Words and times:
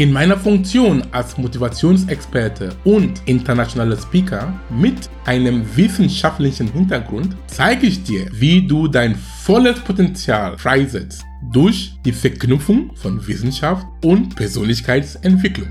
In 0.00 0.12
meiner 0.12 0.38
Funktion 0.38 1.02
als 1.12 1.36
Motivationsexperte 1.36 2.74
und 2.84 3.20
internationaler 3.26 3.98
Speaker 3.98 4.58
mit 4.70 5.10
einem 5.26 5.62
wissenschaftlichen 5.76 6.72
Hintergrund 6.72 7.36
zeige 7.48 7.86
ich 7.86 8.02
dir, 8.02 8.26
wie 8.32 8.66
du 8.66 8.88
dein 8.88 9.14
volles 9.14 9.78
Potenzial 9.80 10.56
freisetzt 10.56 11.26
durch 11.52 11.92
die 12.02 12.12
Verknüpfung 12.12 12.96
von 12.96 13.26
Wissenschaft 13.26 13.86
und 14.02 14.34
Persönlichkeitsentwicklung. 14.36 15.68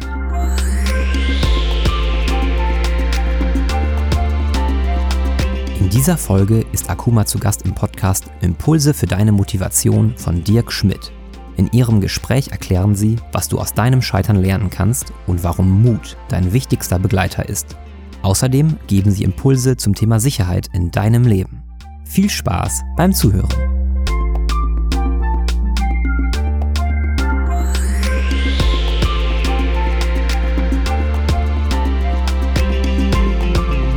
In 5.80 5.90
dieser 5.90 6.18
Folge 6.18 6.68
ist 6.72 6.88
Akuma 6.88 7.26
zu 7.26 7.40
Gast 7.40 7.64
im 7.64 7.74
Podcast 7.74 8.26
Impulse 8.42 8.94
für 8.94 9.08
deine 9.08 9.32
Motivation 9.32 10.14
von 10.18 10.44
Dirk 10.44 10.72
Schmidt. 10.72 11.12
In 11.60 11.70
ihrem 11.74 12.00
Gespräch 12.00 12.52
erklären 12.52 12.96
sie, 12.96 13.18
was 13.34 13.50
du 13.50 13.60
aus 13.60 13.74
deinem 13.74 14.02
Scheitern 14.02 14.38
lernen 14.38 14.70
kannst 14.70 15.12
und 15.28 15.44
warum 15.44 15.84
Mut 15.84 16.16
dein 16.30 16.54
wichtigster 16.54 17.00
Begleiter 17.00 17.50
ist. 17.50 17.76
Außerdem 18.22 18.78
geben 18.88 19.12
sie 19.12 19.26
Impulse 19.26 19.76
zum 19.76 19.94
Thema 19.94 20.22
Sicherheit 20.22 20.70
in 20.72 20.90
deinem 20.90 21.26
Leben. 21.26 21.62
Viel 22.06 22.30
Spaß 22.30 22.82
beim 22.96 23.12
Zuhören. 23.12 23.50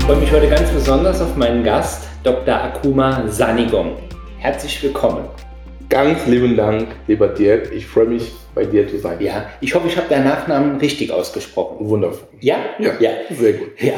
Ich 0.00 0.04
freue 0.04 0.16
mich 0.16 0.32
heute 0.32 0.48
ganz 0.48 0.68
besonders 0.70 1.20
auf 1.20 1.36
meinen 1.36 1.62
Gast, 1.62 2.08
Dr. 2.24 2.56
Akuma 2.56 3.28
Sanigong. 3.28 3.92
Herzlich 4.38 4.82
willkommen. 4.82 5.28
Ganz 5.92 6.26
lieben 6.26 6.56
Dank, 6.56 6.88
lieber 7.06 7.28
Dirk. 7.28 7.70
Ich 7.70 7.86
freue 7.86 8.06
mich, 8.06 8.32
bei 8.54 8.64
dir 8.64 8.88
zu 8.88 8.96
sein. 8.96 9.20
Ja, 9.20 9.50
ich 9.60 9.74
hoffe, 9.74 9.88
ich 9.88 9.96
habe 9.98 10.08
deinen 10.08 10.24
Nachnamen 10.24 10.78
richtig 10.78 11.12
ausgesprochen. 11.12 11.86
Wundervoll. 11.86 12.28
Ja? 12.40 12.56
Ja, 12.78 12.92
ja. 12.98 13.10
sehr 13.28 13.52
gut. 13.52 13.72
Ja. 13.78 13.92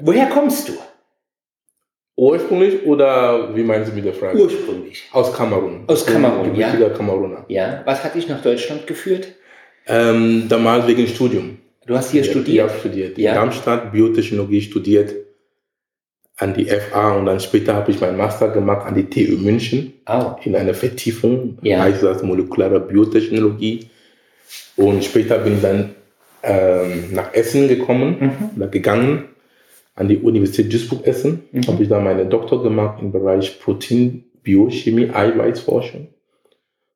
Woher 0.00 0.30
kommst 0.30 0.70
du? 0.70 0.72
Ursprünglich 2.16 2.86
oder 2.86 3.54
wie 3.54 3.62
meinen 3.62 3.84
Sie 3.84 3.92
mit 3.92 4.06
der 4.06 4.14
Frage? 4.14 4.38
Ursprünglich. 4.38 5.04
Aus 5.12 5.30
Kamerun. 5.30 5.84
Aus 5.88 6.06
Kamerun, 6.06 6.54
ja. 6.54 6.70
Kameruner. 6.88 7.44
Ja. 7.48 7.82
Was 7.84 8.02
hat 8.02 8.14
dich 8.14 8.26
nach 8.28 8.40
Deutschland 8.40 8.86
geführt? 8.86 9.34
Ähm, 9.86 10.46
damals 10.48 10.86
wegen 10.86 11.06
Studium. 11.06 11.58
Du 11.86 11.94
hast 11.94 12.12
hier 12.12 12.22
ja, 12.22 12.30
studiert? 12.30 12.48
Ich 12.48 12.60
habe 12.62 12.80
studiert. 12.80 13.18
Ja. 13.18 13.32
In 13.32 13.36
Darmstadt 13.36 13.92
Biotechnologie 13.92 14.62
studiert 14.62 15.14
an 16.38 16.52
die 16.54 16.66
FA 16.66 17.12
und 17.16 17.26
dann 17.26 17.40
später 17.40 17.74
habe 17.74 17.90
ich 17.90 18.00
meinen 18.00 18.16
Master 18.18 18.48
gemacht 18.48 18.86
an 18.86 18.94
die 18.94 19.04
TU 19.08 19.36
München 19.38 19.94
Oh. 20.08 20.32
in 20.44 20.54
einer 20.54 20.74
Vertiefung, 20.74 21.58
Ja. 21.62 21.80
heißt 21.82 22.02
das 22.02 22.22
molekulare 22.22 22.80
Biotechnologie. 22.80 23.88
Und 24.76 25.02
später 25.04 25.38
bin 25.38 25.54
ich 25.56 25.62
dann 25.62 25.94
ähm, 26.42 27.08
nach 27.12 27.32
Essen 27.34 27.66
gekommen, 27.66 28.16
Mhm. 28.20 28.50
oder 28.56 28.68
gegangen, 28.68 29.24
an 29.96 30.06
die 30.08 30.18
Universität 30.18 30.72
Duisburg-Essen. 30.72 31.42
Mhm. 31.50 31.66
Habe 31.66 31.82
ich 31.82 31.88
da 31.88 31.98
meine 31.98 32.26
Doktor 32.26 32.62
gemacht 32.62 32.98
im 33.00 33.10
Bereich 33.10 33.58
Proteinbiochemie, 33.60 35.10
Eiweißforschung. 35.12 36.08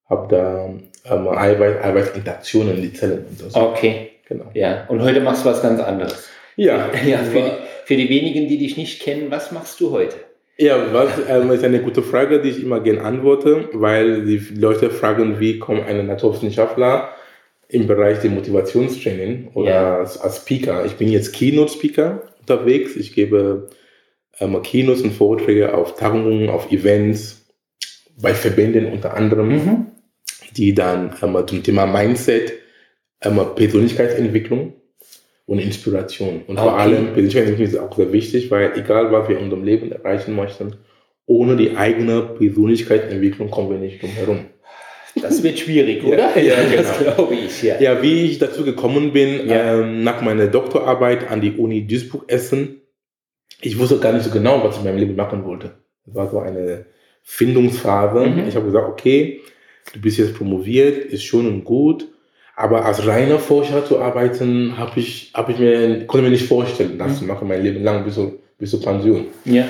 Habe 0.08 0.28
da 0.36 0.70
ähm, 1.12 1.28
Eiweiß, 1.28 1.82
Eiweißinteraktionen 1.82 2.76
in 2.76 2.82
die 2.82 2.92
Zellen 2.92 3.24
untersucht. 3.30 3.56
Okay. 3.56 4.10
Genau. 4.28 4.44
Ja. 4.54 4.84
Und 4.88 5.02
heute 5.02 5.20
machst 5.20 5.44
du 5.44 5.48
was 5.48 5.62
ganz 5.62 5.80
anderes. 5.80 6.28
Ja, 6.56 6.90
Ja, 7.06 7.18
für, 7.18 7.40
die, 7.42 7.50
für 7.84 7.96
die 7.96 8.08
wenigen, 8.08 8.48
die 8.48 8.58
dich 8.58 8.76
nicht 8.76 9.00
kennen, 9.02 9.30
was 9.30 9.52
machst 9.52 9.80
du 9.80 9.90
heute? 9.90 10.16
Ja, 10.58 10.92
was 10.92 11.10
ähm, 11.28 11.50
ist 11.52 11.64
eine 11.64 11.80
gute 11.80 12.02
Frage, 12.02 12.42
die 12.42 12.50
ich 12.50 12.62
immer 12.62 12.80
gerne 12.80 13.02
antworte, 13.02 13.68
weil 13.72 14.24
die 14.26 14.42
Leute 14.54 14.90
fragen, 14.90 15.40
wie 15.40 15.58
kommt 15.58 15.86
ein 15.86 16.06
Naturwissenschaftler 16.06 17.10
im 17.68 17.86
Bereich 17.86 18.18
der 18.20 18.30
Motivationstraining 18.30 19.52
oder 19.54 19.70
Ja. 19.70 19.96
als, 19.98 20.18
als 20.20 20.38
Speaker. 20.38 20.84
Ich 20.84 20.94
bin 20.96 21.08
jetzt 21.08 21.32
Keynote-Speaker 21.34 22.22
unterwegs. 22.40 22.96
Ich 22.96 23.14
gebe 23.14 23.68
ähm, 24.38 24.60
Keynotes 24.62 25.02
und 25.02 25.12
Vorträge 25.12 25.72
auf 25.74 25.94
Tagungen, 25.96 26.50
auf 26.50 26.70
Events, 26.72 27.46
bei 28.20 28.34
Verbänden 28.34 28.86
unter 28.86 29.14
anderem, 29.14 29.48
Mhm. 29.48 29.86
die 30.56 30.74
dann 30.74 31.14
ähm, 31.22 31.38
zum 31.46 31.62
Thema 31.62 31.86
Mindset, 31.86 32.52
ähm, 33.22 33.40
Persönlichkeitsentwicklung 33.54 34.74
und 35.50 35.58
Inspiration. 35.58 36.42
Und 36.46 36.60
vor 36.60 36.74
Okay. 36.74 36.82
allem 36.82 37.06
Persönlichkeitsentwicklung 37.06 37.66
ist 37.82 37.90
auch 37.90 37.96
sehr 37.96 38.12
wichtig, 38.12 38.52
weil 38.52 38.70
egal 38.78 39.10
was 39.10 39.28
wir 39.28 39.36
in 39.36 39.42
unserem 39.44 39.64
Leben 39.64 39.90
erreichen 39.90 40.36
möchten, 40.36 40.76
ohne 41.26 41.56
die 41.56 41.76
eigene 41.76 42.20
Persönlichkeitsentwicklung 42.38 43.50
kommen 43.50 43.70
wir 43.70 43.78
nicht 43.78 44.00
drum 44.00 44.10
herum. 44.10 44.38
Das 45.20 45.42
wird 45.42 45.58
schwierig, 45.58 46.04
Ja, 46.04 46.08
oder? 46.08 46.40
ja, 46.40 46.54
das 46.76 46.98
genau. 47.00 47.14
glaube 47.14 47.34
ich, 47.34 47.62
ja. 47.64 47.80
Ja, 47.80 48.00
wie 48.00 48.26
ich 48.26 48.38
dazu 48.38 48.64
gekommen 48.64 49.12
bin, 49.12 49.48
Ja. 49.48 49.80
ähm, 49.80 50.04
nach 50.04 50.22
meiner 50.22 50.46
Doktorarbeit 50.46 51.28
an 51.28 51.40
die 51.40 51.50
Uni 51.56 51.84
Duisburg-Essen, 51.84 52.82
ich 53.60 53.76
wusste 53.76 53.98
gar 53.98 54.12
nicht 54.12 54.24
so 54.24 54.30
genau, 54.30 54.62
was 54.62 54.76
ich 54.76 54.82
in 54.82 54.86
meinem 54.86 54.98
Leben 54.98 55.16
machen 55.16 55.44
wollte. 55.44 55.72
Das 56.06 56.14
war 56.14 56.30
so 56.30 56.38
eine 56.38 56.86
Findungsphase. 57.22 58.24
Mhm. 58.24 58.46
Ich 58.48 58.54
habe 58.54 58.66
gesagt, 58.66 58.88
okay, 58.88 59.40
du 59.92 60.00
bist 60.00 60.16
jetzt 60.16 60.34
promoviert, 60.36 60.96
ist 61.06 61.24
schön 61.24 61.48
und 61.48 61.64
gut, 61.64 62.06
aber 62.60 62.84
als 62.84 63.06
reiner 63.06 63.38
Forscher 63.38 63.84
zu 63.84 64.00
arbeiten, 64.00 64.74
habe 64.76 65.00
ich, 65.00 65.30
hab 65.34 65.48
ich 65.48 65.58
mir, 65.58 66.06
konnte 66.06 66.24
mir 66.24 66.30
nicht 66.30 66.46
vorstellen, 66.46 66.98
das 66.98 67.12
Mhm. 67.12 67.14
zu 67.16 67.24
machen, 67.24 67.48
mein 67.48 67.62
Leben 67.62 67.82
lang 67.82 68.04
bis 68.04 68.14
zur, 68.14 68.32
bis 68.58 68.70
zur 68.70 68.82
Pension. 68.82 69.26
ja. 69.44 69.64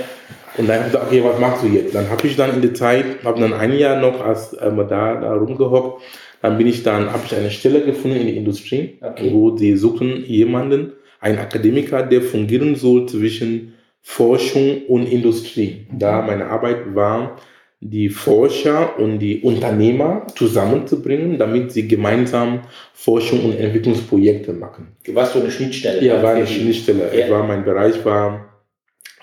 Und 0.59 0.69
dann 0.69 0.79
habe 0.79 0.87
ich 0.89 0.93
gesagt, 0.93 1.07
okay, 1.07 1.23
was 1.25 1.39
machst 1.39 1.63
du 1.63 1.69
jetzt? 1.69 1.95
Dann 1.95 2.11
habe 2.11 2.27
ich 2.27 2.35
dann 2.37 2.53
in 2.53 2.61
der 2.61 2.75
Zeit, 2.75 3.05
habe 3.25 3.41
dann 3.41 3.53
ein 3.53 3.73
Jahr 3.79 4.01
noch 4.01 4.21
als 4.21 4.55
ähm, 4.61 4.77
da, 4.89 5.15
da 5.15 5.33
rumgehockt. 5.35 6.03
Dann 6.43 6.59
bin 6.59 6.67
ich 6.67 6.83
dann, 6.83 7.13
habe 7.13 7.23
ich 7.25 7.35
eine 7.37 7.51
Stelle 7.53 7.83
gefunden 7.83 8.17
in 8.17 8.27
der 8.27 8.35
Industrie, 8.35 8.99
Okay. 9.01 9.31
wo 9.33 9.53
die 9.53 9.77
suchen 9.77 10.25
jemanden, 10.27 10.93
einen 11.21 11.39
Akademiker, 11.39 12.03
der 12.03 12.21
fungieren 12.23 12.75
soll 12.75 13.07
zwischen 13.07 13.75
Forschung 14.03 14.83
und 14.89 15.07
Industrie. 15.07 15.87
Da 15.93 16.21
meine 16.23 16.47
Arbeit 16.47 16.95
war, 16.97 17.37
die 17.81 18.11
Forscher 18.11 18.99
und 18.99 19.19
die 19.21 19.41
Unternehmer 19.41 20.27
zusammenzubringen, 20.35 21.39
damit 21.39 21.73
sie 21.73 21.89
gemeinsam 21.89 22.61
Forschung 22.93 23.45
und 23.47 23.57
Entwicklungsprojekte 23.57 24.53
machen. 24.53 24.89
Du 25.05 25.15
warst 25.15 25.33
so 25.33 25.41
eine 25.41 25.51
Schnittstelle. 25.51 26.05
Ja, 26.05 26.23
war 26.23 26.35
eine 26.35 26.47
Schnittstelle. 26.47 27.11
Ja. 27.19 27.31
War 27.31 27.47
mein 27.47 27.65
Bereich 27.65 28.05
war, 28.05 28.51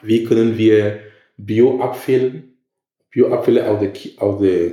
wie 0.01 0.23
können 0.23 0.57
wir 0.57 1.00
Bioabfälle, 1.38 2.44
Bioabfälle 3.12 3.69
aus 3.69 3.79
der, 3.79 3.91
aus 4.18 4.41
der 4.41 4.72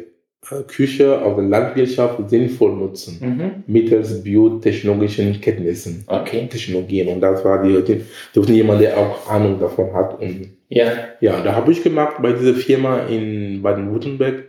äh, 0.50 0.62
Küche, 0.66 1.20
aus 1.20 1.36
der 1.36 1.44
Landwirtschaft 1.44 2.30
sinnvoll 2.30 2.76
nutzen. 2.76 3.18
Mhm. 3.20 3.64
Mittels 3.66 4.22
biotechnologischen 4.22 5.38
Kenntnissen, 5.42 6.04
Okay. 6.06 6.46
Technologien. 6.48 7.08
Und 7.08 7.20
das 7.20 7.44
war 7.44 7.62
die, 7.62 7.82
die 7.82 8.52
jemand, 8.52 8.80
der 8.80 8.96
auch 8.96 9.28
Ahnung 9.28 9.60
davon 9.60 9.92
hat. 9.92 10.18
Und 10.20 10.48
Ja. 10.74 10.92
ja, 11.20 11.40
da 11.42 11.54
habe 11.54 11.72
ich 11.72 11.82
gemacht 11.82 12.16
bei 12.20 12.32
dieser 12.32 12.54
Firma 12.54 13.00
in 13.06 13.62
Baden-Württemberg. 13.62 14.48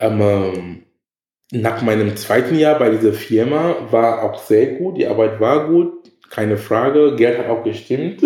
Ähm, 0.00 0.82
nach 1.52 1.82
meinem 1.82 2.16
zweiten 2.16 2.58
Jahr 2.58 2.78
bei 2.78 2.90
dieser 2.90 3.12
Firma 3.12 3.76
war 3.90 4.22
auch 4.22 4.38
sehr 4.42 4.66
gut, 4.74 4.98
die 4.98 5.06
Arbeit 5.06 5.40
war 5.40 5.68
gut, 5.68 5.92
keine 6.30 6.56
Frage, 6.56 7.14
Geld 7.16 7.38
hat 7.38 7.48
auch 7.48 7.62
gestimmt, 7.62 8.22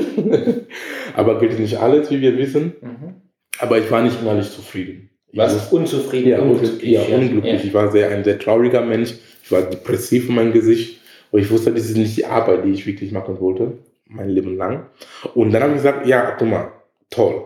aber 1.14 1.38
Geld 1.38 1.52
ist 1.52 1.58
nicht 1.60 1.76
alles, 1.78 2.10
wie 2.10 2.20
wir 2.20 2.36
wissen. 2.38 2.75
Mhm. 2.80 3.14
Aber 3.58 3.78
ich 3.78 3.90
war 3.90 4.02
nicht 4.02 4.20
innerlich 4.20 4.50
zufrieden. 4.50 5.10
Warst 5.34 5.56
wusste- 5.56 5.75
unzufrieden, 5.76 6.28
ja, 6.30 6.40
unglücklich. 6.40 6.90
ja, 6.92 7.02
unglücklich. 7.02 7.64
Ich 7.64 7.75
war 7.75 7.90
sehr, 7.93 8.08
ein 8.11 8.25
sehr 8.25 8.38
trauriger 8.38 8.81
Mensch. 8.81 9.14
Ich 9.43 9.52
war 9.52 9.62
depressiv 9.62 10.28
in 10.28 10.37
meinem 10.37 10.52
Gesicht. 10.52 11.00
Und 11.31 11.40
ich 11.40 11.50
wusste, 11.50 11.70
das 11.72 11.84
ist 11.84 11.96
nicht 11.96 12.16
die 12.16 12.25
Arbeit, 12.25 12.64
die 12.64 12.70
ich 12.70 12.87
wirklich 12.87 13.12
machen 13.12 13.38
wollte, 13.40 13.78
mein 14.08 14.28
Leben 14.28 14.56
lang. 14.56 14.87
Und 15.34 15.52
dann 15.52 15.62
habe 15.62 15.72
ich 15.72 15.78
gesagt, 15.78 16.06
ja, 16.06 16.32
guck 16.38 16.49
mal, 16.49 16.72
toll. 17.10 17.44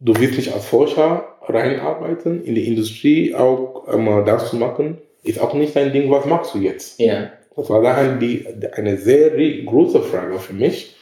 Du 0.00 0.14
willst 0.18 0.36
mich 0.36 0.52
als 0.52 0.66
Forscher 0.66 1.36
reinarbeiten, 1.42 2.42
in 2.42 2.54
die 2.54 2.66
Industrie 2.66 3.34
auch 3.34 3.86
ähm, 3.92 4.24
das 4.24 4.50
zu 4.50 4.56
machen, 4.56 4.98
ist 5.22 5.40
auch 5.40 5.54
nicht 5.54 5.76
dein 5.76 5.92
Ding, 5.92 6.10
was 6.10 6.24
machst 6.24 6.54
du 6.54 6.58
jetzt? 6.58 6.98
Ja. 6.98 7.30
Das 7.56 7.68
war 7.68 7.82
dann 7.82 8.18
die, 8.18 8.46
eine 8.72 8.96
sehr 8.96 9.30
große 9.64 10.00
Frage 10.02 10.38
für 10.38 10.54
mich. 10.54 10.96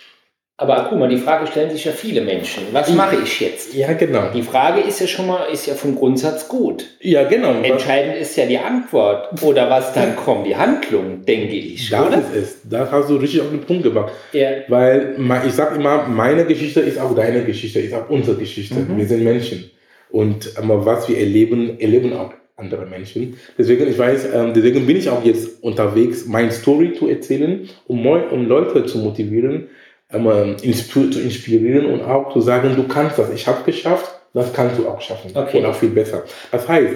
Aber 0.60 0.88
guck 0.88 0.98
mal, 0.98 1.08
die 1.08 1.18
Frage 1.18 1.46
stellen 1.46 1.70
sich 1.70 1.84
ja 1.84 1.92
viele 1.92 2.20
Menschen. 2.20 2.64
Was 2.72 2.92
mache 2.92 3.16
ich 3.22 3.38
jetzt? 3.38 3.74
Ja, 3.74 3.92
genau. 3.92 4.32
Die 4.34 4.42
Frage 4.42 4.80
ist 4.80 5.00
ja 5.00 5.06
schon 5.06 5.28
mal, 5.28 5.44
ist 5.52 5.68
ja 5.68 5.74
vom 5.74 5.94
Grundsatz 5.94 6.48
gut. 6.48 6.84
Ja, 7.00 7.22
genau. 7.28 7.62
Entscheidend 7.62 8.16
ist 8.16 8.36
ja 8.36 8.44
die 8.44 8.58
Antwort 8.58 9.40
oder 9.44 9.70
was 9.70 9.94
dann 9.94 10.16
kommt, 10.16 10.48
die 10.48 10.56
Handlung, 10.56 11.24
denke 11.24 11.54
ich, 11.54 11.88
Das 11.90 12.04
oder? 12.08 12.18
ist 12.18 12.34
es. 12.34 12.56
Da 12.68 12.88
hast 12.90 13.08
du 13.08 13.16
richtig 13.16 13.40
auf 13.40 13.50
den 13.50 13.60
Punkt 13.60 13.84
gemacht. 13.84 14.12
Ja. 14.32 14.48
Weil 14.66 15.14
ich 15.46 15.52
sage 15.52 15.76
immer, 15.76 16.08
meine 16.08 16.44
Geschichte 16.44 16.80
ist 16.80 16.98
auch 16.98 17.14
deine 17.14 17.44
Geschichte, 17.44 17.78
ist 17.78 17.94
auch 17.94 18.10
unsere 18.10 18.36
Geschichte. 18.36 18.74
Mhm. 18.74 18.96
Wir 18.96 19.06
sind 19.06 19.22
Menschen. 19.22 19.70
Und 20.10 20.54
aber 20.56 20.84
was 20.84 21.08
wir 21.08 21.18
erleben, 21.18 21.78
erleben 21.78 22.12
auch 22.14 22.32
andere 22.56 22.86
Menschen. 22.86 23.36
Deswegen, 23.56 23.88
ich 23.88 23.96
weiß, 23.96 24.30
ähm, 24.34 24.52
deswegen 24.54 24.84
bin 24.86 24.96
ich 24.96 25.08
auch 25.08 25.24
jetzt 25.24 25.62
unterwegs, 25.62 26.26
meine 26.26 26.50
Story 26.50 26.92
zu 26.94 27.08
erzählen, 27.08 27.68
um, 27.86 28.04
um 28.04 28.46
Leute 28.48 28.84
zu 28.86 28.98
motivieren, 28.98 29.68
ähm, 30.12 30.56
insp 30.62 30.92
zu 31.12 31.20
inspirieren 31.20 31.86
und 31.86 32.02
auch 32.02 32.32
zu 32.32 32.40
sagen, 32.40 32.74
du 32.76 32.86
kannst 32.88 33.18
das, 33.18 33.30
ich 33.32 33.46
habe 33.46 33.60
es 33.60 33.66
geschafft, 33.66 34.20
das 34.34 34.52
kannst 34.52 34.78
du 34.78 34.88
auch 34.88 35.00
schaffen. 35.00 35.30
Okay. 35.34 35.58
Und 35.58 35.66
auch 35.66 35.74
viel 35.74 35.90
besser. 35.90 36.24
Das 36.50 36.68
heißt, 36.68 36.94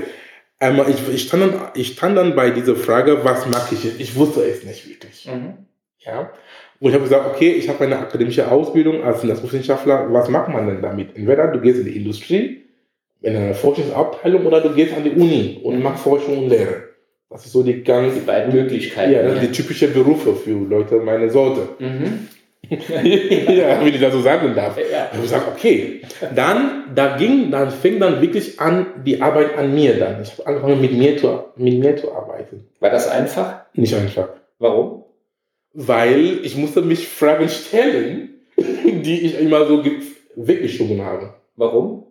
einmal, 0.59 0.89
ich, 0.91 0.97
ich, 1.13 1.23
stand 1.23 1.43
dann, 1.43 1.61
ich 1.75 1.89
stand 1.89 2.17
dann 2.17 2.35
bei 2.35 2.51
dieser 2.51 2.77
Frage, 2.77 3.25
was 3.25 3.47
mag 3.47 3.69
ich 3.73 3.85
jetzt? 3.85 4.01
Ich 4.01 4.17
wusste 4.17 4.43
es 4.43 4.65
nicht 4.65 4.89
wirklich. 4.89 5.27
Mhm. 5.27 5.67
Ja? 5.99 6.31
Und 6.81 6.89
ich 6.89 6.95
habe 6.95 7.05
gesagt, 7.05 7.27
okay, 7.27 7.53
ich 7.53 7.69
habe 7.69 7.85
eine 7.85 7.99
akademische 7.99 8.51
Ausbildung 8.51 9.05
als 9.05 9.23
Naturwissenschaftler, 9.23 10.13
was 10.13 10.29
macht 10.29 10.49
man 10.49 10.67
denn 10.67 10.83
damit? 10.83 11.17
Entweder 11.17 11.49
du 11.49 11.61
gehst 11.61 11.79
in 11.79 11.85
die 11.87 11.97
Industrie, 11.97 12.63
in 13.21 13.37
eine 13.37 13.55
Forschungsabteilung 13.55 14.45
oder 14.47 14.61
du 14.61 14.71
gehst 14.75 14.95
an 14.95 15.05
die 15.05 15.11
Uni 15.11 15.61
und 15.63 15.81
machst 15.81 16.03
Forschung 16.03 16.39
und 16.39 16.49
Lehre. 16.49 16.89
Das 17.31 17.47
ist 17.47 17.53
so 17.53 17.63
die 17.63 17.83
ganz, 17.83 18.15
Die 18.15 18.21
beiden 18.21 18.53
Möglichkeiten. 18.53 19.13
ja, 19.13 19.23
das 19.23 19.35
sind 19.35 19.43
die 19.43 19.53
typischen 19.53 19.93
Berufe 19.95 20.35
für 20.35 20.51
Leute 20.51 20.97
meiner 20.97 21.31
Sorte. 21.31 21.69
Mhm. 21.79 22.29
Ja, 22.69 23.81
wenn 23.81 23.89
ich 23.89 24.01
das 24.01 24.13
so 24.13 24.21
sagen 24.23 24.55
darf. 24.55 24.77
Ja. 24.79 24.85
Ich 25.07 25.13
habe 25.13 25.23
gesagt, 25.23 25.49
okay. 25.49 26.03
Dann, 26.35 26.95
da 26.95 27.17
ging, 27.17 27.51
dann 27.51 27.71
fing 27.71 27.99
dann 28.01 28.21
wirklich 28.21 28.61
an, 28.61 28.87
die 29.05 29.21
Arbeit 29.21 29.57
an 29.59 29.75
mir 29.75 29.99
dann. 29.99 30.23
Ich 30.23 30.33
habe 30.33 30.47
angefangen, 30.47 30.81
mit 30.81 30.93
mir, 30.93 31.17
zu, 31.19 31.45
mit 31.57 31.79
mir 31.79 31.97
zu 31.97 32.13
arbeiten. 32.13 32.69
War 32.81 32.91
das 32.91 33.09
einfach? 33.09 33.61
Nicht 33.75 33.95
einfach. 33.95 34.29
Warum? 34.59 35.05
Weil 35.75 36.39
ich 36.45 36.57
musste 36.57 36.83
mich 36.83 37.09
Fragen 37.09 37.49
stellen, 37.49 38.31
die 38.57 39.23
ich 39.27 39.41
immer 39.41 39.67
so 39.67 39.83
ge- 39.83 40.01
weggeschoben 40.37 41.03
habe. 41.05 41.35
Warum? 41.57 42.05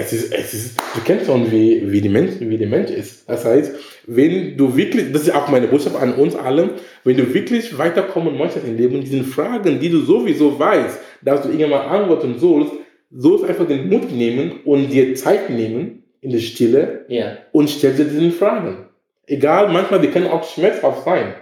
Es 0.00 0.12
ist, 0.12 0.32
es 0.32 0.54
ist, 0.54 0.80
du 0.94 1.00
kennst 1.04 1.26
schon, 1.26 1.50
wie, 1.50 1.90
wie, 1.90 2.00
die 2.00 2.08
Mensch, 2.08 2.34
wie 2.38 2.56
der 2.56 2.68
Mensch 2.68 2.88
ist. 2.92 3.28
Das 3.28 3.44
heißt, 3.44 3.72
wenn 4.06 4.56
du 4.56 4.76
wirklich, 4.76 5.10
das 5.12 5.22
ist 5.22 5.34
auch 5.34 5.48
meine 5.48 5.66
Botschaft 5.66 5.96
an 5.96 6.14
uns 6.14 6.36
alle, 6.36 6.70
wenn 7.02 7.16
du 7.16 7.34
wirklich 7.34 7.76
weiterkommen 7.76 8.38
möchtest 8.38 8.64
im 8.64 8.76
Leben, 8.76 9.00
diesen 9.00 9.24
Fragen, 9.24 9.80
die 9.80 9.90
du 9.90 9.98
sowieso 10.02 10.56
weißt, 10.56 11.00
dass 11.22 11.42
du 11.42 11.48
irgendwann 11.48 11.88
antworten 11.88 12.38
sollst, 12.38 12.74
sollst 13.10 13.44
einfach 13.44 13.66
den 13.66 13.88
Mut 13.88 14.12
nehmen 14.12 14.60
und 14.64 14.88
dir 14.88 15.16
Zeit 15.16 15.50
nehmen 15.50 16.04
in 16.20 16.30
der 16.30 16.38
Stille 16.38 17.04
Ja. 17.08 17.38
und 17.50 17.68
stell 17.68 17.94
dir 17.94 18.04
diese 18.04 18.30
Fragen. 18.30 18.86
Egal, 19.26 19.72
manchmal, 19.72 20.00
die 20.00 20.08
können 20.08 20.28
auch 20.28 20.48
schmerzhaft 20.48 21.04
sein, 21.04 21.34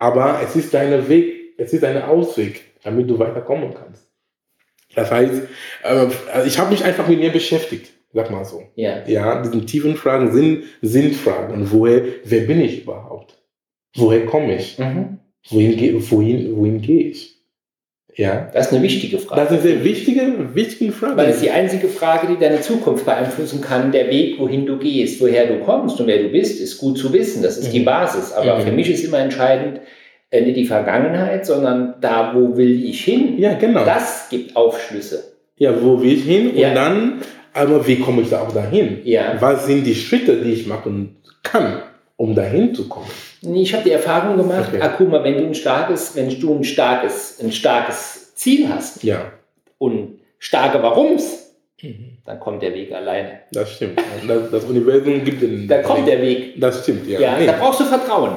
aber 0.00 0.40
es 0.44 0.56
ist 0.56 0.74
dein 0.74 1.08
Weg, 1.08 1.54
es 1.56 1.72
ist 1.72 1.84
ein 1.84 2.02
Ausweg, 2.02 2.62
damit 2.82 3.08
du 3.08 3.16
weiterkommen 3.20 3.72
kannst. 3.74 4.08
Das 4.94 5.10
heißt, 5.10 5.42
äh, 5.84 6.06
ich 6.46 6.58
habe 6.58 6.70
mich 6.70 6.84
einfach 6.84 7.08
mit 7.08 7.18
mir 7.18 7.32
beschäftigt, 7.32 7.91
sag 8.12 8.30
mal 8.30 8.44
so. 8.44 8.62
Ja. 8.74 9.06
Ja, 9.06 9.42
diese 9.42 9.64
tiefen 9.66 9.96
Fragen 9.96 10.32
sind, 10.32 11.14
Fragen. 11.16 11.66
Woher, 11.70 12.02
wer 12.24 12.40
bin 12.42 12.60
ich 12.60 12.82
überhaupt? 12.82 13.38
Woher 13.96 14.24
komme 14.26 14.56
ich? 14.56 14.78
Mhm. 14.78 15.18
Wohin, 15.50 16.10
wohin, 16.10 16.56
wohin 16.56 16.80
gehe 16.80 17.08
ich? 17.08 17.32
Ja, 18.14 18.50
Das 18.52 18.66
ist 18.66 18.72
eine 18.74 18.82
wichtige 18.82 19.18
Frage. 19.18 19.40
das 19.40 19.48
sind 19.50 19.62
sehr 19.62 19.84
wichtige, 19.84 20.54
wichtige 20.54 20.92
Fragen. 20.92 21.16
Weil 21.16 21.30
es 21.30 21.40
die 21.40 21.50
einzige 21.50 21.88
Frage, 21.88 22.26
die 22.26 22.38
deine 22.38 22.60
Zukunft 22.60 23.06
beeinflussen 23.06 23.62
kann, 23.62 23.90
der 23.90 24.08
Weg, 24.10 24.38
wohin 24.38 24.66
du 24.66 24.76
gehst, 24.78 25.18
woher 25.22 25.46
du 25.46 25.60
kommst 25.60 25.98
und 25.98 26.06
wer 26.06 26.22
du 26.22 26.28
bist, 26.28 26.60
ist 26.60 26.76
gut 26.76 26.98
zu 26.98 27.10
wissen. 27.14 27.42
Das 27.42 27.56
ist 27.56 27.72
die 27.72 27.80
Mhm. 27.80 27.84
Basis. 27.86 28.32
Aber 28.32 28.58
Mhm. 28.58 28.62
für 28.62 28.72
mich 28.72 28.90
ist 28.90 29.02
immer 29.04 29.18
entscheidend, 29.18 29.80
äh, 30.30 30.42
nicht 30.42 30.58
die 30.58 30.66
Vergangenheit, 30.66 31.46
sondern 31.46 31.94
da, 32.02 32.32
wo 32.34 32.54
will 32.56 32.84
ich 32.84 33.02
hin? 33.02 33.38
ja, 33.38 33.54
genau. 33.54 33.84
Das 33.86 34.28
gibt 34.28 34.56
Aufschlüsse. 34.56 35.32
ja, 35.56 35.72
wo 35.82 36.00
will 36.02 36.12
ich 36.12 36.24
hin? 36.24 36.50
Ja. 36.54 36.68
Und 36.68 36.74
dann, 36.74 37.12
aber 37.54 37.86
wie 37.86 37.98
komme 38.00 38.22
ich 38.22 38.30
da 38.30 38.40
auch 38.42 38.52
dahin? 38.52 39.00
Ja. 39.04 39.36
Was 39.40 39.66
sind 39.66 39.84
die 39.84 39.94
Schritte, 39.94 40.36
die 40.42 40.52
ich 40.52 40.66
machen 40.66 41.16
kann, 41.42 41.82
um 42.16 42.34
dahin 42.34 42.74
zu 42.74 42.88
kommen? 42.88 43.06
Ich 43.42 43.72
habe 43.74 43.84
die 43.84 43.90
Erfahrung 43.90 44.36
gemacht, 44.36 44.68
Okay. 44.68 44.80
Akuma, 44.80 45.22
wenn 45.24 45.36
du 45.38 45.44
ein 45.46 45.54
starkes, 45.54 46.14
wenn 46.14 46.28
du 46.40 46.54
ein 46.58 46.64
starkes, 46.64 47.40
ein 47.42 47.50
starkes 47.52 48.34
Ziel 48.36 48.68
hast 48.68 49.02
Ja, 49.04 49.32
und 49.78 50.20
starke 50.38 50.82
Warums, 50.82 51.54
dann 52.24 52.38
kommt 52.38 52.62
der 52.62 52.72
Weg 52.74 52.92
alleine. 52.92 53.40
das 53.52 53.72
stimmt. 53.72 54.00
Das, 54.28 54.50
das 54.52 54.64
Universum 54.64 55.24
gibt 55.24 55.42
den. 55.42 55.66
Da 55.66 55.82
kommt 55.82 56.06
der 56.06 56.22
Weg. 56.22 56.60
Das 56.60 56.82
stimmt, 56.84 57.08
ja. 57.08 57.18
Ja, 57.18 57.36
Nee, 57.38 57.46
da 57.46 57.52
brauchst 57.54 57.80
du 57.80 57.84
Vertrauen. 57.84 58.36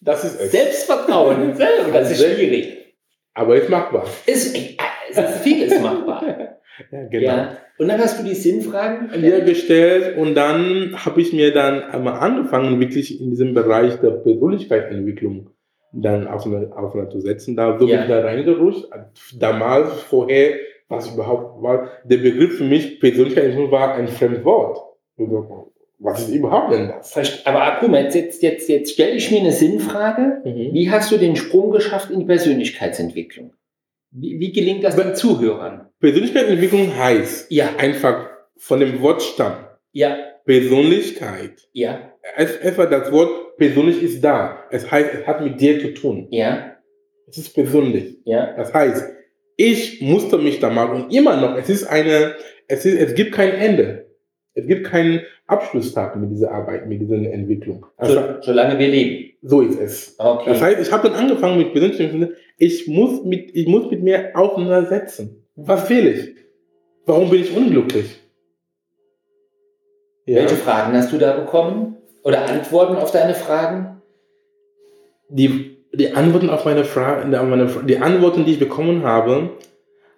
das 0.00 0.22
ist 0.24 0.40
es. 0.40 0.52
Selbstvertrauen. 0.52 1.54
Das 1.92 2.10
ist 2.12 2.22
schwierig. 2.22 2.94
Aber 3.34 3.56
es 3.56 3.64
ist 3.64 3.70
machbar. 3.70 4.04
Es, 4.26 4.52
es 4.54 5.18
ist 5.18 5.38
vieles 5.42 5.80
machbar. 5.80 6.22
Ja, 6.92 7.04
genau. 7.10 7.26
Ja. 7.26 7.56
Und 7.78 7.88
dann 7.88 8.00
hast 8.00 8.18
du 8.20 8.24
die 8.24 8.34
Sinnfragen. 8.34 9.20
mir 9.20 9.40
gestellt 9.42 10.16
und 10.18 10.34
dann 10.34 10.94
habe 10.96 11.20
ich 11.20 11.32
mir 11.32 11.52
dann 11.52 11.82
einmal 11.82 12.14
angefangen, 12.14 12.80
wirklich 12.80 13.20
in 13.20 13.30
diesem 13.30 13.54
Bereich 13.54 13.96
der 14.00 14.10
Persönlichkeitsentwicklung 14.10 15.50
dann 15.92 16.26
auseinanderzusetzen. 16.26 17.56
Da 17.56 17.78
so 17.78 17.86
Ja. 17.86 17.96
bin 17.96 18.02
ich 18.02 18.08
da 18.08 18.20
reingerutscht. 18.20 18.84
Damals, 19.38 19.92
vorher, 20.02 20.56
was 20.88 21.12
überhaupt 21.14 21.62
war, 21.62 21.88
der 22.04 22.18
Begriff 22.18 22.58
für 22.58 22.64
mich 22.64 22.98
Persönlichkeitsentwicklung 23.00 23.70
war 23.70 23.94
ein 23.94 24.08
Fremdwort. 24.08 24.78
Also, 25.18 25.72
Was 26.00 26.20
ist 26.28 26.34
überhaupt 26.34 26.72
denn 26.72 26.88
das? 26.88 27.16
Aber 27.44 27.62
Akuma, 27.62 27.98
jetzt, 28.00 28.14
jetzt, 28.14 28.42
jetzt, 28.42 28.68
jetzt 28.68 28.92
stelle 28.92 29.12
ich 29.16 29.30
mir 29.32 29.40
eine 29.40 29.50
Sinnfrage. 29.52 30.42
Wie 30.44 30.90
hast 30.90 31.10
du 31.10 31.16
den 31.16 31.34
Sprung 31.36 31.70
geschafft 31.72 32.10
in 32.10 32.20
die 32.20 32.24
Persönlichkeitsentwicklung? 32.26 33.52
Wie, 34.12 34.38
wie 34.38 34.52
gelingt 34.52 34.84
das 34.84 34.94
den 34.96 35.14
Zuhörern? 35.16 35.87
Persönlichkeitsentwicklung 36.00 36.96
heißt 36.96 37.50
Ja, 37.50 37.70
einfach 37.78 38.28
von 38.56 38.80
dem 38.80 39.00
Wortstamm 39.00 39.54
ja, 39.92 40.16
Persönlichkeit. 40.44 41.68
ja, 41.72 42.12
Es, 42.36 42.76
war 42.78 42.86
das 42.88 43.10
Wort 43.12 43.56
persönlich 43.56 44.02
ist 44.02 44.22
da. 44.22 44.64
Es 44.70 44.90
heißt, 44.90 45.10
es 45.20 45.26
hat 45.26 45.42
mit 45.42 45.60
dir 45.60 45.80
zu 45.80 45.94
tun. 45.94 46.28
ja, 46.30 46.76
Es 47.26 47.38
ist 47.38 47.54
persönlich. 47.54 48.18
ja. 48.24 48.54
Das 48.56 48.72
heißt, 48.72 49.04
ich 49.56 50.00
musste 50.00 50.38
mich 50.38 50.60
da 50.60 50.70
mal 50.70 50.88
und 50.90 51.12
immer 51.12 51.36
noch, 51.40 51.56
es 51.58 51.68
ist 51.68 51.84
eine, 51.84 52.34
es 52.68 52.84
ist, 52.86 52.94
es 53.00 53.14
gibt 53.14 53.32
kein 53.32 53.52
Ende. 53.54 54.06
Es 54.54 54.66
gibt 54.66 54.84
keinen 54.86 55.20
Abschlusstag 55.46 56.16
mit 56.16 56.30
dieser 56.30 56.50
Arbeit, 56.52 56.88
mit 56.88 57.00
dieser 57.00 57.14
Entwicklung. 57.16 57.86
Also, 57.96 58.14
So, 58.14 58.20
solange 58.42 58.78
wir 58.78 58.88
leben. 58.88 59.32
so 59.42 59.60
ist 59.62 59.78
es. 59.80 60.14
Okay. 60.18 60.50
Das 60.50 60.60
heißt, 60.62 60.80
ich 60.80 60.92
habe 60.92 61.08
dann 61.08 61.16
angefangen 61.18 61.58
mit 61.58 61.72
Persönlichkeit. 61.72 62.30
Ich 62.56 62.86
muss 62.88 63.24
mit, 63.24 63.50
ich 63.54 63.66
muss 63.66 63.90
mit 63.90 64.02
mir 64.02 64.30
auseinandersetzen. 64.34 65.44
Was 65.58 65.88
will 65.90 66.06
ich? 66.06 66.36
Warum 67.06 67.30
bin 67.30 67.42
ich 67.42 67.54
unglücklich? 67.54 68.18
Ja. 70.26 70.36
Welche 70.36 70.56
Fragen 70.56 70.96
hast 70.96 71.12
du 71.12 71.18
da 71.18 71.36
bekommen? 71.36 71.96
Oder 72.22 72.44
Antworten 72.44 72.96
auf 72.96 73.10
deine 73.10 73.34
Fragen? 73.34 73.98
die, 75.28 75.76
die 75.92 76.14
Antworten 76.14 76.50
auf 76.50 76.64
meine 76.64 76.84
Fragen, 76.84 77.30
die 77.86 77.98
Antworten, 77.98 78.44
die 78.44 78.52
ich 78.52 78.58
bekommen 78.58 79.04
habe, 79.04 79.50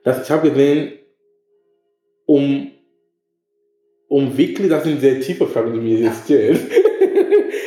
dass 0.05 0.23
ich 0.23 0.31
habe 0.31 0.51
gesehen, 0.51 0.93
um, 2.27 2.71
um 4.09 4.37
wirklich, 4.37 4.69
das 4.69 4.85
sind 4.85 5.01
sehr 5.01 5.21
tiefe 5.21 5.47
Fragen, 5.47 5.73
die 5.75 5.81
mir 5.81 5.99
jetzt 5.99 6.25
stellt. 6.25 6.61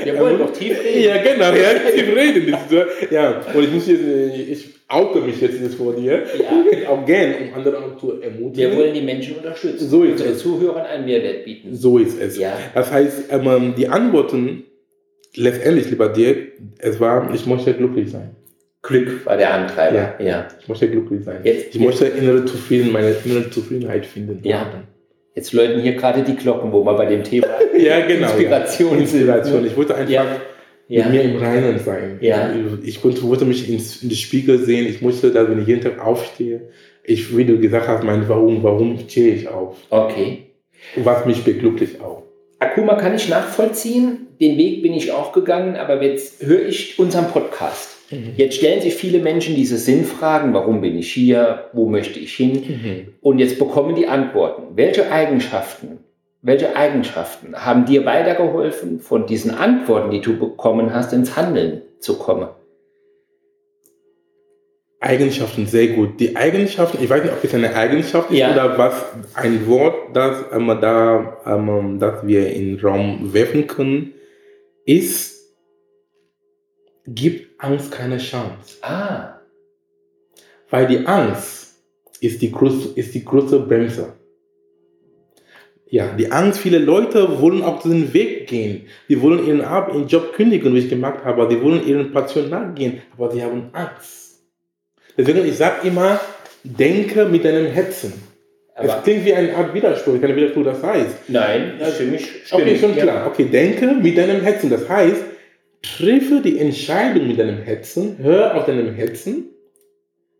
Wir 0.04 0.20
wollen 0.20 0.38
doch 0.40 0.52
tief 0.54 0.78
reden. 0.84 1.04
Ja, 1.04 1.18
genau, 1.22 1.52
ja, 1.54 1.92
tief 1.94 2.16
reden. 2.16 2.56
Ja, 3.12 3.42
und 3.54 3.64
ich 3.64 3.72
muss 3.72 3.88
jetzt, 3.88 4.02
äh, 4.04 4.42
ich 4.52 4.70
oute 4.88 5.22
mich 5.22 5.40
jetzt, 5.42 5.60
jetzt 5.62 5.76
vor 5.76 5.94
dir. 5.96 6.24
Ja. 6.38 6.90
Auch 6.90 7.06
gern, 7.06 7.34
um 7.50 7.54
andere 7.56 7.78
auch 7.80 7.98
zu 7.98 8.22
ermutigen. 8.22 8.56
Wir 8.72 8.78
wollen 8.78 8.94
die 8.94 9.02
Menschen 9.02 9.36
unterstützen. 9.38 9.90
So 9.90 10.04
ist 10.04 10.22
es. 10.22 10.40
Zuhörern 10.40 10.86
einen 10.86 11.06
Mehrwert 11.06 11.46
bieten. 11.46 11.76
So 11.76 11.98
ist 11.98 12.20
es. 12.22 12.38
Ja. 12.38 12.58
Das 12.76 12.92
heißt, 12.92 13.24
ähm, 13.32 13.74
die 13.78 13.88
Antworten, 13.88 14.64
letztendlich, 15.36 15.90
lieber 15.90 16.10
Dirk, 16.10 16.54
es 16.80 17.00
war, 17.00 17.34
ich 17.34 17.46
möchte 17.46 17.74
glücklich 17.74 18.12
sein. 18.12 18.36
Glück 18.82 19.26
war 19.26 19.38
der 19.38 19.54
Antreiber. 19.54 20.16
Ja. 20.22 20.48
Ich 20.60 20.68
möchte 20.68 20.90
glücklich 20.90 21.24
sein. 21.24 21.40
Jetzt- 21.44 21.74
ich 21.74 21.80
möchte 21.80 22.06
innere 22.06 22.44
Zufriedenheit, 22.46 22.94
meine 22.94 23.16
innere 23.24 23.50
Zufriedenheit 23.50 24.06
finden. 24.06 24.40
Ja. 24.44 24.84
Jetzt 25.36 25.52
läuten 25.54 25.82
hier 25.82 25.94
gerade 25.94 26.22
die 26.22 26.36
Glocken, 26.36 26.72
wo 26.72 26.86
wir 26.86 26.94
bei 26.94 27.06
dem 27.06 27.24
Thema 27.24 27.48
Ja, 27.78 28.06
genau. 28.06 28.28
Inspiration 28.28 29.00
ja. 29.00 29.06
sind. 29.06 29.20
Inspiration. 29.22 29.66
Ich 29.66 29.76
wollte 29.76 29.96
einfach 29.96 30.12
Ja. 30.12 31.06
Mit 31.06 31.12
mir 31.12 31.22
im 31.24 31.38
Reinen 31.38 31.80
sein. 31.80 32.20
Ich 32.84 33.04
wollte 33.04 33.46
mich 33.46 33.70
ins, 33.70 34.04
in 34.04 34.10
den 34.10 34.18
Spiegel 34.18 34.60
sehen. 34.60 34.86
Ich 34.86 35.02
musste, 35.02 35.32
dass 35.32 35.50
wenn 35.50 35.62
ich 35.62 35.68
jeden 35.68 35.82
Tag 35.82 36.06
aufstehe, 36.06 36.70
ich, 37.04 37.36
wie 37.36 37.46
du 37.46 37.60
gesagt 37.60 37.88
hast, 37.88 38.04
mein 38.04 38.28
Warum, 38.30 38.64
warum 38.64 39.00
stehe 39.08 39.34
ich 39.34 39.48
auf? 39.48 39.78
Okay. 39.90 40.52
Was 40.98 41.26
mich 41.26 41.44
beglücklich 41.44 42.00
auf? 42.02 42.24
Akuma 42.60 42.96
kann 42.96 43.16
ich 43.16 43.28
nachvollziehen. 43.30 44.28
Den 44.40 44.58
Weg 44.58 44.84
bin 44.84 44.94
ich 44.94 45.12
auch 45.12 45.32
gegangen, 45.32 45.76
aber 45.76 46.02
jetzt 46.02 46.46
höre 46.46 46.66
ich 46.66 47.00
unseren 47.00 47.28
Podcast. 47.30 47.93
Jetzt 48.38 48.56
stellen 48.56 48.82
sich 48.82 48.96
viele 48.96 49.20
Menschen 49.20 49.56
diese 49.56 49.78
Sinnfragen, 49.78 50.54
warum 50.54 50.82
bin 50.82 50.98
ich 50.98 51.12
hier, 51.12 51.66
wo 51.74 51.88
möchte 51.88 52.20
ich 52.20 52.34
hin? 52.34 53.14
Und 53.22 53.40
jetzt 53.40 53.60
bekommen 53.60 53.96
die 53.96 54.08
Antworten. 54.08 54.76
Welche 54.76 55.12
Eigenschaften, 55.12 56.00
welche 56.42 56.76
Eigenschaften 56.76 57.56
haben 57.56 57.86
dir 57.86 58.06
weitergeholfen, 58.06 59.00
von 59.00 59.28
diesen 59.28 59.52
Antworten, 59.52 60.12
die 60.12 60.22
du 60.22 60.38
bekommen 60.38 60.94
hast, 60.94 61.14
ins 61.14 61.36
Handeln 61.36 61.82
zu 62.00 62.18
kommen? 62.18 62.50
Eigenschaften, 65.00 65.66
sehr 65.66 65.88
gut. 65.88 66.18
Die 66.22 66.36
Eigenschaften, 66.38 67.04
ich 67.04 67.10
weiß 67.10 67.24
nicht, 67.24 67.34
ob 67.34 67.44
es 67.44 67.54
eine 67.54 67.76
Eigenschaft 67.76 68.32
ist 68.32 68.38
Ja. 68.38 68.54
oder 68.54 68.78
was, 68.78 68.94
ein 69.34 69.68
Wort, 69.68 69.96
das 70.14 70.46
ähm, 70.54 70.68
da, 70.80 71.38
ähm, 71.46 72.00
das 72.00 72.26
wir 72.26 72.48
in 72.54 72.78
den 72.78 72.80
Raum 72.80 73.34
werfen 73.34 73.68
können, 73.68 74.14
ist, 74.86 75.42
gibt 77.06 77.53
Angst 77.64 77.92
keine 77.92 78.18
Chance. 78.18 78.78
Ah, 78.82 79.40
Weil 80.70 80.88
die 80.88 81.06
Angst 81.06 81.76
ist 82.20 82.42
die, 82.42 82.52
große, 82.52 82.90
ist 82.96 83.14
die 83.14 83.24
große 83.24 83.60
Bremse. 83.60 84.14
Ja, 85.88 86.08
die 86.18 86.32
Angst, 86.32 86.60
viele 86.60 86.80
Leute 86.80 87.40
wollen 87.40 87.62
auch 87.62 87.82
diesen 87.84 88.14
Weg 88.14 88.48
gehen. 88.48 88.88
Die 89.10 89.22
wollen 89.22 89.46
ihren, 89.46 89.62
Ar- 89.62 89.90
ihren 89.94 90.08
Job 90.08 90.34
kündigen, 90.34 90.74
wie 90.74 90.80
ich 90.80 90.90
gemacht 90.90 91.24
habe. 91.24 91.48
Die 91.48 91.62
wollen 91.62 91.86
ihren 91.86 92.12
Passion 92.12 92.50
nachgehen, 92.50 93.02
aber 93.16 93.30
sie 93.32 93.44
haben 93.44 93.70
Angst. 93.74 94.42
Deswegen, 95.16 95.46
ich 95.46 95.56
sage 95.56 95.88
immer, 95.88 96.20
denke 96.64 97.26
mit 97.26 97.46
deinem 97.46 97.68
Herzen. 97.68 98.12
Aber- 98.76 98.98
es 98.98 99.04
klingt 99.04 99.24
wie 99.26 99.34
eine 99.36 99.56
Art 99.56 99.72
Widerspruch, 99.76 100.20
keine 100.20 100.36
Widerspruch, 100.36 100.64
das 100.64 100.82
heißt. 100.82 101.16
nein, 101.30 101.74
Ja, 101.80 101.92
stimmig. 101.92 102.24
Okay, 102.52 102.62
stimmig, 102.64 102.80
schon 102.80 102.96
ja. 102.96 103.04
klar. 103.04 103.28
Okay, 103.28 103.46
denke 103.46 103.86
mit 103.94 104.18
deinem 104.18 104.42
Herzen. 104.42 104.72
Das 104.72 104.90
heißt, 104.90 105.24
treffe 105.84 106.42
die 106.44 106.58
Entscheidung 106.60 107.28
mit 107.28 107.38
deinem 107.40 107.60
Herzen, 107.62 108.18
hör 108.20 108.56
auf 108.56 108.66
deinem 108.66 108.94
Herzen. 108.96 109.46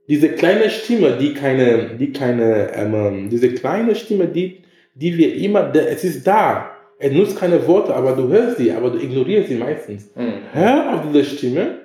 Diese 0.10 0.30
kleine 0.30 0.70
Stimme, 0.70 1.18
die 1.20 1.34
keine, 1.34 1.92
die 2.00 2.12
keine, 2.12 2.72
ähm, 2.76 3.30
diese 3.30 3.50
kleine 3.54 3.96
Stimme, 3.96 4.28
die, 4.28 4.64
die 4.96 5.18
wir 5.18 5.36
immer, 5.36 5.64
der- 5.64 5.92
es 5.92 6.04
ist 6.04 6.26
da. 6.26 6.72
Er 7.00 7.12
nutzt 7.12 7.38
keine 7.38 7.66
Worte, 7.68 7.94
aber 7.94 8.14
du 8.14 8.28
hörst 8.30 8.58
sie, 8.58 8.72
aber 8.72 8.90
du 8.90 8.98
ignorierst 8.98 9.50
sie 9.50 9.56
meistens. 9.56 10.10
Hm. 10.16 10.34
Hör 10.54 10.94
auf 10.94 11.02
diese 11.12 11.24
Stimme, 11.26 11.80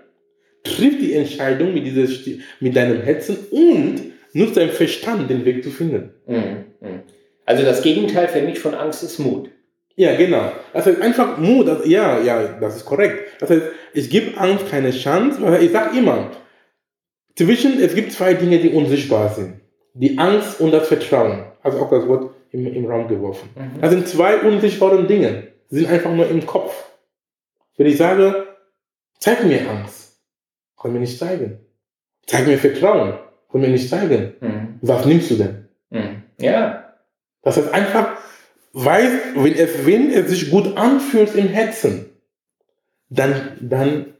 triff 0.65 0.99
die 0.99 1.12
Entscheidung 1.15 1.75
mit, 1.75 1.87
dieser 1.87 2.03
Sti- 2.07 2.41
mit 2.61 2.75
deinem 2.77 3.00
Herzen 3.03 3.37
und 3.50 3.97
nutze 4.33 4.55
deinen 4.61 4.71
Verstand, 4.71 5.29
den 5.31 5.45
Weg 5.45 5.62
zu 5.65 5.71
finden. 5.71 6.11
Hm. 6.27 6.43
Hm. 6.81 7.00
Also 7.47 7.65
das 7.65 7.83
Gegenteil 7.83 8.29
für 8.29 8.43
mich 8.43 8.59
von 8.59 8.75
Angst 8.75 9.03
ist 9.03 9.19
Mut. 9.19 9.49
Ja, 9.99 10.14
genau. 10.14 10.52
Das 10.73 10.87
heißt 10.87 11.00
einfach 11.00 11.38
Mut. 11.38 11.67
Das, 11.67 11.85
ja, 11.85 12.21
ja, 12.21 12.57
das 12.61 12.76
ist 12.76 12.85
korrekt. 12.85 13.33
Das 13.40 13.50
heißt, 13.50 13.62
ich 13.95 14.09
gebe 14.09 14.38
Angst 14.38 14.71
keine 14.71 14.93
Chance. 14.93 15.43
weil 15.43 15.61
Ich 15.61 15.73
sage 15.73 15.99
immer, 15.99 16.31
zwischen, 17.35 17.83
es 17.83 17.97
gibt 17.97 18.12
zwei 18.12 18.35
Dinge, 18.35 18.61
die 18.61 18.69
unsichtbar 18.71 19.28
sind. 19.31 19.61
Die 19.95 20.17
Angst 20.17 20.61
und 20.61 20.71
das 20.71 20.87
Vertrauen. 20.87 21.47
Also 21.64 21.81
auch 21.81 21.90
das 21.90 22.07
Wort 22.07 22.33
im, 22.52 22.73
im 22.73 22.87
Raum 22.87 23.09
geworfen. 23.09 23.49
Mhm. 23.57 23.81
Das 23.81 23.90
sind 23.90 24.07
zwei 24.07 24.38
unsichtbare 24.38 25.05
Dinge. 25.05 25.49
Sie 25.69 25.81
sind 25.81 25.90
einfach 25.90 26.14
nur 26.14 26.31
im 26.31 26.47
Kopf. 26.47 26.93
Wenn 27.76 27.88
ich 27.88 27.97
sage, 27.97 28.47
zeig 29.19 29.45
mir 29.45 29.69
Angst, 29.69 30.21
kann 30.81 30.93
mir 30.93 31.00
nicht 31.00 31.19
zeigen. 31.19 31.59
Zeig 32.25 32.47
mir 32.47 32.59
Vertrauen, 32.59 33.14
kann 33.50 33.61
mir 33.61 33.69
nicht 33.69 33.88
zeigen. 33.88 34.35
Hm. 34.38 34.78
Was 34.81 35.05
nimmst 35.07 35.31
du 35.33 35.35
denn? 35.35 35.69
Hm. 35.90 36.23
Ja. 36.38 36.95
Das 37.43 37.57
heißt 37.57 37.73
einfach, 37.75 38.17
weiß, 38.85 39.11
wenn 39.37 39.54
es, 39.54 39.87
wenn 39.87 40.11
es 40.11 40.30
sich 40.30 40.50
gut 40.50 40.76
anfühlt 40.76 41.35
im 41.35 41.49
Herzen, 41.49 42.06
dann, 43.11 43.56
dann, 43.61 44.14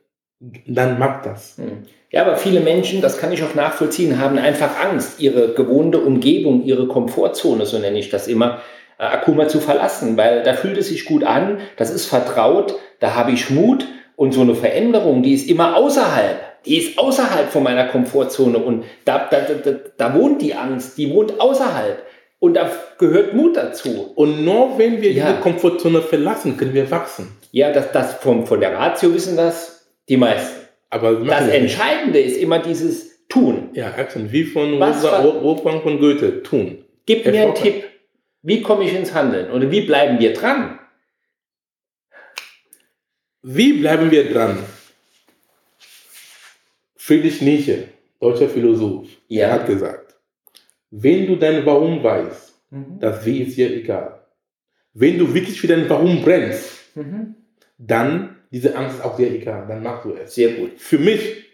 dann 0.67 0.99
mag 0.99 1.23
das. 1.23 1.59
Hm. 1.59 1.85
Ja, 2.11 2.23
aber 2.23 2.37
viele 2.37 2.61
Menschen, 2.61 3.03
das 3.03 3.19
kann 3.19 3.33
ich 3.33 3.43
auch 3.43 3.55
nachvollziehen, 3.55 4.19
haben 4.19 4.39
einfach 4.39 4.83
Angst, 4.83 5.21
ihre 5.21 5.53
gewohnte 5.53 6.01
Umgebung, 6.01 6.65
ihre 6.65 6.89
Komfortzone, 6.89 7.67
so 7.67 7.79
nenne 7.79 7.99
ich 7.99 8.09
das 8.09 8.29
immer, 8.29 8.63
äh, 8.99 9.05
Akuma 9.05 9.47
zu 9.47 9.61
verlassen, 9.61 10.17
weil 10.17 10.43
da 10.43 10.55
fühlt 10.55 10.79
es 10.79 10.89
sich 10.89 11.05
gut 11.05 11.23
an, 11.23 11.61
das 11.77 11.91
ist 11.91 12.07
vertraut, 12.07 12.77
da 12.99 13.15
habe 13.15 13.33
ich 13.33 13.51
Mut 13.51 13.87
und 14.17 14.33
so 14.33 14.41
eine 14.41 14.55
Veränderung, 14.55 15.23
die 15.23 15.35
ist 15.35 15.49
immer 15.49 15.77
außerhalb, 15.77 16.65
die 16.65 16.79
ist 16.79 16.99
außerhalb 16.99 17.51
von 17.51 17.63
meiner 17.63 17.85
Komfortzone 17.85 18.59
und 18.59 18.85
da, 19.05 19.29
da, 19.31 19.41
da, 19.41 19.55
da, 19.55 19.79
da 19.97 20.15
wohnt 20.15 20.41
die 20.41 20.55
Angst, 20.55 20.97
die 20.97 21.13
wohnt 21.13 21.39
außerhalb 21.39 22.03
und 22.41 22.55
da 22.55 22.71
gehört 22.99 23.35
Mut 23.35 23.57
dazu. 23.57 24.13
Und 24.15 24.45
nur 24.45 24.79
wenn 24.79 25.01
wir 25.03 25.13
Ja. 25.13 25.29
diese 25.31 25.41
Komfortzone 25.41 26.03
verlassen, 26.03 26.57
können 26.57 26.75
wir 26.75 26.91
wachsen. 26.91 27.33
Ja, 27.53 27.73
das, 27.73 27.93
das 27.93 28.15
vom, 28.15 28.47
von 28.47 28.61
der 28.61 28.73
Ratio 28.75 29.13
wissen 29.15 29.37
das 29.37 29.87
die 30.09 30.17
meisten. 30.17 30.67
Aber 30.91 31.15
Das. 31.17 31.49
Entscheidende 31.49 32.21
ist 32.21 32.37
immer 32.39 32.59
dieses 32.61 33.27
Tun. 33.29 33.71
Ja, 33.75 33.91
Action, 33.97 34.33
wie 34.33 34.45
von 34.45 34.79
Was 34.81 35.03
Wolfgang 35.03 35.83
von 35.83 35.99
Goethe, 35.99 36.43
tun. 36.43 36.85
Gib 37.07 37.27
mir 37.27 37.43
einen. 37.43 37.55
Tipp. 37.55 37.85
Wie 38.43 38.63
komme 38.63 38.85
ich 38.85 38.95
ins 38.95 39.13
Handeln? 39.13 39.51
Oder 39.51 39.71
wie 39.71 39.83
bleiben 39.83 40.19
wir 40.19 40.33
dran? 40.33 40.79
Wie 43.43 43.75
bleiben 43.75 44.11
wir 44.11 44.33
dran? 44.33 44.59
Friedrich 46.97 47.41
Nietzsche, 47.41 47.89
deutscher 48.21 48.49
Philosoph, 48.49 49.07
Ja. 49.29 49.51
hat 49.53 49.67
gesagt, 49.67 50.08
wenn 50.91 51.27
du 51.27 51.37
dein 51.37 51.65
Warum 51.67 52.03
weißt, 52.03 52.55
Mhm. 52.71 53.01
das 53.01 53.25
Wie 53.25 53.41
ist 53.43 53.57
dir 53.57 53.75
egal. 53.75 54.21
Wenn 54.95 55.19
du 55.19 55.33
wirklich 55.35 55.61
für 55.61 55.67
dein 55.69 55.89
Warum 55.89 56.23
brennst, 56.23 56.95
Mhm. 56.97 57.35
dann 57.79 58.37
diese 58.53 58.77
Angst 58.77 58.97
ist 58.97 59.05
auch 59.05 59.17
dir 59.17 59.31
egal, 59.31 59.67
dann 59.69 59.83
machst 59.83 60.05
du 60.05 60.13
es. 60.15 60.35
Sehr 60.35 60.51
gut. 60.55 60.73
Für 60.79 60.99
mich, 60.99 61.45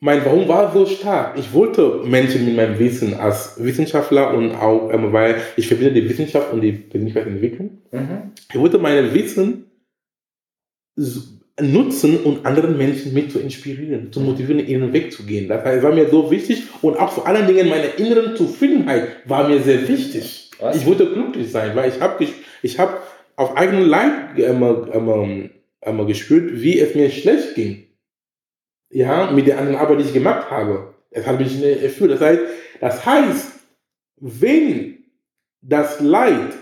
mein 0.00 0.24
Warum 0.24 0.48
war 0.48 0.72
so 0.72 0.86
stark. 0.86 1.38
Ich 1.38 1.52
wollte 1.52 2.02
Menschen 2.04 2.44
mit 2.46 2.56
meinem 2.56 2.78
Wissen 2.78 3.14
als 3.14 3.62
Wissenschaftler 3.62 4.32
und 4.34 4.52
auch, 4.54 4.90
ähm, 4.92 5.12
weil 5.12 5.36
ich 5.56 5.68
verbinde 5.68 5.92
die 5.92 6.08
Wissenschaft 6.08 6.52
und 6.52 6.60
die 6.62 6.72
Persönlichkeitsentwicklung. 6.72 7.78
Mhm. 7.92 8.32
Ich 8.50 8.58
wollte 8.58 8.78
mein 8.78 9.12
Wissen 9.12 9.66
s- 10.96 11.39
nutzen 11.62 12.18
und 12.18 12.46
anderen 12.46 12.76
Menschen 12.76 13.12
mit 13.12 13.30
zu 13.30 13.38
inspirieren, 13.38 14.12
zu 14.12 14.20
motivieren, 14.20 14.66
ihren 14.66 14.92
Weg 14.92 15.12
zu 15.12 15.24
gehen. 15.24 15.48
Das 15.48 15.64
heißt, 15.64 15.82
war 15.82 15.92
mir 15.92 16.08
so 16.08 16.30
wichtig 16.30 16.64
und 16.82 16.98
auch 16.98 17.12
vor 17.12 17.26
allen 17.26 17.46
Dingen 17.46 17.68
meine 17.68 17.86
inneren 17.86 18.36
Zufriedenheit 18.36 19.08
war 19.26 19.48
mir 19.48 19.60
sehr 19.60 19.86
wichtig. 19.88 20.50
Was? 20.58 20.76
Ich 20.76 20.86
wollte 20.86 21.06
glücklich 21.06 21.50
sein, 21.50 21.74
weil 21.74 21.90
ich 21.90 22.00
habe 22.00 22.26
ich 22.62 22.78
hab 22.78 23.02
auf 23.36 23.56
eigenen 23.56 23.88
Leib 23.88 24.38
ähm, 24.38 24.62
ähm, 24.92 25.50
ähm, 25.82 26.06
gespürt, 26.06 26.60
wie 26.60 26.78
es 26.78 26.94
mir 26.94 27.10
schlecht 27.10 27.54
ging. 27.54 27.86
Ja, 28.90 29.30
mit 29.30 29.46
der 29.46 29.58
anderen 29.58 29.78
Arbeit, 29.78 30.00
die 30.00 30.04
ich 30.04 30.12
gemacht 30.12 30.50
habe. 30.50 30.94
Es 31.10 31.26
hat 31.26 31.38
mich 31.38 31.54
nicht 31.58 31.82
erfüllt. 31.82 32.10
Das 32.10 32.20
heißt, 32.20 32.40
das 32.80 33.06
heißt, 33.06 33.52
wenn 34.16 35.04
das 35.62 36.00
Leid 36.00 36.52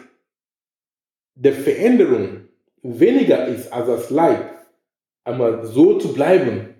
der 1.34 1.52
Veränderung 1.52 2.48
weniger 2.82 3.46
ist 3.46 3.72
als 3.72 3.86
das 3.86 4.10
Leid, 4.10 4.47
aber 5.28 5.64
so 5.66 5.98
zu 5.98 6.12
bleiben, 6.12 6.74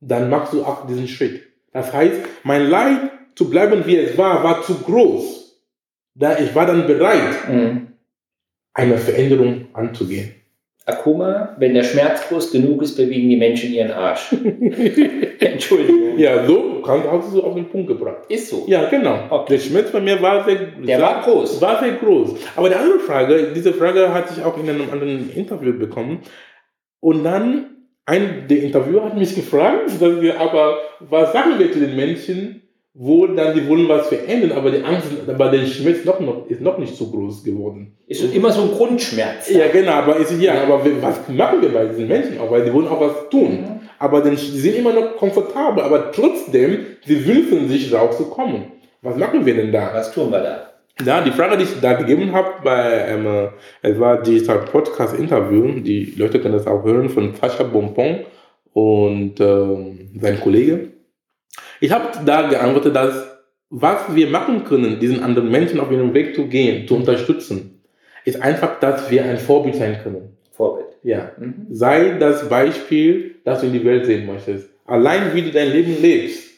dann 0.00 0.28
machst 0.30 0.52
du 0.52 0.64
auch 0.64 0.86
diesen 0.86 1.08
Schritt. 1.08 1.42
Das 1.72 1.92
heißt, 1.92 2.20
mein 2.42 2.68
Leid 2.68 3.10
zu 3.34 3.48
bleiben, 3.48 3.86
wie 3.86 3.96
es 3.96 4.18
war, 4.18 4.42
war 4.42 4.62
zu 4.62 4.74
groß. 4.74 5.62
Da 6.14 6.38
ich 6.38 6.54
war 6.54 6.66
dann 6.66 6.86
bereit, 6.86 7.48
Mhm. 7.48 7.88
eine 8.74 8.98
Veränderung 8.98 9.68
anzugehen. 9.72 10.34
Akuma, 10.86 11.54
wenn 11.58 11.74
der 11.74 11.84
Schmerz 11.84 12.28
groß 12.28 12.50
genug 12.50 12.82
ist, 12.82 12.96
bewegen 12.96 13.28
die 13.28 13.36
Menschen 13.36 13.72
ihren 13.72 13.92
Arsch. 13.92 14.32
Entschuldigung. 15.38 16.18
Ja, 16.18 16.44
so 16.46 16.82
kannst 16.84 17.06
hast 17.08 17.32
du 17.34 17.42
auf 17.42 17.54
den 17.54 17.68
Punkt 17.68 17.88
gebracht. 17.88 18.18
Ist 18.28 18.48
so. 18.48 18.64
Ja, 18.66 18.88
genau. 18.88 19.26
Okay. 19.30 19.54
Der 19.54 19.60
Schmerz 19.60 19.90
bei 19.92 20.00
mir 20.00 20.20
war 20.20 20.44
sehr, 20.44 20.56
Der 20.56 21.00
war 21.00 21.22
groß. 21.22 21.60
War 21.60 21.80
sehr 21.80 21.92
groß. 21.92 22.34
Aber 22.56 22.68
die 22.68 22.74
andere 22.74 22.98
Frage, 22.98 23.52
diese 23.54 23.72
Frage 23.72 24.12
hatte 24.12 24.34
ich 24.36 24.42
auch 24.44 24.56
in 24.58 24.68
einem 24.68 24.90
anderen 24.90 25.30
Interview 25.30 25.72
bekommen. 25.78 26.20
Und 27.00 27.24
dann, 27.24 27.66
ein 28.06 28.46
der 28.48 28.62
Interviewer 28.62 29.04
hat 29.04 29.16
mich 29.16 29.34
gefragt, 29.34 29.90
dass 30.00 30.20
wir, 30.20 30.40
aber 30.40 30.78
was 31.00 31.32
sagen 31.32 31.58
wir 31.58 31.72
zu 31.72 31.80
den 31.80 31.96
Menschen, 31.96 32.62
wo 32.92 33.26
dann 33.26 33.54
die 33.54 33.66
wollen 33.68 33.88
was 33.88 34.08
verändern, 34.08 34.52
aber 34.52 34.70
die 34.70 34.82
Angst, 34.82 35.06
aber 35.26 35.50
der 35.50 35.64
Schmerz 35.64 36.04
noch, 36.04 36.18
noch, 36.20 36.46
ist 36.48 36.60
noch 36.60 36.76
nicht 36.76 36.94
so 36.96 37.06
groß 37.06 37.44
geworden. 37.44 37.96
Ist 38.06 38.34
immer 38.34 38.50
so 38.50 38.62
ein 38.62 38.72
Grundschmerz. 38.72 39.48
Ja, 39.48 39.68
genau, 39.68 39.92
aber 39.92 40.16
ist, 40.16 40.32
ja, 40.40 40.62
aber 40.62 40.84
was 41.00 41.28
machen 41.28 41.62
wir 41.62 41.68
bei 41.72 41.86
diesen 41.86 42.08
Menschen 42.08 42.40
auch? 42.40 42.50
Weil 42.50 42.64
die 42.64 42.72
wollen 42.72 42.88
auch 42.88 43.00
was 43.00 43.28
tun. 43.30 43.60
Mhm. 43.60 43.80
Aber 43.98 44.20
dann, 44.22 44.36
sie 44.36 44.58
sind 44.58 44.76
immer 44.76 44.92
noch 44.92 45.16
komfortabel, 45.16 45.84
aber 45.84 46.10
trotzdem, 46.10 46.86
sie 47.06 47.24
wünschen 47.24 47.68
sich 47.68 47.92
rauszukommen. 47.92 48.72
Was 49.02 49.16
machen 49.16 49.46
wir 49.46 49.54
denn 49.54 49.70
da? 49.70 49.92
Was 49.94 50.12
tun 50.12 50.32
wir 50.32 50.40
da? 50.40 50.69
Ja, 51.04 51.20
die 51.22 51.30
Frage, 51.30 51.56
die 51.56 51.64
ich 51.64 51.80
da 51.80 51.94
gegeben 51.94 52.32
habe, 52.32 52.54
bei, 52.62 53.06
ähm, 53.08 53.26
äh, 53.26 53.48
es 53.82 53.98
war 53.98 54.22
Digital 54.22 54.58
Podcast 54.60 55.18
Interview, 55.18 55.80
die 55.80 56.14
Leute 56.16 56.40
können 56.40 56.54
das 56.54 56.66
auch 56.66 56.84
hören, 56.84 57.08
von 57.08 57.34
Sascha 57.34 57.62
Bonpon 57.62 58.20
und 58.72 59.40
ähm, 59.40 60.10
sein 60.20 60.40
Kollege. 60.40 60.88
Ich 61.80 61.90
habe 61.90 62.08
da 62.24 62.48
geantwortet, 62.48 62.94
dass 62.94 63.30
was 63.70 64.14
wir 64.14 64.28
machen 64.28 64.64
können, 64.64 64.98
diesen 64.98 65.22
anderen 65.22 65.50
Menschen 65.50 65.78
auf 65.78 65.90
ihrem 65.92 66.12
Weg 66.12 66.34
zu 66.34 66.48
gehen, 66.48 66.88
zu 66.88 66.96
unterstützen, 66.96 67.82
ist 68.24 68.42
einfach, 68.42 68.80
dass 68.80 69.10
wir 69.10 69.24
ein 69.24 69.38
Vorbild 69.38 69.76
sein 69.76 69.98
können. 70.02 70.36
Vorbild. 70.50 70.88
Ja. 71.04 71.32
Mhm. 71.38 71.66
Sei 71.70 72.16
das 72.18 72.48
Beispiel, 72.48 73.36
das 73.44 73.60
du 73.60 73.68
in 73.68 73.72
die 73.72 73.84
Welt 73.84 74.06
sehen 74.06 74.26
möchtest. 74.26 74.68
Allein 74.84 75.34
wie 75.34 75.42
du 75.42 75.50
dein 75.52 75.70
Leben 75.70 76.02
lebst, 76.02 76.49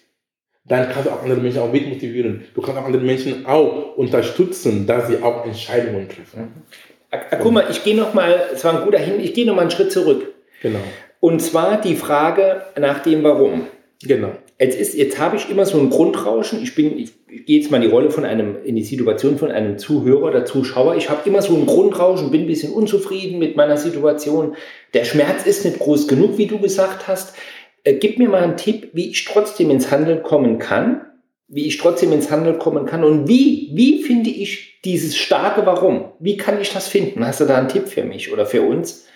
dann 0.64 0.88
kannst 0.90 1.06
du 1.06 1.10
auch 1.10 1.22
andere 1.22 1.40
Menschen 1.40 1.60
auch 1.60 1.72
mit 1.72 1.88
motivieren. 1.88 2.44
Du 2.54 2.62
kannst 2.62 2.80
auch 2.80 2.84
andere 2.86 3.02
Menschen 3.02 3.46
auch 3.46 3.96
unterstützen, 3.96 4.86
dass 4.86 5.08
sie 5.08 5.22
auch 5.22 5.44
Entscheidungen 5.44 6.08
treffen. 6.08 6.62
Ak- 7.10 7.32
Akuma, 7.32 7.64
ich 7.70 7.82
gehe 7.84 7.96
noch 7.96 8.14
mal, 8.14 8.40
es 8.54 8.64
war 8.64 8.78
ein 8.78 8.84
guter 8.84 8.98
Hin, 8.98 9.20
ich 9.20 9.34
gehe 9.34 9.44
noch 9.46 9.54
mal 9.54 9.62
einen 9.62 9.70
Schritt 9.70 9.92
zurück. 9.92 10.32
Genau. 10.62 10.78
Und 11.20 11.40
zwar 11.40 11.80
die 11.80 11.96
Frage 11.96 12.62
nach 12.80 13.00
dem 13.02 13.22
Warum. 13.22 13.66
Genau. 14.04 14.30
Jetzt, 14.58 14.78
ist, 14.78 14.94
jetzt 14.94 15.18
habe 15.18 15.36
ich 15.36 15.50
immer 15.50 15.66
so 15.66 15.78
ein 15.78 15.90
Grundrauschen. 15.90 16.62
Ich 16.62 16.74
bin, 16.76 16.96
ich, 16.98 17.10
ich 17.28 17.46
gehe 17.46 17.58
jetzt 17.60 17.70
mal 17.70 17.76
in 17.78 17.82
die 17.82 17.88
Rolle 17.88 18.10
von 18.10 18.24
einem, 18.24 18.56
in 18.64 18.76
die 18.76 18.84
Situation 18.84 19.36
von 19.38 19.50
einem 19.50 19.78
Zuhörer 19.78 20.22
oder 20.28 20.44
Zuschauer. 20.44 20.94
Ich 20.96 21.10
habe 21.10 21.28
immer 21.28 21.42
so 21.42 21.54
ein 21.56 21.66
Grundrauschen, 21.66 22.30
bin 22.30 22.42
ein 22.42 22.46
bisschen 22.46 22.72
unzufrieden 22.72 23.38
mit 23.40 23.56
meiner 23.56 23.76
Situation. 23.76 24.56
Der 24.94 25.04
Schmerz 25.04 25.44
ist 25.46 25.64
nicht 25.64 25.80
groß 25.80 26.06
genug, 26.06 26.38
wie 26.38 26.46
du 26.46 26.58
gesagt 26.58 27.08
hast. 27.08 27.34
Äh, 27.84 27.94
gib 27.94 28.18
mir 28.18 28.28
mal 28.28 28.42
einen 28.42 28.56
Tipp, 28.56 28.90
wie 28.92 29.10
ich 29.10 29.24
trotzdem 29.24 29.70
ins 29.70 29.90
Handeln 29.90 30.22
kommen 30.22 30.58
kann, 30.58 31.06
wie 31.48 31.66
ich 31.66 31.78
trotzdem 31.78 32.12
ins 32.12 32.30
Handeln 32.30 32.58
kommen 32.58 32.86
kann 32.86 33.04
und 33.04 33.28
wie, 33.28 33.70
wie 33.74 34.02
finde 34.02 34.30
ich 34.30 34.80
dieses 34.84 35.16
starke 35.16 35.66
Warum? 35.66 36.12
Wie 36.18 36.36
kann 36.36 36.60
ich 36.60 36.72
das 36.72 36.88
finden? 36.88 37.26
Hast 37.26 37.40
du 37.40 37.44
da 37.44 37.58
einen 37.58 37.68
Tipp 37.68 37.88
für 37.88 38.04
mich 38.04 38.32
oder 38.32 38.46
für 38.46 38.62
uns? 38.62 39.06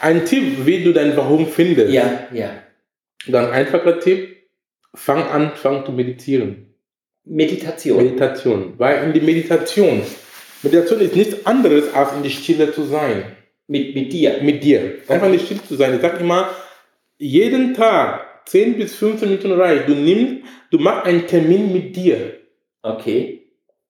Ein 0.00 0.24
Tipp, 0.24 0.66
wie 0.66 0.82
du 0.82 0.92
dein 0.92 1.16
Warum 1.16 1.46
findest. 1.46 1.92
Ja, 1.92 2.26
ja. 2.32 2.50
Dann 3.26 3.50
einfacher 3.50 4.00
Tipp, 4.00 4.36
fang 4.94 5.22
an, 5.24 5.52
fang 5.54 5.84
zu 5.84 5.92
meditieren. 5.92 6.74
Meditation. 7.24 8.02
Meditation. 8.02 8.74
Weil 8.78 9.04
in 9.04 9.12
die 9.12 9.20
Meditation, 9.20 10.02
Meditation 10.62 11.00
ist 11.00 11.14
nichts 11.14 11.46
anderes, 11.46 11.92
als 11.92 12.14
in 12.14 12.22
die 12.22 12.30
Stille 12.30 12.72
zu 12.72 12.84
sein. 12.84 13.24
Mit, 13.68 13.94
mit 13.94 14.12
dir. 14.12 14.38
Mit 14.42 14.64
dir. 14.64 14.96
Einfach 15.06 15.26
in 15.26 15.34
die 15.34 15.38
Stille 15.38 15.60
zu 15.68 15.76
sein. 15.76 15.94
Ich 15.94 16.00
sag 16.00 16.18
immer, 16.18 16.50
jeden 17.20 17.74
Tag 17.74 18.48
10 18.48 18.78
bis 18.78 18.96
15 18.96 19.28
Minuten 19.28 19.52
reicht. 19.52 19.88
Du 19.88 19.94
nimmst, 19.94 20.42
du 20.70 20.78
machst 20.78 21.06
einen 21.06 21.26
Termin 21.26 21.72
mit 21.72 21.94
dir. 21.94 22.38
Okay. 22.82 23.46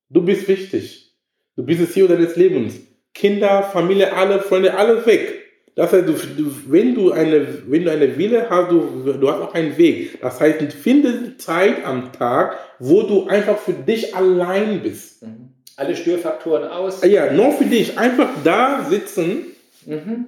Du 0.08 0.22
bist 0.22 0.48
wichtig. 0.48 1.14
Du 1.56 1.64
bist 1.64 1.80
das 1.80 1.92
CEO 1.92 2.08
deines 2.08 2.36
Lebens. 2.36 2.80
Kinder, 3.14 3.62
Familie, 3.62 4.12
alle 4.12 4.40
Freunde, 4.40 4.74
alles 4.74 5.06
weg. 5.06 5.36
Das 5.76 5.92
heißt, 5.92 6.08
du, 6.08 6.12
du, 6.12 6.52
wenn, 6.66 6.94
du 6.94 7.12
eine, 7.12 7.70
wenn 7.70 7.84
du 7.84 7.92
eine 7.92 8.18
Wille 8.18 8.50
hast, 8.50 8.72
du, 8.72 9.12
du 9.12 9.30
hast 9.30 9.40
auch 9.40 9.54
einen 9.54 9.78
Weg. 9.78 10.20
Das 10.20 10.40
heißt, 10.40 10.60
finde 10.72 11.36
Zeit 11.36 11.84
am 11.84 12.12
Tag, 12.12 12.58
wo 12.80 13.02
du 13.02 13.28
einfach 13.28 13.56
für 13.56 13.72
dich 13.72 14.14
allein 14.16 14.82
bist. 14.82 15.22
Mhm. 15.22 15.50
Alle 15.76 15.94
Störfaktoren 15.94 16.68
aus. 16.68 17.04
Ja, 17.04 17.32
nur 17.32 17.52
für 17.52 17.64
dich. 17.64 17.96
Einfach 17.96 18.28
da 18.44 18.84
sitzen 18.90 19.46
Mhm. 19.86 20.26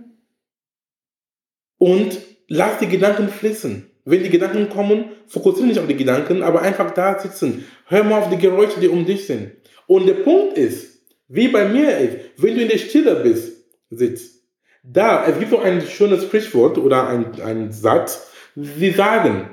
und 1.76 2.16
lass 2.52 2.78
die 2.78 2.88
Gedanken 2.88 3.28
fließen. 3.28 3.88
Wenn 4.04 4.22
die 4.22 4.30
Gedanken 4.30 4.68
kommen, 4.68 5.06
fokussiere 5.26 5.68
nicht 5.68 5.78
auf 5.78 5.86
die 5.86 5.96
Gedanken, 5.96 6.42
aber 6.42 6.60
einfach 6.60 6.90
da 6.90 7.18
sitzen. 7.18 7.64
Hör 7.86 8.04
mal 8.04 8.18
auf 8.18 8.30
die 8.30 8.36
Geräusche, 8.36 8.80
die 8.80 8.88
um 8.88 9.06
dich 9.06 9.26
sind. 9.26 9.52
Und 9.86 10.06
der 10.06 10.14
Punkt 10.14 10.58
ist, 10.58 11.02
wie 11.28 11.48
bei 11.48 11.66
mir 11.66 11.96
ist, 11.98 12.16
wenn 12.36 12.54
du 12.54 12.62
in 12.62 12.68
der 12.68 12.78
Stille 12.78 13.16
bist, 13.16 13.64
sitzt, 13.90 14.42
da, 14.82 15.24
es 15.26 15.38
gibt 15.38 15.50
so 15.50 15.60
ein 15.60 15.80
schönes 15.80 16.24
Sprichwort 16.24 16.76
oder 16.76 17.08
ein, 17.08 17.40
ein 17.40 17.72
Satz, 17.72 18.28
sie 18.54 18.90
sagen, 18.90 19.48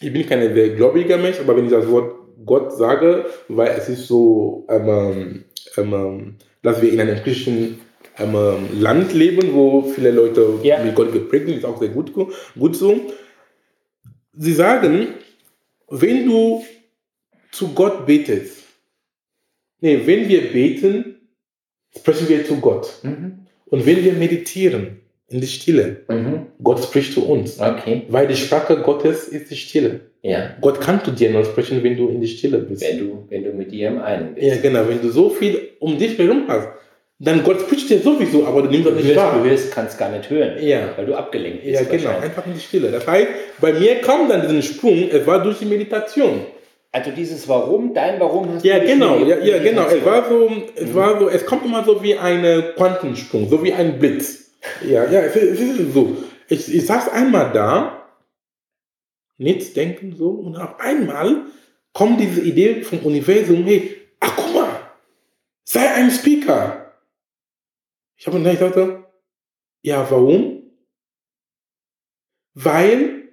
ich 0.00 0.12
bin 0.12 0.26
kein 0.26 0.54
sehr 0.54 0.70
gläubiger 0.70 1.16
Mensch, 1.16 1.38
aber 1.40 1.56
wenn 1.56 1.66
ich 1.66 1.70
das 1.70 1.88
Wort 1.88 2.14
Gott 2.44 2.76
sage, 2.76 3.26
weil 3.48 3.70
es 3.78 3.88
ist 3.88 4.08
so, 4.08 4.66
ähm, 4.68 5.44
ähm, 5.76 6.36
dass 6.62 6.82
wir 6.82 6.92
in 6.92 7.00
einem 7.00 7.22
christlichen 7.22 7.80
ähm, 8.18 8.34
Land 8.80 9.12
leben, 9.14 9.52
wo 9.54 9.82
viele 9.82 10.10
Leute 10.10 10.58
Ja. 10.62 10.82
mit 10.82 10.94
Gott 10.94 11.12
geprägt 11.12 11.46
sind, 11.46 11.58
ist 11.58 11.64
auch 11.64 11.78
sehr 11.78 11.88
gut, 11.88 12.12
gut 12.58 12.76
so. 12.76 13.00
Sie 14.34 14.52
sagen, 14.54 15.08
wenn 15.88 16.26
du 16.26 16.64
zu 17.50 17.68
Gott 17.74 18.06
betest, 18.06 18.62
nee, 19.80 20.00
wenn 20.04 20.28
wir 20.28 20.40
beten, 20.52 21.16
sprechen 21.96 22.28
wir 22.28 22.44
zu 22.44 22.56
Gott. 22.60 22.90
Mhm. 23.02 23.46
Und 23.66 23.86
wenn 23.86 24.02
wir 24.04 24.12
meditieren 24.14 25.00
in 25.28 25.40
die 25.40 25.46
Stille, 25.46 26.02
Mhm. 26.08 26.46
Gott 26.62 26.82
spricht 26.82 27.12
zu 27.14 27.26
uns. 27.26 27.58
Okay. 27.60 28.02
Weil 28.08 28.26
die 28.28 28.36
Sprache 28.36 28.76
Gottes 28.82 29.28
ist 29.28 29.50
die 29.50 29.56
Stille. 29.56 30.00
Ja. 30.22 30.56
Gott 30.60 30.80
kann 30.80 31.02
zu 31.04 31.10
dir 31.10 31.30
nur 31.30 31.44
sprechen, 31.44 31.82
wenn 31.82 31.96
du 31.96 32.08
in 32.08 32.20
die 32.20 32.28
Stille 32.28 32.58
bist. 32.58 32.82
Wenn 32.82 32.98
du, 32.98 33.24
wenn 33.28 33.42
du 33.44 33.52
mit 33.52 33.72
dir 33.72 33.88
im 33.88 33.98
einen 34.00 34.34
bist. 34.34 34.46
Ja, 34.46 34.56
genau. 34.56 34.86
Wenn 34.88 35.00
du 35.02 35.10
so 35.10 35.28
viel 35.30 35.70
um 35.80 35.98
dich 35.98 36.16
herum 36.18 36.44
hast, 36.48 36.68
dann 37.24 37.44
Gott 37.44 37.60
spricht 37.60 37.88
dir 37.88 38.00
sowieso, 38.00 38.44
aber 38.46 38.62
du 38.62 38.68
nimmst 38.70 38.88
das 38.88 38.94
nicht 38.96 39.06
hörst, 39.06 39.16
wahr. 39.16 39.38
du 39.40 39.48
hörst, 39.48 39.70
kannst 39.70 39.96
gar 39.96 40.10
nicht 40.10 40.28
hören. 40.28 40.54
Ja. 40.60 40.88
Weil 40.96 41.06
du 41.06 41.14
abgelenkt 41.14 41.62
bist. 41.62 41.80
Ja, 41.80 41.88
genau. 41.88 42.18
Einfach 42.18 42.44
in 42.46 42.54
die 42.54 42.60
Stille. 42.60 42.90
Das 42.90 43.06
heißt, 43.06 43.28
bei 43.60 43.72
mir 43.72 44.00
kam 44.00 44.28
dann 44.28 44.42
diesen 44.42 44.60
Sprung, 44.60 45.08
es 45.08 45.24
war 45.24 45.40
durch 45.40 45.60
die 45.60 45.66
Meditation. 45.66 46.46
Also 46.90 47.12
dieses 47.12 47.48
Warum, 47.48 47.94
dein 47.94 48.18
Warum 48.18 48.52
hast 48.52 48.64
Ja, 48.64 48.80
du 48.80 48.86
genau. 48.86 49.18
Ja, 49.18 49.38
ja, 49.38 49.58
genau. 49.62 49.86
Es 49.86 50.04
war 50.04 50.28
so, 50.28 50.50
es 50.74 50.94
war 50.94 51.20
so, 51.20 51.28
es 51.28 51.46
kommt 51.46 51.64
immer 51.64 51.84
so 51.84 52.02
wie 52.02 52.16
ein 52.16 52.44
Quantensprung, 52.76 53.48
so 53.48 53.62
wie 53.62 53.72
ein 53.72 54.00
Blitz. 54.00 54.50
Ja, 54.84 55.08
ja, 55.08 55.20
es 55.20 55.36
ist, 55.36 55.60
es 55.60 55.78
ist 55.78 55.94
so. 55.94 56.16
Ich, 56.48 56.74
ich 56.74 56.84
saß 56.86 57.08
einmal 57.10 57.52
da, 57.54 58.04
nichts 59.38 59.72
denken 59.74 60.16
so, 60.18 60.30
und 60.30 60.56
auf 60.56 60.80
einmal 60.80 61.42
kommt 61.92 62.20
diese 62.20 62.40
Idee 62.40 62.82
vom 62.82 62.98
Universum, 62.98 63.64
hey, 63.64 63.96
ach 64.18 64.34
guck 64.36 64.54
mal, 64.54 64.68
sei 65.64 65.88
ein 65.94 66.10
Speaker. 66.10 66.81
Ich 68.22 68.28
habe 68.28 68.40
dann 68.40 68.56
gedacht, 68.56 69.02
ja, 69.82 70.06
warum? 70.08 70.62
Weil 72.54 73.30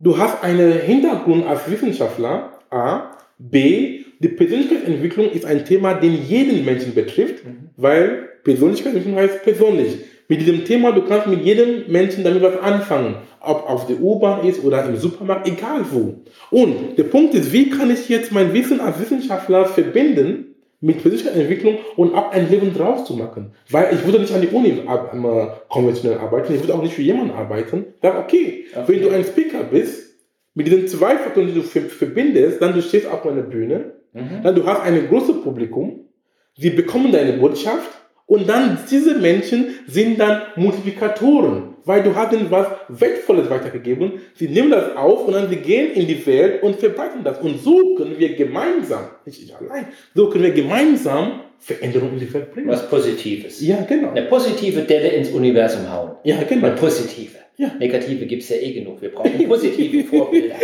du 0.00 0.18
hast 0.18 0.44
einen 0.44 0.78
Hintergrund 0.80 1.46
als 1.46 1.70
Wissenschaftler, 1.70 2.60
A, 2.68 3.16
B, 3.38 4.04
die 4.18 4.28
Persönlichkeitsentwicklung 4.28 5.30
ist 5.30 5.46
ein 5.46 5.64
Thema, 5.64 5.94
den 5.94 6.22
jeden 6.26 6.66
Menschen 6.66 6.94
betrifft, 6.94 7.42
Mhm. 7.42 7.70
weil 7.78 8.28
Persönlichkeitsentwicklung 8.44 9.18
heißt 9.18 9.44
persönlich. 9.44 10.00
Mit 10.28 10.42
diesem 10.42 10.66
Thema, 10.66 10.92
du 10.92 11.06
kannst 11.06 11.26
mit 11.26 11.42
jedem 11.42 11.90
Menschen 11.90 12.22
damit 12.22 12.42
was 12.42 12.58
anfangen. 12.58 13.16
Ob 13.40 13.66
auf 13.66 13.86
der 13.86 13.98
U-Bahn 13.98 14.46
ist 14.46 14.62
oder 14.62 14.84
im 14.84 14.98
Supermarkt, 14.98 15.48
egal 15.48 15.86
wo. 15.90 16.16
Und 16.50 16.98
der 16.98 17.04
Punkt 17.04 17.34
ist, 17.34 17.50
wie 17.50 17.70
kann 17.70 17.90
ich 17.90 18.10
jetzt 18.10 18.30
mein 18.30 18.52
Wissen 18.52 18.80
als 18.80 19.00
Wissenschaftler 19.00 19.64
verbinden 19.64 20.54
mit 20.80 21.02
Persönlichkeitsentwicklung 21.02 21.78
und 21.96 22.14
ab 22.14 22.30
ein 22.32 22.48
Leben 22.50 22.72
draus 22.74 23.04
zu 23.04 23.14
machen? 23.14 23.52
Weil 23.70 23.94
ich 23.94 24.04
würde 24.04 24.20
nicht 24.20 24.32
an 24.32 24.40
die 24.40 24.48
Uni 24.48 24.82
ab, 24.86 25.12
äh, 25.14 25.46
konventionell 25.68 26.18
arbeiten, 26.18 26.54
ich 26.54 26.60
würde 26.62 26.74
auch 26.74 26.82
nicht 26.82 26.94
für 26.94 27.02
jemanden 27.02 27.32
arbeiten. 27.32 27.86
Sag, 28.02 28.18
okay, 28.18 28.66
Okay. 28.74 28.84
wenn 28.86 29.02
du 29.02 29.10
ein 29.10 29.24
Speaker 29.24 29.64
bist, 29.64 30.04
mit 30.54 30.66
diesen 30.66 30.88
zwei 30.88 31.16
Faktoren, 31.16 31.46
die 31.48 31.54
du 31.54 31.62
ver- 31.62 31.82
verbindest, 31.82 32.60
dann 32.62 32.74
du 32.74 32.82
stehst 32.82 33.06
auf 33.06 33.24
einer 33.26 33.42
Bühne, 33.42 33.92
Mhm. 34.12 34.42
dann 34.42 34.54
du 34.54 34.64
hast 34.66 34.82
ein 34.82 35.06
großes 35.08 35.42
Publikum, 35.42 36.06
sie 36.56 36.70
bekommen 36.70 37.12
deine 37.12 37.34
Botschaft 37.34 37.90
und 38.26 38.48
dann 38.48 38.78
diese 38.90 39.18
Menschen 39.18 39.66
sind 39.86 40.18
dann 40.18 40.42
Multiplikatoren, 40.56 41.67
weil 41.84 42.02
du 42.02 42.14
hast 42.14 42.32
ihnen 42.32 42.50
was 42.50 42.66
Wertvolles 42.88 43.50
weitergegeben, 43.50 44.20
sie 44.34 44.48
nehmen 44.48 44.70
das 44.70 44.96
auf 44.96 45.26
und 45.26 45.34
dann 45.34 45.48
sie 45.48 45.56
gehen 45.56 45.92
in 45.92 46.06
die 46.06 46.24
Welt 46.26 46.62
und 46.62 46.76
verbreiten 46.76 47.24
das. 47.24 47.40
Und 47.40 47.60
so 47.60 47.94
können 47.96 48.18
wir 48.18 48.34
gemeinsam, 48.34 49.08
nicht 49.24 49.42
ich 49.42 49.54
allein, 49.56 49.88
so 50.14 50.28
können 50.30 50.44
wir 50.44 50.52
gemeinsam 50.52 51.40
Veränderungen 51.58 52.14
in 52.14 52.20
die 52.20 52.34
Welt 52.34 52.52
bringen. 52.52 52.68
Was 52.68 52.88
Positives. 52.88 53.60
Ja, 53.60 53.82
genau. 53.82 54.10
Eine 54.10 54.22
positive 54.22 54.82
Delle 54.82 55.08
ins 55.08 55.30
Universum 55.30 55.90
hauen. 55.92 56.12
Ja, 56.24 56.42
genau. 56.48 56.66
Eine 56.66 56.76
positive. 56.76 57.36
Ja. 57.56 57.72
Negative 57.78 58.26
gibt 58.26 58.44
es 58.44 58.48
ja 58.50 58.56
eh 58.56 58.72
genug. 58.72 59.02
Wir 59.02 59.10
brauchen 59.10 59.48
positive 59.48 60.04
Vorbilder. 60.04 60.54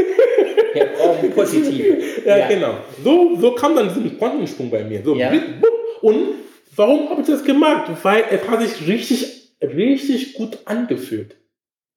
Wir 0.73 0.87
brauchen 0.97 1.31
positive. 1.31 1.99
Ja, 2.25 2.49
genau. 2.49 2.77
So, 3.03 3.37
so 3.39 3.53
kam 3.55 3.77
dann 3.77 3.93
dieser 3.93 4.15
Quantensprung 4.17 4.71
bei 4.71 4.83
mir. 4.85 5.03
So, 5.05 5.15
Ja. 5.15 5.31
Und 6.01 6.35
warum 6.77 7.11
habe 7.11 7.21
ich 7.21 7.27
das 7.27 7.45
gemacht? 7.45 7.91
Weil 8.03 8.25
es 8.31 8.49
hat 8.49 8.63
sich 8.63 8.87
richtig, 8.87 9.44
richtig 9.65 10.35
gut 10.35 10.59
angefühlt. 10.65 11.37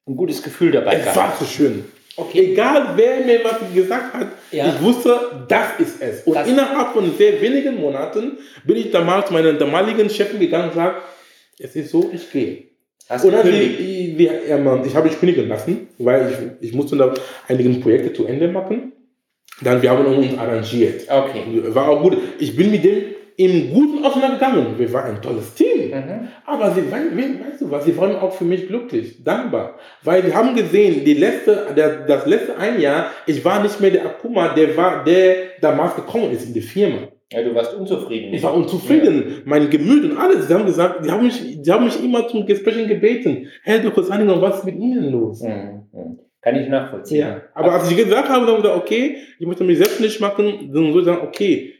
Ein 0.07 0.15
gutes 0.15 0.41
Gefühl 0.41 0.71
dabei 0.71 0.95
Es 0.95 1.15
war 1.15 1.35
so 1.39 1.45
schön. 1.45 1.85
Okay. 2.15 2.51
Egal 2.53 2.93
wer 2.95 3.19
mir 3.25 3.43
was 3.43 3.57
gesagt 3.73 4.13
hat, 4.13 4.27
Ja. 4.51 4.67
ich 4.69 4.81
wusste, 4.81 5.45
das 5.47 5.79
ist 5.79 6.01
es. 6.01 6.23
Und 6.23 6.35
Das- 6.35 6.47
innerhalb 6.47 6.93
von 6.93 7.15
sehr 7.17 7.39
wenigen 7.41 7.75
Monaten 7.79 8.37
bin 8.65 8.77
ich 8.77 8.89
damals 8.91 9.27
zu 9.27 9.33
meinen 9.33 9.57
damaligen 9.59 10.09
Chefin 10.09 10.39
gegangen 10.39 10.65
und 10.65 10.69
gesagt, 10.71 11.01
es 11.59 11.75
ist 11.75 11.91
so, 11.91 12.09
ich 12.13 12.31
gehe. 12.31 12.63
Hast 13.09 13.23
Und 13.23 13.31
dann 13.33 13.45
die, 13.45 14.15
die, 14.17 14.25
ähm, 14.27 14.81
ich 14.85 14.95
habe 14.95 15.07
mich 15.07 15.19
kündigen 15.19 15.47
lassen, 15.47 15.87
weil 15.97 16.57
ich, 16.59 16.69
ich 16.69 16.73
musste 16.75 16.97
da 16.97 17.13
einige 17.47 17.69
Projekte 17.79 18.11
zu 18.13 18.25
Ende 18.25 18.47
machen. 18.47 18.93
Dann 19.61 19.81
wir 19.81 19.89
haben 19.91 20.05
uns 20.05 20.37
arrangiert. 20.37 21.03
Okay. 21.09 21.43
War 21.67 21.87
auch 21.89 22.01
gut. 22.01 22.17
Ich 22.39 22.55
bin 22.55 22.69
mit 22.71 22.83
dem 22.83 23.03
im 23.37 23.71
Guten 23.71 24.03
auseinandergegangen. 24.03 24.77
Wir 24.79 24.91
waren 24.93 25.15
ein 25.15 25.21
tolles 25.21 25.53
Team. 25.53 25.91
Mhm. 25.91 26.27
Aber 26.45 26.71
sie, 26.71 26.81
we- 26.81 27.15
we- 27.15 27.39
weißt 27.45 27.61
du 27.61 27.69
was, 27.71 27.85
sie 27.85 27.95
waren 27.95 28.15
auch 28.15 28.33
für 28.33 28.43
mich 28.45 28.67
glücklich, 28.67 29.23
dankbar. 29.23 29.75
Weil 30.03 30.23
sie 30.23 30.33
haben 30.33 30.55
gesehen, 30.55 31.05
die 31.05 31.13
letzte, 31.13 31.67
der, 31.75 32.05
das 32.07 32.25
letzte 32.25 32.57
ein 32.57 32.81
Jahr, 32.81 33.11
ich 33.27 33.45
war 33.45 33.61
nicht 33.61 33.79
mehr 33.79 33.91
der 33.91 34.05
Akuma, 34.05 34.49
der 34.49 34.75
war, 34.75 35.03
der 35.03 35.35
damals 35.61 35.95
gekommen 35.95 36.31
ist 36.31 36.47
in 36.47 36.53
die 36.53 36.61
Firma. 36.61 36.97
Ja, 37.31 37.43
du 37.43 37.53
warst 37.53 37.73
unzufrieden. 37.75 38.33
Ich 38.33 38.41
war 38.41 38.53
unzufrieden, 38.55 39.41
mein 39.45 39.69
Gemüt 39.69 40.03
und 40.05 40.17
alles. 40.17 40.47
Sie 40.47 40.53
haben 40.53 40.65
gesagt, 40.65 41.03
sie 41.03 41.11
haben 41.11 41.23
mich, 41.25 41.59
sie 41.61 41.71
haben 41.71 41.83
mich 41.85 42.01
immer 42.03 42.27
zum 42.27 42.45
Gesprächen 42.45 42.87
gebeten. 42.87 43.47
Herr 43.63 43.79
Dr. 43.79 44.03
Sanninger, 44.03 44.41
was 44.41 44.59
ist 44.59 44.65
mit 44.65 44.75
Ihnen 44.77 45.11
los? 45.11 45.41
Mhm. 45.43 45.83
Mhm. 45.93 46.19
Kann 46.41 46.55
ich 46.55 46.69
nachvollziehen. 46.69 47.19
Ja. 47.19 47.41
Aber 47.53 47.73
als 47.73 47.91
ich 47.91 47.97
gesagt 47.97 48.29
habe, 48.29 48.45
dann 48.45 48.61
gesagt, 48.61 48.77
okay, 48.77 49.17
ich 49.37 49.45
möchte 49.45 49.63
mich 49.65 49.77
selbstständig 49.77 50.19
machen, 50.21 50.71
dann 50.73 50.93
soll 50.93 51.01
ich 51.01 51.05
sagen, 51.05 51.21
okay, 51.27 51.73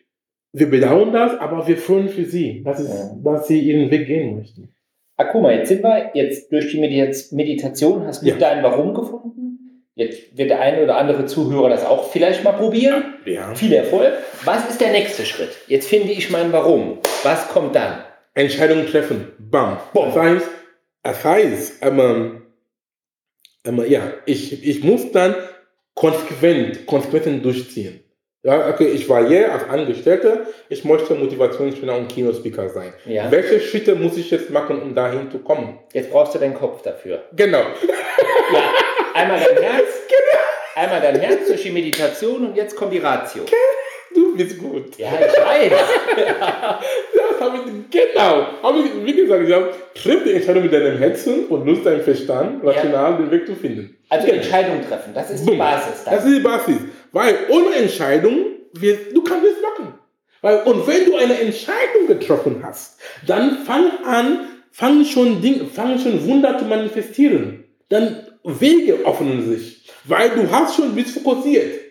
wir 0.60 0.70
bedauern 0.70 1.12
das, 1.14 1.40
aber 1.40 1.68
wir 1.68 1.78
freuen 1.78 2.10
für 2.10 2.26
Sie, 2.26 2.64
dass, 2.64 2.80
es, 2.80 2.90
Ja. 2.90 3.16
dass 3.24 3.48
Sie 3.48 3.60
Ihren 3.60 3.90
Weg 3.92 4.08
gehen 4.08 4.38
möchten. 4.38 4.70
Akuma, 5.18 5.52
jetzt 5.52 5.70
sind 5.70 5.84
wir, 5.84 6.12
jetzt 6.14 6.52
durch 6.52 6.72
die 6.72 6.80
Medita- 6.80 7.34
Meditation 7.36 8.06
hast 8.06 8.22
du 8.22 8.28
Ja. 8.28 8.36
dein 8.38 8.64
Warum 8.64 8.94
gefunden. 8.94 9.84
Jetzt 9.96 10.38
wird 10.38 10.52
der 10.52 10.60
eine 10.62 10.84
oder 10.84 10.98
andere 10.98 11.26
Zuhörer 11.26 11.70
das 11.70 11.84
auch 11.84 12.12
vielleicht 12.12 12.44
mal 12.44 12.52
probieren. 12.52 13.16
Ja. 13.26 13.56
Viel 13.56 13.74
Erfolg. 13.74 14.14
Was 14.46 14.70
ist 14.70 14.80
der 14.80 14.92
nächste 14.92 15.26
Schritt? 15.26 15.50
Jetzt 15.68 15.88
finde 15.88 16.12
ich 16.12 16.30
mein 16.30 16.52
Warum. 16.52 17.00
Was 17.24 17.48
kommt 17.50 17.76
dann? 17.76 18.04
Entscheidungen 18.36 18.86
treffen. 18.86 19.30
Bam. 19.40 19.78
Bom. 19.94 20.06
Das 20.14 20.16
heißt, 20.24 20.48
das 21.02 21.26
heißt, 21.26 21.74
ähm, 21.84 22.44
ähm, 23.66 23.84
ja, 23.90 24.14
ich, 24.28 24.64
ich 24.68 24.84
muss 24.84 25.12
dann 25.12 25.34
konsequent, 25.96 26.86
konsequent 26.86 27.44
durchziehen. 27.44 28.02
Ja, 28.48 28.70
okay, 28.70 28.88
ich 28.88 29.10
war 29.10 29.28
hier 29.28 29.52
als 29.52 29.68
Angestellter, 29.68 30.46
ich 30.70 30.86
möchte 30.86 31.14
Motivationstrainer 31.16 31.98
und 31.98 32.08
Kinospeaker 32.08 32.70
sein. 32.70 32.94
Ja. 33.04 33.30
Welche 33.30 33.60
Schritte 33.60 33.94
muss 33.94 34.16
ich 34.16 34.32
jetzt 34.32 34.52
machen, 34.52 34.82
um 34.82 34.96
dahin 34.96 35.30
zu 35.30 35.40
kommen? 35.40 35.80
Jetzt 35.92 36.10
brauchst 36.10 36.34
du 36.34 36.40
deinen 36.40 36.54
Kopf 36.54 36.82
dafür. 36.82 37.24
Genau. 37.34 37.60
Ja, 37.60 38.74
einmal 39.16 39.38
dein 39.38 39.62
Herz, 39.64 39.88
einmal 40.76 41.02
dein 41.02 41.20
Herz 41.20 41.48
durch 41.48 41.62
die 41.62 41.72
Meditation 41.72 42.48
und 42.48 42.56
jetzt 42.56 42.78
kommt 42.78 42.94
die 42.94 43.00
Ratio. 43.00 43.44
Du 43.44 43.52
bist 44.38 44.58
gut. 44.60 44.98
Ja, 44.98 45.10
ich 45.20 45.72
weiß. 45.72 45.72
Das 47.40 47.50
habe 47.50 47.58
ich, 47.58 47.92
genau. 47.92 48.48
Habe 48.64 48.80
ich, 48.80 49.06
wie 49.06 49.14
gesagt, 49.14 49.48
ich 49.48 49.54
habe, 49.54 49.72
triff 49.94 50.24
die 50.24 50.34
Entscheidung 50.34 50.64
mit 50.64 50.74
deinem 50.74 50.98
Herzen 50.98 51.46
und 51.46 51.66
nutze 51.66 51.84
deinen 51.84 52.02
Verstand, 52.02 52.66
rational 52.66 53.18
den 53.18 53.30
Weg 53.30 53.46
zu 53.46 53.56
finden. 53.56 53.96
Also 54.10 54.28
Entscheidung 54.28 54.82
treffen, 54.88 55.14
das 55.14 55.30
ist 55.30 55.42
die 55.44 55.52
Boom. 55.52 55.60
Basis. 55.60 56.04
Das 56.04 56.24
Dann. 56.24 56.28
ist 56.28 56.38
die 56.38 56.42
Basis. 56.42 56.78
Weil 57.12 57.36
ohne 57.50 57.76
Entscheidung, 57.76 58.38
wir, 58.74 58.98
du 59.14 59.22
kannst 59.24 59.44
nichts 59.44 59.60
machen. 59.62 59.94
Weil, 60.42 60.62
und 60.64 60.88
wenn 60.88 61.06
du 61.06 61.16
eine 61.16 61.40
Entscheidung 61.40 62.08
getroffen 62.08 62.62
hast, 62.64 63.00
dann 63.26 63.60
fang 63.66 63.92
an, 64.04 64.48
fang 64.72 65.06
schon, 65.06 65.42
Ding, 65.42 65.68
fang 65.70 66.00
schon 66.00 66.26
Wunder 66.28 66.58
zu 66.58 66.66
manifestieren. 66.66 67.66
Dann 67.90 68.26
Wege 68.44 69.00
öffnen 69.06 69.48
sich. 69.48 69.90
Weil 70.06 70.30
du 70.30 70.50
hast 70.52 70.76
schon, 70.76 70.96
bist 70.96 71.20
fokussiert. 71.20 71.87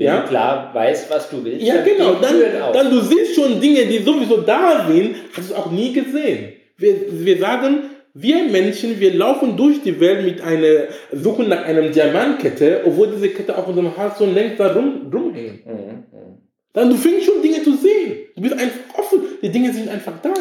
Wenn 0.00 0.06
Ja? 0.06 0.20
du 0.22 0.28
klar 0.28 0.70
weißt, 0.72 1.10
was 1.10 1.28
du 1.28 1.44
willst, 1.44 1.62
Ja, 1.66 1.74
dann 1.76 1.84
genau. 1.84 2.14
Dann, 2.14 2.72
dann 2.72 2.90
du 2.90 3.00
siehst 3.02 3.34
schon 3.34 3.60
Dinge, 3.60 3.84
die 3.84 3.98
sowieso 3.98 4.38
da 4.38 4.86
sind, 4.88 5.14
hast 5.36 5.50
du 5.50 5.54
auch 5.54 5.70
nie 5.70 5.92
gesehen. 5.92 6.54
Wir, 6.78 6.94
wir 7.10 7.38
sagen, 7.38 7.80
wir 8.14 8.44
Menschen, 8.44 8.98
wir 8.98 9.12
laufen 9.12 9.58
durch 9.58 9.82
die 9.82 10.00
Welt 10.00 10.24
mit 10.24 10.40
einer, 10.40 10.84
suchen 11.12 11.50
nach 11.50 11.64
einer 11.66 11.82
Diamantkette, 11.82 12.80
obwohl 12.86 13.08
diese 13.08 13.28
Kette 13.28 13.56
auf 13.58 13.68
unserem 13.68 13.94
Hals 13.94 14.16
so 14.18 14.24
längst 14.24 14.58
da 14.58 14.72
rum, 14.72 15.10
rumhängen. 15.12 15.60
Mhm, 15.66 15.72
mhm. 15.72 16.38
Dann 16.72 16.88
du 16.88 16.96
fängst 16.96 17.26
schon 17.26 17.42
Dinge 17.42 17.62
zu 17.62 17.76
sehen. 17.76 18.20
Du 18.34 18.40
bist 18.40 18.54
einfach 18.54 18.80
offen. 18.98 19.20
Die 19.42 19.50
Dinge 19.50 19.70
sind 19.72 19.88
einfach 19.90 20.14
da. 20.22 20.32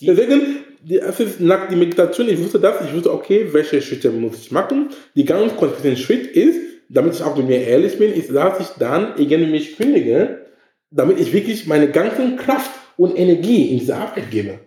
Deswegen, 0.00 0.56
die, 0.82 0.96
es 0.98 1.20
ist 1.20 1.40
nach 1.40 1.68
der 1.68 1.76
Meditation, 1.76 2.28
ich 2.30 2.38
wusste 2.42 2.58
das, 2.60 2.76
ich 2.86 2.94
wusste, 2.94 3.12
okay, 3.12 3.46
welche 3.52 3.82
Schritte 3.82 4.10
muss 4.10 4.38
ich 4.40 4.50
machen. 4.52 4.88
Die 5.14 5.24
ganz 5.26 5.54
konsequente 5.54 6.00
Schritt 6.00 6.26
ist, 6.28 6.60
damit 6.88 7.14
ich 7.14 7.22
auch 7.22 7.36
mit 7.36 7.46
mir 7.46 7.66
ehrlich 7.66 7.98
bin, 7.98 8.12
ist, 8.12 8.34
dass 8.34 8.60
ich 8.60 8.68
dann 8.78 9.14
irgendwie 9.16 9.50
mich 9.50 9.76
kündige, 9.76 10.46
damit 10.90 11.18
ich 11.18 11.32
wirklich 11.32 11.66
meine 11.66 11.90
ganze 11.90 12.36
Kraft 12.36 12.70
und 12.96 13.18
Energie 13.18 13.72
in 13.72 13.78
diese 13.78 13.96
Arbeit 13.96 14.30
gebe. 14.30 14.60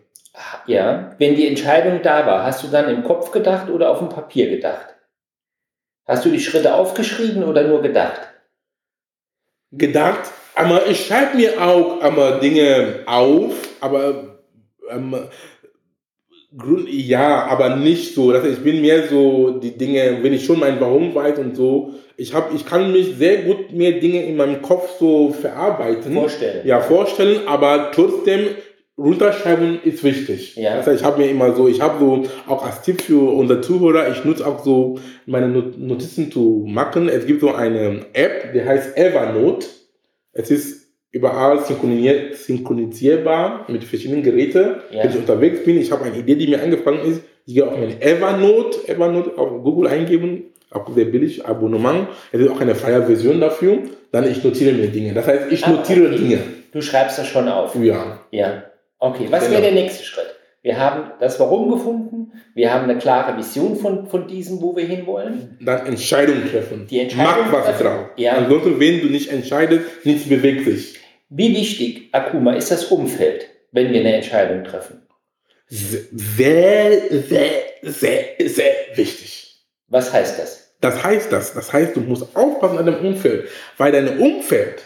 Ja, 0.68 1.16
wenn 1.18 1.36
die 1.36 1.48
Entscheidung 1.48 2.02
da 2.02 2.26
war, 2.26 2.44
hast 2.44 2.64
du 2.64 2.68
dann 2.68 2.90
im 2.90 3.04
Kopf 3.04 3.32
gedacht 3.32 3.70
oder 3.70 3.90
auf 3.92 4.00
dem 4.00 4.10
Papier 4.10 4.50
gedacht? 4.50 4.96
Hast 6.06 6.26
du 6.26 6.30
die 6.30 6.40
Schritte 6.40 6.76
aufgeschrieben 6.76 7.44
oder 7.44 7.68
nur 7.68 7.82
gedacht? 7.82 8.30
gedacht, 9.72 10.32
aber 10.56 10.88
ich 10.88 11.06
schreibe 11.06 11.38
mir 11.38 11.62
auch 11.62 12.02
aber 12.02 12.40
Dinge 12.40 13.02
auf, 13.06 13.54
aber 13.80 14.40
ähm, 14.90 15.16
Grund, 16.58 16.90
ja, 16.90 17.46
aber 17.46 17.76
nicht 17.76 18.16
so. 18.16 18.34
Ich 18.34 18.64
bin 18.64 18.82
mehr 18.82 19.08
so 19.08 19.52
die 19.52 19.78
Dinge, 19.78 20.18
wenn 20.24 20.34
ich 20.34 20.46
schon 20.46 20.60
mein 20.60 20.80
Warum 20.82 21.14
weiß 21.14 21.38
und 21.38 21.56
so, 21.56 21.94
ich 22.20 22.34
habe, 22.34 22.54
ich 22.56 22.66
kann 22.66 22.92
mich 22.92 23.16
sehr 23.18 23.38
gut 23.44 23.72
mehr 23.72 23.94
Dinge 23.94 24.24
in 24.26 24.36
meinem 24.38 24.62
Kopf 24.62 24.98
so 25.00 25.32
verarbeiten, 25.32 26.14
Vorstellen. 26.14 26.68
ja 26.68 26.80
vorstellen, 26.82 27.48
aber 27.48 27.92
trotzdem 27.94 28.42
runterschreiben 28.98 29.80
ist 29.84 30.04
wichtig. 30.04 30.56
Ja. 30.58 30.76
Das 30.78 30.88
heißt, 30.88 31.00
ich 31.02 31.06
habe 31.06 31.22
mir 31.22 31.30
immer 31.30 31.56
so, 31.56 31.68
ich 31.70 31.80
habe 31.82 32.00
so 32.00 32.24
auch 32.48 32.66
als 32.66 32.82
Tipp 32.82 33.02
für 33.02 33.32
unsere 33.34 33.62
Zuhörer, 33.62 34.12
ich 34.12 34.26
nutze 34.26 34.46
auch 34.46 34.64
so 34.64 35.00
meine 35.26 35.48
Not- 35.48 35.78
Notizen 35.80 36.32
zu 36.32 36.66
machen. 36.68 37.08
Es 37.08 37.26
gibt 37.26 37.40
so 37.42 37.54
eine 37.54 38.06
App, 38.14 38.52
die 38.54 38.62
heißt 38.62 38.98
Evernote. 38.98 39.68
Es 40.34 40.52
ist 40.52 40.90
überall 41.12 41.60
synchronisier- 41.60 42.34
synchronisierbar 42.36 43.66
mit 43.70 43.84
verschiedenen 43.84 44.24
Geräten. 44.24 44.76
Ja. 44.92 45.04
Wenn 45.04 45.10
ich 45.12 45.16
unterwegs 45.18 45.64
bin, 45.64 45.80
ich 45.80 45.92
habe 45.92 46.06
eine 46.06 46.18
Idee, 46.18 46.36
die 46.36 46.48
mir 46.48 46.62
angefangen 46.62 47.00
ist, 47.10 47.22
ich 47.46 47.56
gehe 47.56 47.66
auf 47.68 47.78
meine 47.78 48.00
Evernote, 48.02 48.88
Evernote 48.88 49.38
auf 49.38 49.64
Google 49.64 49.88
eingeben, 49.90 50.44
auch 50.72 50.90
sehr 50.94 51.06
billig, 51.06 51.46
Abonnement. 51.46 52.08
Es 52.32 52.40
ist 52.42 52.50
auch 52.50 52.62
eine 52.62 52.76
freie 52.76 53.04
Version 53.04 53.40
dafür. 53.42 53.80
Dann 54.12 54.30
ich 54.30 54.44
notiere 54.44 54.74
mir 54.74 54.88
Dinge. 54.88 55.14
Das 55.14 55.28
heißt, 55.28 55.52
ich 55.52 55.66
Ah, 55.66 55.72
notiere 55.72 56.08
okay. 56.08 56.18
Dinge. 56.18 56.40
Du 56.72 56.82
schreibst 56.82 57.18
das 57.18 57.28
schon 57.28 57.48
auf. 57.48 57.76
Ja. 57.76 58.20
Ja. 58.32 58.64
Okay, 59.00 59.28
was 59.30 59.42
Genau. 59.46 59.54
wäre 59.54 59.62
der 59.64 59.72
nächste 59.82 60.04
Schritt? 60.04 60.26
Wir 60.62 60.78
haben 60.78 61.12
das 61.22 61.40
Warum 61.40 61.72
gefunden, 61.72 62.34
wir 62.54 62.74
haben 62.74 62.84
eine 62.84 62.98
klare 62.98 63.38
Vision 63.38 63.78
von, 63.78 64.08
von 64.08 64.28
diesem, 64.28 64.62
wo 64.62 64.76
wir 64.76 64.86
hinwollen. 64.86 65.58
dann 65.62 65.86
Entscheidungen 65.86 66.50
treffen. 66.52 66.86
Die 66.90 67.00
Entscheidung 67.00 67.46
Mach 67.50 67.66
was 67.66 67.78
drauf. 67.80 68.08
Ja. 68.18 68.34
Ansonsten, 68.34 68.78
wenn 68.80 69.00
du 69.00 69.08
nicht 69.08 69.32
entscheidest, 69.32 69.86
nichts 70.04 70.28
bewegt 70.28 70.66
sich. 70.66 71.00
Wie 71.30 71.56
wichtig, 71.56 72.10
Akuma, 72.12 72.56
ist 72.56 72.72
das 72.72 72.86
Umfeld, 72.86 73.48
wenn 73.72 73.94
wir 73.94 74.02
eine 74.02 74.16
Entscheidung 74.16 74.64
treffen? 74.66 75.02
Sehr, 75.68 77.02
sehr, 77.12 77.50
sehr, 77.84 78.24
sehr 78.46 78.72
wichtig. 78.96 79.49
Was 79.90 80.14
heißt 80.14 80.40
das? 80.40 80.76
Das 80.82 81.04
heißt 81.04 81.32
das. 81.32 81.54
Das 81.54 81.74
heißt, 81.74 81.96
du 81.96 82.02
musst 82.02 82.36
aufpassen 82.36 82.78
an 82.78 82.86
deinem 82.86 83.06
Umfeld. 83.06 83.50
Weil 83.78 83.92
dein 83.92 84.20
Umfeld, 84.20 84.84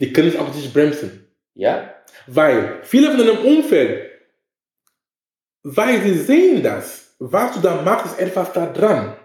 die 0.00 0.12
können 0.12 0.28
es 0.28 0.36
auch 0.36 0.54
nicht 0.54 0.72
bremsen. 0.72 1.26
Ja? 1.54 1.94
Weil 2.26 2.80
viele 2.82 3.10
von 3.10 3.18
deinem 3.18 3.44
Umfeld, 3.44 4.10
weil 5.62 6.00
sie 6.02 6.18
sehen 6.18 6.62
das, 6.62 7.14
was 7.18 7.54
du 7.54 7.60
da 7.60 7.82
machst, 7.82 8.06
ist 8.06 8.20
etwas 8.20 8.52
da 8.52 8.66
dran. 8.66 9.16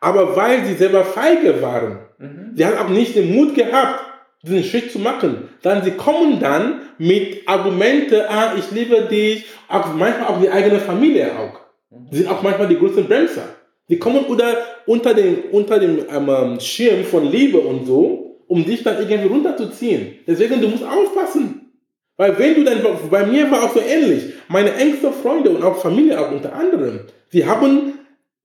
Aber 0.00 0.36
weil 0.36 0.64
sie 0.66 0.74
selber 0.74 1.04
feige 1.04 1.62
waren, 1.62 2.04
Mhm. 2.18 2.52
Sie 2.54 2.64
hat 2.64 2.78
auch 2.78 2.88
nicht 2.88 3.16
den 3.16 3.34
Mut 3.34 3.54
gehabt, 3.54 4.04
diesen 4.42 4.64
Schritt 4.64 4.92
zu 4.92 4.98
machen. 4.98 5.48
Dann 5.62 5.82
sie 5.82 5.92
kommen 5.92 6.40
dann 6.40 6.82
mit 6.98 7.48
Argumenten, 7.48 8.22
ah, 8.28 8.54
ich 8.58 8.70
liebe 8.70 9.02
dich, 9.02 9.46
auch 9.68 9.92
manchmal 9.94 10.28
auch 10.28 10.40
die 10.40 10.50
eigene 10.50 10.78
Familie 10.78 11.38
auch. 11.38 11.60
Die 11.90 12.18
sind 12.18 12.28
auch 12.28 12.42
manchmal 12.42 12.68
die 12.68 12.78
größten 12.78 13.06
Bremser. 13.06 13.48
Die 13.88 13.98
kommen 13.98 14.24
unter, 14.24 14.56
unter 14.86 15.14
dem, 15.14 15.44
unter 15.50 15.78
dem 15.78 16.04
ähm, 16.10 16.58
Schirm 16.60 17.04
von 17.04 17.30
Liebe 17.30 17.58
und 17.58 17.86
so, 17.86 18.40
um 18.46 18.64
dich 18.64 18.82
dann 18.82 18.98
irgendwie 18.98 19.28
runterzuziehen. 19.28 20.18
Deswegen, 20.26 20.60
du 20.60 20.68
musst 20.68 20.84
aufpassen. 20.84 21.72
Weil 22.16 22.38
wenn 22.38 22.54
du 22.54 22.64
dann, 22.64 22.80
bei 23.10 23.26
mir 23.26 23.50
war 23.50 23.64
auch 23.64 23.74
so 23.74 23.80
ähnlich, 23.80 24.34
meine 24.48 24.74
engsten 24.74 25.12
Freunde 25.12 25.50
und 25.50 25.62
auch 25.62 25.76
Familie 25.76 26.20
auch 26.20 26.30
unter 26.30 26.52
anderem, 26.52 27.00
sie 27.28 27.44
haben, 27.44 27.94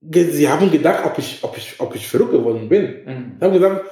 sie 0.00 0.48
haben 0.48 0.70
gedacht, 0.70 1.04
ob 1.06 1.18
ich, 1.18 1.38
ob 1.42 1.56
ich, 1.56 1.74
ob 1.78 1.94
ich 1.94 2.08
verrückt 2.08 2.32
geworden 2.32 2.68
bin. 2.68 2.82
Mhm. 2.82 3.32
Ich 3.36 3.42
habe 3.42 3.54
gesagt, 3.54 3.84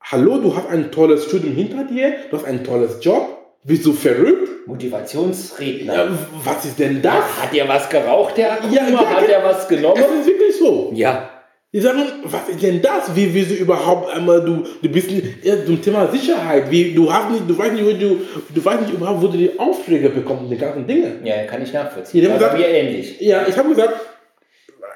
hallo, 0.00 0.38
du 0.38 0.56
hast 0.56 0.68
ein 0.68 0.92
tolles 0.92 1.24
Studium 1.24 1.54
hinter 1.54 1.84
dir, 1.84 2.14
du 2.30 2.36
hast 2.36 2.44
einen 2.44 2.62
tolles 2.62 3.04
Job, 3.04 3.43
bist 3.64 3.84
du 3.86 3.92
verrückt? 3.92 4.66
Motivationsredner. 4.66 5.94
Ja, 5.94 6.08
was 6.44 6.64
ist 6.64 6.78
denn 6.78 7.02
das? 7.02 7.24
Hat 7.42 7.52
er 7.54 7.68
was 7.68 7.88
geraucht, 7.88 8.36
der 8.36 8.52
Akuma? 8.52 8.72
Ja, 8.74 8.88
ja, 8.88 9.06
Hat 9.16 9.28
er 9.28 9.44
was 9.44 9.68
genommen? 9.68 9.96
ist 10.20 10.26
wirklich 10.26 10.56
so. 10.56 10.90
Ja. 10.94 11.30
Die 11.72 11.80
sagen, 11.80 12.02
was 12.22 12.48
ist 12.48 12.62
denn 12.62 12.80
das? 12.80 13.14
Wie 13.16 13.34
willst 13.34 13.50
du 13.50 13.54
überhaupt 13.56 14.08
einmal, 14.14 14.44
du, 14.44 14.62
du 14.80 14.88
bist 14.88 15.10
ja, 15.42 15.64
zum 15.66 15.82
Thema 15.82 16.06
Sicherheit, 16.06 16.70
wie, 16.70 16.94
du 16.94 17.12
hast 17.12 17.30
nicht, 17.32 17.50
du 17.50 17.58
weißt 17.58 17.72
nicht, 17.72 17.84
wo 17.84 17.90
du, 17.90 18.20
du 18.54 18.64
weißt 18.64 18.82
nicht 18.82 18.92
überhaupt, 18.94 19.20
wo 19.22 19.26
du 19.26 19.36
die 19.36 19.58
Aufträge 19.58 20.08
bekommst 20.10 20.44
und 20.44 20.50
die 20.50 20.56
ganzen 20.56 20.86
Dinge. 20.86 21.16
Ja, 21.24 21.42
kann 21.44 21.60
ich 21.62 21.72
nachvollziehen. 21.72 22.22
Ja, 22.22 22.30
Das 22.30 22.40
war 22.42 22.50
gesagt- 22.50 22.62
mir 22.72 22.78
ähnlich. 22.78 23.20
Ja, 23.20 23.44
ich 23.48 23.58
habe 23.58 23.70
gesagt, 23.70 23.94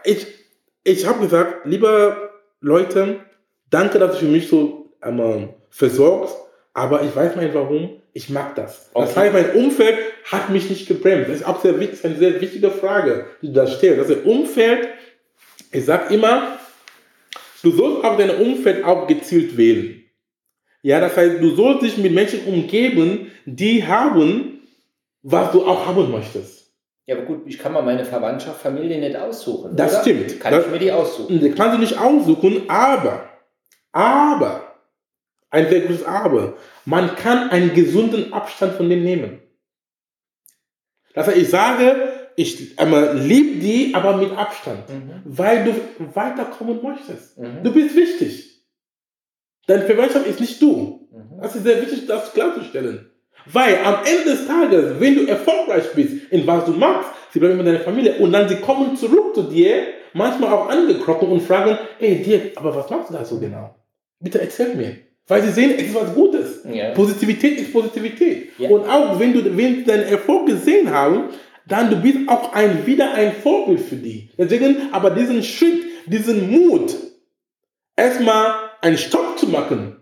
ich, 0.04 0.24
ich 0.84 1.04
habe 1.06 1.18
gesagt, 1.20 1.66
liebe 1.66 2.30
Leute, 2.60 3.16
danke, 3.70 3.98
dass 3.98 4.12
du 4.12 4.18
für 4.18 4.26
mich 4.26 4.46
so 4.48 4.90
einmal 5.00 5.48
versorgst, 5.70 6.36
aber 6.74 7.02
ich 7.02 7.14
weiß 7.14 7.34
nicht 7.36 7.54
warum, 7.54 8.00
ich 8.18 8.28
mag 8.30 8.56
das. 8.56 8.90
Das 8.92 9.10
Okay. 9.10 9.20
heißt, 9.20 9.32
mein 9.32 9.50
Umfeld 9.64 9.96
hat 10.24 10.50
mich 10.50 10.68
nicht 10.68 10.88
gebremst. 10.88 11.30
Das 11.30 11.36
ist 11.38 11.46
auch 11.46 11.60
sehr 11.62 11.74
eine 11.74 12.16
sehr 12.16 12.40
wichtige 12.40 12.70
Frage, 12.72 13.26
die 13.40 13.46
du 13.46 13.52
da 13.52 13.66
stellst. 13.66 14.00
Das 14.00 14.10
ist 14.10 14.26
Umfeld, 14.26 14.88
ich 15.70 15.84
sage 15.84 16.12
immer, 16.12 16.58
du 17.62 17.70
sollst 17.70 18.04
auch 18.04 18.16
dein 18.18 18.30
Umfeld 18.30 18.82
auch 18.84 19.06
gezielt 19.06 19.56
wählen. 19.56 20.02
Ja, 20.82 20.98
das 21.00 21.16
heißt, 21.16 21.40
du 21.40 21.54
sollst 21.54 21.82
dich 21.82 21.96
mit 21.96 22.12
Menschen 22.12 22.40
umgeben, 22.44 23.30
die 23.46 23.86
haben, 23.86 24.62
was 25.22 25.52
du 25.52 25.64
auch 25.64 25.86
haben 25.86 26.10
möchtest. 26.10 26.72
Ja, 27.06 27.16
aber 27.16 27.24
gut, 27.24 27.42
ich 27.46 27.56
kann 27.58 27.72
mal 27.72 27.82
meine 27.82 28.04
Verwandtschaft, 28.04 28.60
Familie 28.60 28.98
nicht 28.98 29.16
aussuchen. 29.16 29.76
Das 29.76 29.92
oder? 29.92 30.00
stimmt. 30.02 30.40
Kann 30.40 30.52
Das- 30.52 30.66
ich 30.66 30.72
mir 30.72 30.78
die 30.80 30.90
aussuchen? 30.92 31.54
Kannst 31.56 31.76
du 31.76 31.80
nicht 31.80 31.96
aussuchen, 31.98 32.62
aber, 32.68 33.28
aber, 33.92 34.67
ein 35.50 35.68
sehr 35.68 35.80
großes 35.82 36.04
Aber, 36.04 36.56
man 36.84 37.16
kann 37.16 37.50
einen 37.50 37.74
gesunden 37.74 38.32
Abstand 38.32 38.74
von 38.74 38.88
denen 38.88 39.04
nehmen. 39.04 39.40
Das 41.14 41.26
heißt, 41.26 41.38
ich 41.38 41.48
sage, 41.48 42.30
ich 42.36 42.78
einmal 42.78 43.18
lieb 43.18 43.60
die, 43.60 43.94
aber 43.94 44.16
mit 44.16 44.30
Abstand, 44.32 44.88
Mhm. 44.88 45.22
weil 45.24 45.64
du 45.64 45.74
weiterkommen 46.14 46.80
möchtest. 46.82 47.38
Mhm. 47.38 47.62
Du 47.64 47.72
bist 47.72 47.96
wichtig. 47.96 48.64
Deine 49.66 49.84
Verwandtschaft 49.84 50.26
ist 50.26 50.40
nicht 50.40 50.62
du. 50.62 51.08
Mhm. 51.10 51.40
Das 51.42 51.56
ist 51.56 51.64
sehr 51.64 51.80
wichtig, 51.82 52.06
das 52.06 52.32
klarzustellen. 52.32 53.10
Weil 53.46 53.78
am 53.84 53.96
Ende 54.04 54.24
des 54.32 54.46
Tages, 54.46 55.00
wenn 55.00 55.14
du 55.16 55.26
erfolgreich 55.26 55.92
bist 55.94 56.30
in 56.30 56.46
was 56.46 56.64
du 56.66 56.72
machst, 56.72 57.10
sie 57.32 57.38
bleiben 57.40 57.56
mit 57.56 57.66
deiner 57.66 57.80
Familie 57.80 58.18
und 58.18 58.32
dann 58.32 58.48
sie 58.48 58.56
kommen 58.56 58.96
zurück 58.96 59.34
zu 59.34 59.44
dir, 59.44 59.82
manchmal 60.12 60.52
auch 60.52 60.68
angekrochen 60.68 61.28
und 61.28 61.40
fragen, 61.40 61.78
ey 61.98 62.22
Dirk, 62.22 62.52
aber 62.56 62.74
was 62.76 62.90
machst 62.90 63.10
du 63.10 63.14
da 63.14 63.24
so 63.24 63.38
genau? 63.40 63.74
Bitte 64.20 64.40
erzähl 64.40 64.74
mir. 64.74 64.96
Weil 65.28 65.42
sie 65.42 65.52
sehen, 65.52 65.74
es 65.76 65.88
ist 65.88 65.94
was 65.94 66.14
Gutes. 66.14 66.64
Ja. 66.72 66.90
Positivität 66.92 67.60
ist 67.60 67.72
Positivität. 67.72 68.48
Ja. 68.58 68.70
Und 68.70 68.88
auch 68.88 69.20
wenn 69.20 69.34
du, 69.34 69.56
wenn 69.56 69.84
deinen 69.84 70.08
Erfolg 70.08 70.46
gesehen 70.46 70.90
haben, 70.90 71.28
dann 71.66 71.90
du 71.90 71.96
bist 71.96 72.28
auch 72.28 72.52
ein, 72.54 72.86
wieder 72.86 73.12
ein 73.12 73.32
Vorbild 73.32 73.80
für 73.80 73.96
die. 73.96 74.30
Deswegen 74.38 74.88
aber 74.90 75.10
diesen 75.10 75.42
Schritt, 75.42 75.84
diesen 76.06 76.50
Mut, 76.50 76.96
erstmal 77.94 78.54
einen 78.80 78.96
Stopp 78.96 79.38
zu 79.38 79.48
machen, 79.48 79.96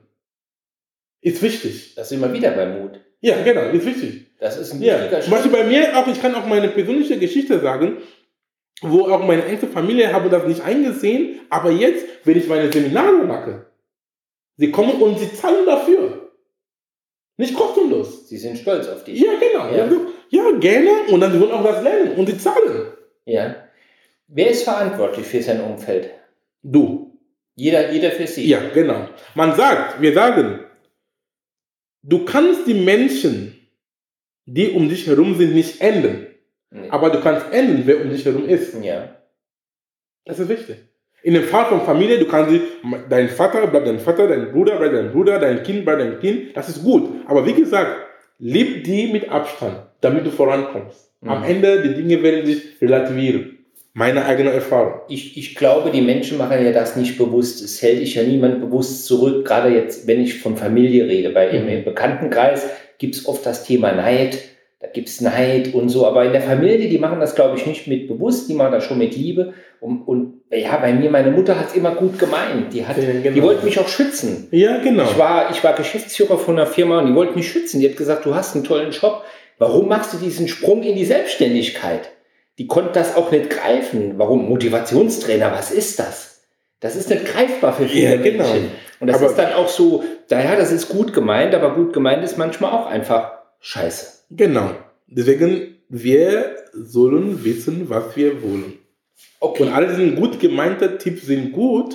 ist 1.21 1.43
wichtig. 1.43 1.95
Das 1.97 2.09
sind 2.09 2.21
wir 2.21 2.33
wieder 2.33 2.53
beim 2.53 2.81
Mut. 2.81 3.01
Ja, 3.21 3.43
genau, 3.43 3.63
ist 3.71 3.85
wichtig. 3.85 4.27
Das 4.39 4.57
ist 4.57 4.73
ein 4.73 4.83
Ja, 4.83 5.01
wichtiger 5.01 5.23
zum 5.23 5.33
Beispiel 5.33 5.51
bei 5.51 5.65
mir 5.65 5.99
auch, 5.99 6.07
ich 6.07 6.21
kann 6.21 6.37
auch 6.37 6.47
meine 6.47 6.69
persönliche 6.69 7.19
Geschichte 7.19 7.59
sagen, 7.59 7.97
wo 8.83 9.09
auch 9.09 9.27
meine 9.27 9.45
engste 9.47 9.67
Familie 9.67 10.13
habe 10.13 10.29
das 10.29 10.47
nicht 10.47 10.61
eingesehen, 10.61 11.41
aber 11.49 11.73
jetzt, 11.73 12.05
wenn 12.25 12.37
ich 12.37 12.47
meine 12.47 12.71
Seminare 12.71 13.25
mache, 13.25 13.67
sie 14.57 14.71
kommen 14.71 15.01
und 15.01 15.19
sie 15.19 15.33
zahlen 15.33 15.67
dafür. 15.67 16.31
Nicht 17.39 17.55
kostenlos. 17.55 18.29
Sie 18.29 18.39
sind 18.39 18.59
stolz 18.59 18.89
auf 18.89 19.05
dich. 19.05 19.21
Ja, 19.21 19.33
genau. 19.39 19.71
Ja. 19.71 19.89
Ja. 20.31 20.59
gerne. 20.59 20.91
Und 21.11 21.21
dann 21.21 21.33
sie 21.33 21.41
wollen 21.41 21.53
auch 21.53 21.65
das 21.65 21.83
lernen 21.83 22.17
und 22.17 22.27
sie 22.27 22.39
zahlen. 22.39 22.93
Ja. 23.27 23.57
Wer 24.29 24.51
ist 24.51 24.65
verantwortlich 24.65 25.27
für 25.27 25.43
sein 25.43 25.61
Umfeld? 25.61 26.11
Du. 26.63 27.19
Jeder, 27.55 27.93
jeder 27.93 28.11
für 28.11 28.27
sich. 28.27 28.47
Ja, 28.47 28.61
genau. 28.73 29.09
Man 29.35 29.55
sagt, 29.55 30.01
wir 30.01 30.13
sagen, 30.13 30.61
du 32.03 32.25
kannst 32.25 32.67
die 32.67 32.75
Menschen, 32.75 33.69
die 34.47 34.71
um 34.71 34.89
dich 34.89 35.07
herum 35.07 35.37
sind, 35.37 35.55
nicht 35.55 35.81
ändern. 35.81 36.27
Nee. 36.71 36.89
Aber 36.91 37.11
du 37.11 37.21
kannst 37.21 37.53
ändern, 37.53 37.83
wer 37.85 38.01
um 38.01 38.11
dich 38.11 38.25
herum 38.25 38.49
ist. 38.49 38.75
Ja. 38.83 39.17
Das 40.25 40.39
ist 40.39 40.49
wichtig. 40.49 40.77
In 41.23 41.35
dem 41.35 41.43
Fall 41.45 41.67
von 41.67 41.81
Familie, 41.83 42.19
du 42.19 42.27
kannst 42.27 42.55
dein 43.09 43.29
Vater 43.29 43.67
bleibt 43.67 43.87
dein 43.87 43.99
Vater, 43.99 44.29
dein 44.29 44.53
Bruder 44.53 44.77
bleibt 44.77 44.95
dein 44.95 45.11
Bruder, 45.11 45.39
dein 45.39 45.63
Kind 45.63 45.85
bleibt 45.85 46.01
dein 46.01 46.21
Kind. 46.21 46.57
Das 46.57 46.69
ist 46.69 46.85
gut. 46.85 47.09
Aber 47.27 47.45
wie 47.47 47.55
gesagt, 47.55 47.97
lieb 48.39 48.85
die 48.85 49.09
mit 49.09 49.29
Abstand, 49.29 49.79
damit 50.01 50.25
du 50.27 50.31
vorankommst. 50.31 51.11
Am 51.25 51.41
Mhm. 51.41 51.45
Ende, 51.49 51.83
die 51.83 51.95
Dinge 51.95 52.23
werden 52.23 52.47
sich 52.47 52.81
relativieren. 52.81 53.53
Meine 53.95 54.27
eigene 54.27 54.51
Erfahrung. 54.51 55.01
Ich, 55.09 55.39
ich 55.39 55.55
glaube, 55.55 55.91
die 55.91 56.03
Menschen 56.03 56.37
machen 56.37 56.63
ja 56.63 56.71
das 56.71 56.97
nicht 56.97 57.17
bewusst. 57.17 57.65
Es 57.65 57.81
hält 57.81 57.99
sich 58.01 58.15
ja 58.15 58.23
niemand 58.23 58.61
bewusst 58.61 59.07
zurück. 59.07 59.47
Gerade 59.47 59.71
jetzt, 59.71 60.07
wenn 60.07 60.21
ich 60.21 60.39
von 60.39 60.57
Familie 60.57 61.07
rede. 61.09 61.31
Bei 61.31 61.49
im, 61.49 61.63
Mhm. 61.65 61.69
im 61.71 61.85
Bekanntenkreis 61.85 62.69
gibt 62.99 63.15
es 63.17 63.27
oft 63.27 63.45
das 63.47 63.65
Thema 63.65 63.93
Neid. 63.93 64.39
Da 64.81 64.89
gibt 64.89 65.09
es 65.09 65.23
Neid 65.23 65.73
und 65.73 65.89
so. 65.89 66.07
Aber 66.07 66.27
in 66.27 66.33
der 66.33 66.43
Familie, 66.43 66.91
die 66.91 66.99
machen 66.99 67.21
das, 67.21 67.35
glaube 67.35 67.57
ich, 67.57 67.67
nicht 67.67 67.87
mit 67.89 68.07
bewusst. 68.07 68.51
Die 68.51 68.55
machen 68.55 68.73
das 68.73 68.85
schon 68.85 68.99
mit 68.99 69.17
Liebe. 69.17 69.55
Und, 69.81 70.03
und 70.03 70.36
ja, 70.51 70.77
bei 70.77 70.93
mir, 70.93 71.11
meine 71.11 71.31
Mutter 71.31 71.59
hat 71.59 71.69
es 71.69 71.75
immer 71.75 71.95
gut 71.95 72.19
gemeint. 72.19 72.73
Die, 72.73 72.87
hat, 72.87 72.97
Ja, 72.97 73.05
genau. 73.13 73.35
die 73.35 73.43
wollte 73.43 73.65
mich 73.65 73.79
auch 73.81 73.89
schützen. 73.89 74.49
Ja, 74.53 74.79
genau. 74.79 75.05
Ich 75.05 75.19
war, 75.19 75.51
ich 75.51 75.63
war 75.65 75.73
Geschäftsführer 75.75 76.39
von 76.39 76.57
einer 76.59 76.67
Firma 76.67 77.01
und 77.01 77.07
die 77.09 77.15
wollte 77.15 77.35
mich 77.35 77.51
schützen. 77.51 77.81
Die 77.81 77.89
hat 77.89 77.97
gesagt, 77.97 78.25
du 78.27 78.35
hast 78.35 78.55
einen 78.55 78.65
tollen 78.65 78.93
Job. 78.93 79.25
Warum 79.59 79.89
machst 79.89 80.13
du 80.13 80.19
diesen 80.19 80.49
Sprung 80.49 80.83
in 80.83 80.95
die 80.97 81.05
Selbstständigkeit? 81.05 82.11
Die 82.59 82.67
konnte 82.67 82.93
das 82.93 83.17
auch 83.17 83.31
nicht 83.33 83.51
greifen. 83.51 84.15
Warum? 84.19 84.49
Motivationstrainer, 84.49 85.53
was 85.53 85.71
ist 85.71 85.99
das? 85.99 86.43
Das 86.81 86.95
ist 86.95 87.09
nicht 87.11 87.25
greifbar 87.27 87.73
für 87.73 87.89
viele 87.89 88.17
Ja, 88.17 88.23
genau. 88.23 88.45
Menschen. 88.45 88.71
Und 89.01 89.09
das 89.09 89.17
Aber- 89.17 89.27
ist 89.27 89.37
dann 89.37 89.53
auch 89.55 89.69
so, 89.69 90.05
naja, 90.31 90.57
das 90.57 90.73
ist 90.73 90.89
gut 90.89 91.13
gemeint, 91.13 91.55
aber 91.55 91.75
gut 91.75 91.93
gemeint 91.93 92.23
ist 92.25 92.39
manchmal 92.39 92.71
auch 92.73 92.87
einfach 92.87 93.33
scheiße. 93.61 94.25
Genau. 94.31 94.71
Deswegen, 95.07 95.77
wir 95.89 96.57
sollen 96.73 97.45
wissen, 97.45 97.89
was 97.89 98.17
wir 98.17 98.43
wollen. 98.43 98.75
Okay. 99.41 99.65
Und 99.65 99.73
alle 99.73 99.89
diesen 99.89 100.17
gut 100.17 100.41
gemeinten 100.41 100.99
Tipps 100.99 101.27
sind 101.27 101.53
gut, 101.53 101.95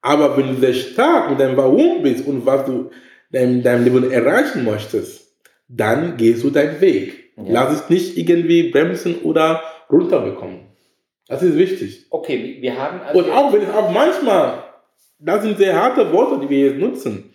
aber 0.00 0.36
wenn 0.36 0.48
du 0.48 0.54
sehr 0.54 0.74
stark 0.74 1.30
mit 1.30 1.40
deinem 1.40 1.56
Warum 1.56 2.02
bist 2.02 2.26
und 2.26 2.46
was 2.46 2.64
du 2.66 2.90
in 3.32 3.62
deinem 3.62 3.84
Leben 3.84 4.10
erreichen 4.10 4.64
möchtest, 4.64 5.32
dann 5.68 6.16
gehst 6.16 6.44
du 6.44 6.50
deinen 6.50 6.80
Weg. 6.80 7.32
Ja. 7.36 7.44
Lass 7.48 7.74
es 7.74 7.90
nicht 7.90 8.16
irgendwie 8.16 8.70
bremsen 8.70 9.16
oder 9.22 9.62
runterbekommen. 9.90 10.60
Das 11.28 11.42
ist 11.42 11.58
wichtig. 11.58 12.06
Okay, 12.10 12.56
wir 12.60 12.78
haben 12.78 13.00
also. 13.00 13.18
Und 13.18 13.30
auch 13.30 13.52
wenn 13.52 13.62
es 13.62 13.70
auch 13.70 13.90
manchmal, 13.90 14.64
das 15.18 15.42
sind 15.42 15.58
sehr 15.58 15.76
harte 15.76 16.10
Worte, 16.12 16.40
die 16.40 16.48
wir 16.48 16.70
jetzt 16.70 16.78
nutzen. 16.78 17.34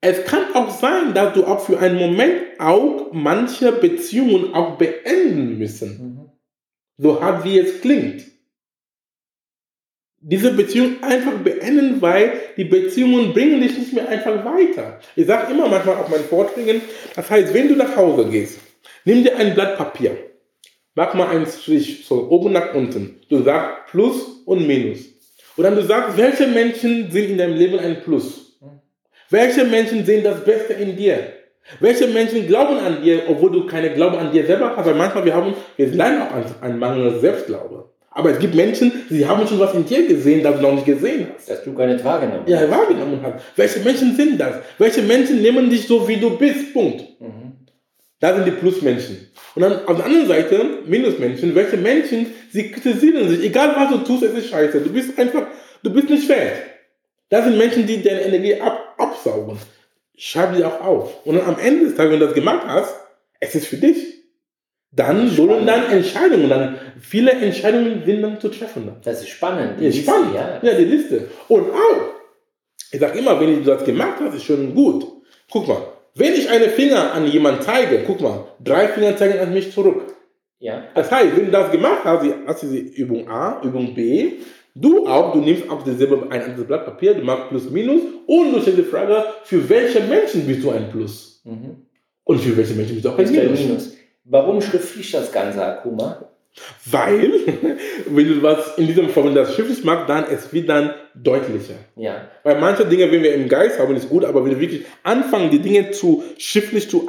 Es 0.00 0.24
kann 0.24 0.54
auch 0.54 0.70
sein, 0.70 1.12
dass 1.14 1.34
du 1.34 1.44
auch 1.44 1.58
für 1.58 1.80
einen 1.80 1.98
Moment 1.98 2.60
auch 2.60 3.08
manche 3.12 3.72
Beziehungen 3.72 4.54
auch 4.54 4.78
beenden 4.78 5.58
müssen. 5.58 5.98
Mhm. 5.98 6.30
So 6.96 7.20
hart 7.20 7.44
wie 7.44 7.58
es 7.58 7.80
klingt. 7.80 8.24
Diese 10.20 10.52
Beziehung 10.52 10.96
einfach 11.00 11.34
beenden, 11.44 12.02
weil 12.02 12.32
die 12.56 12.64
Beziehungen 12.64 13.32
bringen 13.32 13.60
dich 13.60 13.78
nicht 13.78 13.92
mehr 13.92 14.08
einfach 14.08 14.44
weiter. 14.44 14.98
Ich 15.14 15.26
sage 15.26 15.52
immer 15.52 15.68
manchmal 15.68 15.96
auf 15.96 16.08
meinen 16.08 16.24
Vorträgen, 16.24 16.82
das 17.14 17.30
heißt, 17.30 17.54
wenn 17.54 17.68
du 17.68 17.76
nach 17.76 17.94
Hause 17.94 18.28
gehst, 18.28 18.58
nimm 19.04 19.22
dir 19.22 19.36
ein 19.36 19.54
Blatt 19.54 19.78
Papier, 19.78 20.16
mach 20.96 21.14
mal 21.14 21.28
einen 21.28 21.46
Strich 21.46 22.04
von 22.04 22.28
oben 22.28 22.52
nach 22.52 22.74
unten. 22.74 23.20
Du 23.28 23.42
sagst 23.44 23.92
Plus 23.92 24.42
und 24.44 24.66
Minus. 24.66 25.04
Und 25.56 25.64
dann 25.64 25.76
du 25.76 25.82
sagst, 25.82 26.16
welche 26.16 26.48
Menschen 26.48 27.10
sind 27.10 27.30
in 27.30 27.38
deinem 27.38 27.56
Leben 27.56 27.78
ein 27.78 28.02
Plus? 28.02 28.58
Welche 29.30 29.64
Menschen 29.64 30.04
sehen 30.04 30.24
das 30.24 30.44
Beste 30.44 30.72
in 30.72 30.96
dir? 30.96 31.32
Welche 31.80 32.06
Menschen 32.08 32.46
glauben 32.46 32.78
an 32.78 33.02
dir, 33.02 33.22
obwohl 33.28 33.52
du 33.52 33.66
keine 33.66 33.92
Glaube 33.92 34.18
an 34.18 34.32
dir 34.32 34.46
selber 34.46 34.74
hast? 34.76 34.86
Weil 34.86 34.94
manchmal 34.94 35.24
wir 35.24 35.34
haben, 35.34 35.54
wir 35.76 35.94
leiden 35.94 36.22
auch 36.22 36.32
an, 36.32 36.44
an 36.60 36.78
mangelndes 36.78 37.20
Selbstglaube. 37.20 37.90
Aber 38.10 38.30
es 38.30 38.38
gibt 38.38 38.54
Menschen, 38.54 38.90
die 39.10 39.26
haben 39.26 39.46
schon 39.46 39.60
was 39.60 39.74
in 39.74 39.84
dir 39.84 40.06
gesehen, 40.06 40.42
das 40.42 40.56
du 40.56 40.62
noch 40.62 40.72
nicht 40.72 40.86
gesehen 40.86 41.28
hast. 41.34 41.48
Dass 41.50 41.62
du 41.62 41.72
gar 41.74 41.86
nicht 41.86 42.04
wahrgenommen 42.04 42.42
Ja, 42.46 42.58
hast. 42.60 42.70
wahrgenommen 42.70 43.20
hast. 43.22 43.44
Welche 43.56 43.80
Menschen 43.80 44.16
sind 44.16 44.38
das? 44.40 44.56
Welche 44.78 45.02
Menschen 45.02 45.40
nehmen 45.42 45.70
dich 45.70 45.86
so, 45.86 46.06
wie 46.08 46.16
du 46.16 46.36
bist? 46.36 46.72
Punkt. 46.72 47.02
Mhm. 47.20 47.52
Da 48.20 48.34
sind 48.34 48.46
die 48.46 48.50
Plusmenschen. 48.52 49.28
Und 49.54 49.62
dann 49.62 49.86
auf 49.86 49.96
der 49.96 50.06
anderen 50.06 50.26
Seite, 50.26 50.64
Minusmenschen, 50.86 51.54
welche 51.54 51.76
Menschen, 51.76 52.26
sie 52.50 52.70
kritisieren 52.70 53.28
sich, 53.28 53.44
egal 53.44 53.74
was 53.76 53.90
du 53.90 53.98
tust, 53.98 54.24
es 54.24 54.34
ist 54.36 54.48
scheiße. 54.48 54.80
Du 54.80 54.92
bist 54.92 55.16
einfach, 55.18 55.46
du 55.84 55.92
bist 55.92 56.10
nicht 56.10 56.24
fähig. 56.26 56.52
Das 57.28 57.44
sind 57.44 57.58
Menschen, 57.58 57.86
die 57.86 58.02
deine 58.02 58.22
Energie 58.22 58.60
ab, 58.60 58.94
absaugen. 58.98 59.58
Schreib 60.16 60.56
die 60.56 60.64
auch 60.64 60.80
auf. 60.80 61.24
Und 61.26 61.36
dann 61.36 61.46
am 61.46 61.58
Ende 61.60 61.84
des 61.84 61.94
Tages, 61.94 62.12
wenn 62.12 62.20
du 62.20 62.26
das 62.26 62.34
gemacht 62.34 62.62
hast, 62.66 62.94
es 63.38 63.54
ist 63.54 63.66
für 63.68 63.76
dich. 63.76 64.17
Dann 64.90 65.28
sollen 65.28 65.66
dann 65.66 65.90
Entscheidungen, 65.90 66.48
dann 66.48 66.76
viele 66.98 67.32
Entscheidungen 67.32 68.02
sind 68.06 68.22
dann 68.22 68.40
zu 68.40 68.48
treffen. 68.48 68.90
Das 69.04 69.20
ist 69.20 69.28
spannend. 69.28 69.78
Die 69.78 69.84
Ja, 69.84 69.90
Liste, 69.90 70.02
spannend. 70.02 70.34
Ja. 70.34 70.58
Ja, 70.62 70.78
die 70.78 70.84
Liste. 70.84 71.28
Und 71.48 71.70
auch, 71.70 72.00
ich 72.90 72.98
sage 72.98 73.18
immer, 73.18 73.38
wenn 73.38 73.56
du 73.56 73.70
das 73.70 73.84
gemacht 73.84 74.14
hast, 74.20 74.34
ist 74.34 74.44
schon 74.44 74.74
gut. 74.74 75.06
Guck 75.50 75.68
mal, 75.68 75.82
wenn 76.14 76.32
ich 76.32 76.48
einen 76.48 76.70
Finger 76.70 77.12
an 77.12 77.26
jemanden 77.26 77.62
zeige, 77.62 78.02
guck 78.06 78.20
mal, 78.22 78.44
drei 78.64 78.88
Finger 78.88 79.14
zeigen 79.16 79.38
an 79.38 79.52
mich 79.52 79.72
zurück. 79.72 80.14
ja. 80.58 80.84
Das 80.94 81.10
heißt, 81.10 81.36
wenn 81.36 81.46
du 81.46 81.50
das 81.50 81.70
gemacht 81.70 82.00
hast, 82.04 82.24
hast 82.46 82.62
du 82.62 82.68
die 82.68 82.80
Übung 82.94 83.28
A, 83.28 83.60
Übung 83.62 83.94
B, 83.94 84.32
du 84.74 85.06
auch, 85.06 85.32
du 85.34 85.40
nimmst 85.40 85.68
auch 85.70 85.82
dieselbe, 85.82 86.26
ein 86.30 86.42
anderes 86.42 86.66
Blatt 86.66 86.86
Papier, 86.86 87.14
du 87.14 87.22
machst 87.22 87.50
Plus, 87.50 87.70
Minus 87.70 88.00
und 88.26 88.52
du 88.54 88.60
stellst 88.60 88.78
die 88.78 88.84
Frage, 88.84 89.22
für 89.44 89.68
welche 89.68 90.00
Menschen 90.00 90.46
bist 90.46 90.62
du 90.64 90.70
ein 90.70 90.90
Plus? 90.90 91.42
Mhm. 91.44 91.84
Und 92.24 92.40
für 92.40 92.56
welche 92.56 92.72
Menschen 92.74 92.94
bist 92.94 93.04
du 93.04 93.10
auch 93.10 93.18
ein 93.18 93.30
Minus? 93.30 93.97
Warum 94.30 94.60
schriftlich 94.60 95.10
das 95.10 95.32
Ganze, 95.32 95.64
Akuma? 95.64 96.28
Weil, 96.84 97.32
wenn 98.06 98.28
du 98.28 98.42
was 98.42 98.76
in 98.76 98.86
diesem 98.86 99.08
Form, 99.08 99.26
wenn 99.26 99.34
du 99.34 99.40
das 99.40 99.54
schriftlich 99.54 99.84
machst, 99.84 100.08
dann 100.08 100.24
es 100.24 100.52
wird 100.52 100.68
dann 100.68 100.94
deutlicher. 101.14 101.74
Ja. 101.96 102.28
Weil 102.42 102.60
manche 102.60 102.84
Dinge, 102.84 103.10
wenn 103.10 103.22
wir 103.22 103.34
im 103.34 103.48
Geist 103.48 103.78
haben, 103.78 103.94
ist 103.96 104.08
gut, 104.08 104.24
aber 104.24 104.44
wenn 104.44 104.50
wir 104.50 104.60
wirklich 104.60 104.84
anfangen, 105.02 105.50
die 105.50 105.60
Dinge 105.60 105.90
zu 105.92 106.24
schriftlich 106.38 106.90
zu, 106.90 107.06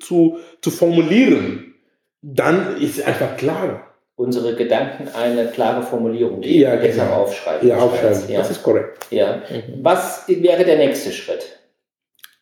zu, 0.00 0.38
zu 0.60 0.70
formulieren, 0.70 1.74
dann 2.22 2.76
ist 2.80 2.98
es 2.98 3.04
einfach 3.04 3.36
klarer. 3.36 3.84
Unsere 4.16 4.56
Gedanken 4.56 5.08
eine 5.14 5.46
klare 5.46 5.82
Formulierung 5.84 6.40
geben. 6.40 6.60
Ja, 6.60 6.74
Besser 6.74 7.04
genau. 7.04 7.16
aufschreiben. 7.18 7.68
Ja, 7.68 7.76
aufschreiben. 7.76 8.28
Ja. 8.28 8.38
Das 8.38 8.50
ist 8.50 8.64
korrekt. 8.64 9.06
ja. 9.10 9.42
Was 9.80 10.24
wäre 10.26 10.64
der 10.64 10.76
nächste 10.76 11.12
Schritt? 11.12 11.60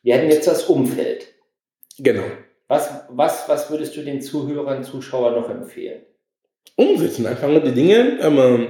Wir 0.02 0.14
hatten 0.14 0.31
jetzt 0.31 0.46
das 0.46 0.64
Umfeld. 0.64 1.26
Genau. 1.98 2.22
Was, 2.68 2.90
was, 3.09 3.48
was 3.48 3.70
würdest 3.70 3.96
du 3.96 4.02
den 4.02 4.20
Zuhörern, 4.20 4.83
Zuschauern 4.83 5.35
noch 5.35 5.48
empfehlen? 5.48 6.02
Umsetzen, 6.74 7.26
einfach 7.26 7.48
die 7.48 7.72
Dinge, 7.72 8.18
ähm, 8.20 8.68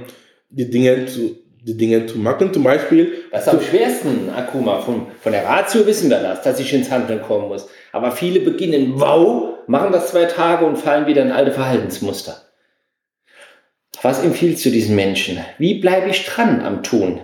die 0.49 0.69
Dinge 0.69 1.07
zu, 1.07 1.35
die 1.61 1.75
Dinge 1.75 2.05
zu 2.05 2.19
machen. 2.19 2.53
Zum 2.53 2.63
Beispiel, 2.63 3.13
Was 3.31 3.41
ist 3.41 3.49
am 3.49 3.61
schwersten, 3.61 4.29
Akuma? 4.29 4.79
Von, 4.79 5.07
von 5.19 5.31
der 5.31 5.45
Ratio 5.45 5.85
wissen 5.85 6.09
wir 6.09 6.19
das, 6.19 6.43
dass 6.43 6.59
ich 6.59 6.71
ins 6.73 6.91
Handeln 6.91 7.21
kommen 7.21 7.47
muss. 7.47 7.67
Aber 7.91 8.11
viele 8.11 8.39
beginnen, 8.39 8.93
wow, 8.95 9.57
machen 9.67 9.91
das 9.91 10.11
zwei 10.11 10.25
Tage 10.25 10.65
und 10.65 10.77
fallen 10.77 11.07
wieder 11.07 11.23
in 11.23 11.31
alte 11.31 11.51
Verhaltensmuster. 11.51 12.41
Was 14.03 14.23
empfiehlst 14.23 14.63
du 14.63 14.69
diesen 14.69 14.95
Menschen? 14.95 15.39
Wie 15.57 15.79
bleibe 15.79 16.09
ich 16.09 16.23
dran 16.25 16.61
am 16.61 16.83
Tun? 16.83 17.21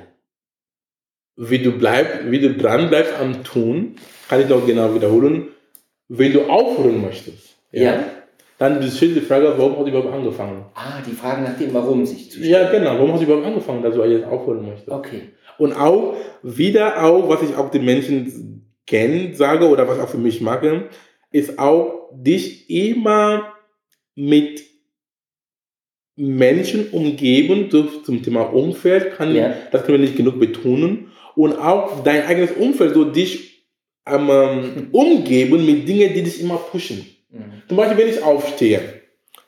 Wie 1.35 1.59
du, 1.59 1.71
bleib, 1.71 2.31
wie 2.31 2.39
du 2.39 2.55
dran 2.55 2.89
bleibst 2.89 3.13
am 3.19 3.43
Tun, 3.43 3.95
kann 4.27 4.41
ich 4.41 4.49
noch 4.49 4.65
genau 4.65 4.93
wiederholen. 4.93 5.52
Wenn 6.15 6.31
du 6.31 6.41
aufhören 6.43 7.01
möchtest, 7.01 7.55
Ja. 7.71 8.03
dann 8.59 8.75
stellst 8.83 9.01
du 9.01 9.19
die 9.19 9.25
Frage, 9.25 9.51
warum 9.57 9.77
hast 9.77 9.85
du 9.85 9.89
überhaupt 9.89 10.13
angefangen? 10.13 10.65
Ah, 10.75 11.01
die 11.07 11.11
Frage 11.15 11.41
nach 11.41 11.57
dem 11.57 11.73
Warum 11.73 12.05
sich 12.05 12.29
zu 12.29 12.37
stellen. 12.37 12.51
Ja, 12.51 12.69
genau. 12.71 12.91
Warum 12.97 13.13
hast 13.13 13.21
du 13.21 13.25
überhaupt 13.25 13.47
angefangen, 13.47 13.81
dass 13.81 13.95
du 13.95 14.03
jetzt 14.03 14.25
aufhören 14.27 14.63
möchtest? 14.67 14.89
Okay. 14.89 15.21
Und 15.57 15.73
auch 15.73 16.15
wieder 16.43 17.03
auch, 17.03 17.27
was 17.29 17.41
ich 17.41 17.55
auch 17.55 17.71
den 17.71 17.85
Menschen 17.85 18.71
kennen 18.85 19.33
sage 19.33 19.67
oder 19.67 19.87
was 19.87 19.97
auch 19.99 20.09
für 20.09 20.17
mich 20.19 20.39
mache, 20.41 20.89
ist 21.31 21.57
auch 21.57 22.09
dich 22.13 22.69
immer 22.69 23.53
mit 24.15 24.61
Menschen 26.15 26.89
umgeben 26.91 27.71
zum 27.71 28.21
Thema 28.21 28.41
Umfeld 28.53 29.15
kann 29.15 29.33
Ja. 29.35 29.53
das 29.71 29.83
können 29.83 29.99
wir 29.99 30.05
nicht 30.07 30.15
genug 30.17 30.39
betonen 30.39 31.07
und 31.35 31.53
auch 31.57 32.03
dein 32.03 32.23
eigenes 32.27 32.51
Umfeld 32.51 32.93
so 32.93 33.03
dich 33.03 33.52
ähm, 34.05 34.29
ähm, 34.29 34.87
umgeben 34.91 35.65
mit 35.65 35.87
Dingen, 35.87 36.13
die 36.13 36.23
dich 36.23 36.41
immer 36.41 36.57
pushen. 36.57 37.05
Mhm. 37.29 37.63
Zum 37.67 37.77
Beispiel, 37.77 37.97
wenn 37.97 38.13
ich 38.13 38.21
aufstehe, 38.21 38.81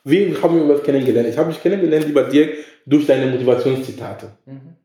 wie 0.04 0.34
haben 0.40 0.56
wir 0.56 0.74
was 0.74 0.82
kennengelernt? 0.82 1.28
Ich 1.28 1.36
habe 1.36 1.48
mich 1.48 1.62
kennengelernt, 1.62 2.06
lieber 2.06 2.24
Dirk, 2.24 2.54
durch 2.86 3.06
deine 3.06 3.26
Motivationszitate. 3.26 4.32
Mhm. 4.46 4.76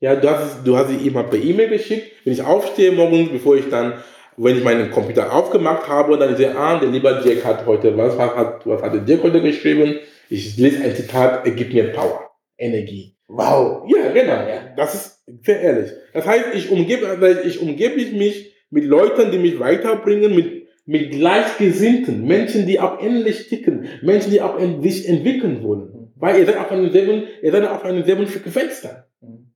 Ja, 0.00 0.16
du 0.16 0.30
hast, 0.30 0.66
du 0.66 0.76
hast 0.76 0.88
sie 0.88 1.06
immer 1.06 1.24
per 1.24 1.38
E-Mail 1.38 1.68
geschickt. 1.68 2.12
Wenn 2.24 2.32
ich 2.32 2.42
aufstehe 2.42 2.92
morgens, 2.92 3.30
bevor 3.30 3.56
ich 3.56 3.68
dann, 3.68 3.94
wenn 4.36 4.56
ich 4.56 4.64
meinen 4.64 4.90
Computer 4.90 5.32
aufgemacht 5.32 5.88
habe, 5.88 6.16
dann 6.16 6.36
sehe 6.36 6.50
ich, 6.50 6.56
ah, 6.56 6.78
der 6.78 6.88
lieber 6.88 7.20
Dirk 7.20 7.44
hat 7.44 7.66
heute, 7.66 7.96
was 7.96 8.16
hat, 8.16 8.34
hat, 8.36 8.66
was 8.66 8.82
hat 8.82 8.94
der 8.94 9.02
Dirk 9.02 9.22
heute 9.22 9.42
geschrieben? 9.42 9.98
Ich 10.30 10.56
lese 10.56 10.82
ein 10.82 10.96
Zitat, 10.96 11.44
er 11.44 11.52
gibt 11.52 11.74
mir 11.74 11.92
Power, 11.92 12.30
Energie. 12.56 13.16
Wow. 13.28 13.86
Ja, 13.88 14.10
genau. 14.10 14.32
Ja. 14.32 14.72
Das 14.76 14.94
ist 14.94 15.24
sehr 15.44 15.60
ehrlich. 15.60 15.90
Das 16.14 16.26
heißt, 16.26 16.46
ich 16.54 16.70
umgebe, 16.70 17.06
also 17.06 17.40
ich 17.42 17.60
umgebe 17.60 17.96
mich 18.16 18.54
mit 18.70 18.84
Leuten, 18.84 19.30
die 19.30 19.38
mich 19.38 19.58
weiterbringen, 19.58 20.34
mit, 20.34 20.68
mit 20.86 21.10
Gleichgesinnten, 21.10 22.26
Menschen, 22.26 22.66
die 22.66 22.80
auch 22.80 23.02
ähnlich 23.02 23.48
ticken, 23.48 23.86
Menschen, 24.02 24.30
die 24.30 24.40
auch 24.40 24.58
sich 24.80 25.08
entwickeln 25.08 25.62
wollen. 25.62 26.12
Weil 26.16 26.38
ihr 26.38 26.46
seid 26.46 26.58
auf 26.58 26.70
einem 26.70 26.90
selben, 26.90 27.24
ihr 27.42 27.52
seid 27.52 27.66
auf 27.66 27.84
einem 27.84 28.04
selben. 28.04 28.26
Mhm. 29.20 29.50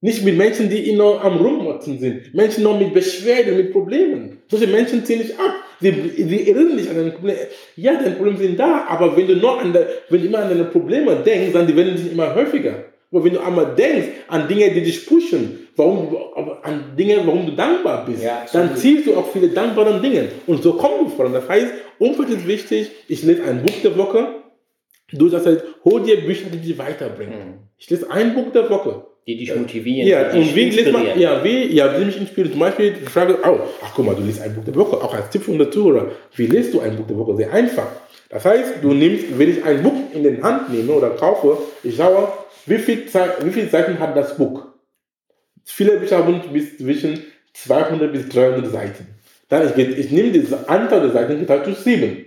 Nicht 0.00 0.24
mit 0.24 0.36
Menschen, 0.36 0.68
die 0.68 0.90
immer 0.90 1.22
am 1.22 1.36
Rummotzen 1.36 1.98
sind. 2.00 2.34
Menschen 2.34 2.64
noch 2.64 2.78
mit 2.78 2.92
Beschwerden, 2.92 3.56
mit 3.56 3.72
Problemen. 3.72 4.38
Solche 4.50 4.66
Menschen 4.66 5.04
ziehen 5.04 5.20
nicht 5.20 5.38
ab. 5.38 5.54
Sie, 5.80 5.92
sie 6.16 6.48
erinnern 6.50 6.76
dich 6.76 6.90
an 6.90 6.96
deine 6.96 7.10
Probleme. 7.12 7.38
Ja, 7.76 7.94
deine 7.94 8.16
Probleme 8.16 8.38
sind 8.38 8.58
da, 8.58 8.84
aber 8.88 9.16
wenn 9.16 9.28
du 9.28 9.36
noch 9.36 9.60
an 9.60 9.72
der, 9.72 9.86
wenn 10.08 10.20
du 10.20 10.26
immer 10.26 10.40
an 10.40 10.48
deine 10.48 10.64
Probleme 10.64 11.14
denkst, 11.24 11.52
dann 11.52 11.68
die 11.68 11.76
werden 11.76 11.96
sich 11.96 12.12
immer 12.12 12.34
häufiger. 12.34 12.91
Aber 13.12 13.24
wenn 13.24 13.34
du 13.34 13.40
einmal 13.40 13.74
denkst 13.76 14.08
an 14.28 14.48
Dinge, 14.48 14.70
die 14.70 14.82
dich 14.82 15.06
pushen, 15.06 15.68
warum 15.76 16.10
du, 16.10 16.16
an 16.62 16.96
Dinge, 16.98 17.18
warum 17.26 17.44
du 17.44 17.52
dankbar 17.52 18.06
bist, 18.06 18.22
Ja, 18.22 18.46
dann 18.52 18.74
zielst 18.74 19.06
du 19.06 19.14
auch 19.14 19.30
viele 19.30 19.48
dankbare 19.48 20.00
Dinge. 20.00 20.28
Und 20.46 20.62
so 20.62 20.72
kommen 20.72 21.04
du 21.04 21.10
voran. 21.10 21.34
Das 21.34 21.46
heißt, 21.46 21.72
Umfeld 21.98 22.30
ist 22.30 22.46
wichtig. 22.48 22.90
Ich 23.08 23.22
lese 23.22 23.44
ein 23.44 23.62
Buch 23.62 23.74
der 23.82 23.96
Woche. 23.98 24.28
Du 25.12 25.28
das 25.28 25.44
heißt, 25.44 25.62
hol 25.84 26.02
dir 26.02 26.22
Bücher, 26.22 26.46
die 26.50 26.56
dich 26.56 26.78
weiterbringen. 26.78 27.38
Mhm. 27.38 27.54
Ich 27.76 27.90
lese 27.90 28.10
ein 28.10 28.34
Buch 28.34 28.50
der 28.50 28.70
Woche. 28.70 29.04
Die 29.26 29.36
dich 29.36 29.54
motivieren. 29.54 30.08
Ja, 30.08 30.30
die 30.30 30.38
und 30.38 30.56
wie 30.56 30.70
liest 30.70 30.90
man, 30.90 31.04
ja, 31.16 31.44
wie, 31.44 31.66
ja, 31.66 32.00
wie 32.00 32.06
mich 32.06 32.16
inspiriert. 32.16 32.52
Zum 32.52 32.60
Beispiel 32.60 32.94
die 32.94 33.04
Frage, 33.04 33.38
oh, 33.44 33.58
ach 33.82 33.92
guck 33.94 34.06
mal, 34.06 34.16
du 34.16 34.22
liest 34.22 34.40
ein 34.40 34.54
Buch 34.54 34.64
der 34.64 34.74
Woche, 34.74 34.96
auch 34.96 35.14
als 35.14 35.28
Tipp 35.30 35.42
von 35.42 35.58
der 35.58 35.70
Zuhörer. 35.70 36.10
Wie 36.34 36.46
liest 36.46 36.72
du 36.72 36.80
ein 36.80 36.96
Buch 36.96 37.06
der 37.06 37.18
Woche? 37.18 37.36
Sehr 37.36 37.52
einfach. 37.52 37.86
Das 38.30 38.44
heißt, 38.46 38.76
du 38.82 38.94
nimmst, 38.94 39.38
wenn 39.38 39.50
ich 39.50 39.62
ein 39.62 39.82
Buch 39.82 39.92
in 40.14 40.22
den 40.24 40.42
Hand 40.42 40.72
nehme 40.72 40.92
oder 40.92 41.10
kaufe, 41.10 41.58
ich 41.84 41.94
schaue, 41.96 42.28
wie 42.66 42.78
viel, 42.78 43.04
wie 43.04 43.50
viele 43.50 43.68
Seiten 43.68 43.98
hat 43.98 44.16
das 44.16 44.36
Buch? 44.36 44.66
Viele 45.64 45.98
Bücher 45.98 46.18
haben 46.18 46.40
zwischen 46.78 47.22
200 47.54 48.12
bis 48.12 48.28
300 48.28 48.70
Seiten. 48.70 49.06
Dann 49.48 49.68
ich, 49.68 49.98
ich 49.98 50.10
nehme 50.10 50.32
diese 50.32 50.68
Anzahl 50.68 51.00
der 51.00 51.10
Seiten 51.10 51.38
geteilt 51.38 51.66
durch 51.66 51.78
sieben. 51.78 52.26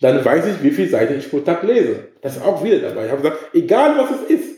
Dann 0.00 0.24
weiß 0.24 0.46
ich, 0.46 0.62
wie 0.62 0.70
viele 0.70 0.88
Seiten 0.88 1.18
ich 1.18 1.30
pro 1.30 1.40
Tag 1.40 1.62
lese. 1.62 2.08
Das 2.20 2.36
ist 2.36 2.42
auch 2.42 2.62
wieder 2.62 2.78
dabei. 2.78 3.06
Ich 3.06 3.12
habe 3.12 3.22
gesagt, 3.22 3.54
egal 3.54 3.96
was 3.96 4.10
es 4.10 4.30
ist, 4.30 4.54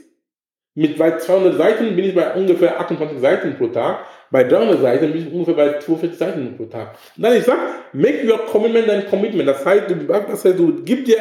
mit 0.74 0.98
bei 0.98 1.16
200 1.16 1.56
Seiten 1.56 1.96
bin 1.96 2.04
ich 2.04 2.14
bei 2.14 2.34
ungefähr 2.34 2.80
28 2.80 3.20
Seiten 3.20 3.56
pro 3.56 3.68
Tag. 3.68 4.00
Bei 4.30 4.44
300 4.44 4.80
Seiten 4.80 5.12
bin 5.12 5.26
ich 5.26 5.32
ungefähr 5.32 5.54
bei 5.54 5.78
42 5.78 6.18
Seiten 6.18 6.56
pro 6.56 6.66
Tag. 6.66 6.96
Und 7.16 7.22
dann 7.22 7.36
ich 7.36 7.44
sage, 7.44 7.60
make 7.92 8.26
your 8.26 8.44
commitment 8.46 8.88
dein 8.88 9.08
Commitment. 9.08 9.48
Das 9.48 9.64
heißt, 9.64 9.88
du, 9.88 9.94
das 9.94 10.44
heißt, 10.44 10.58
du 10.58 10.82
gibst 10.82 11.06
dir, 11.06 11.18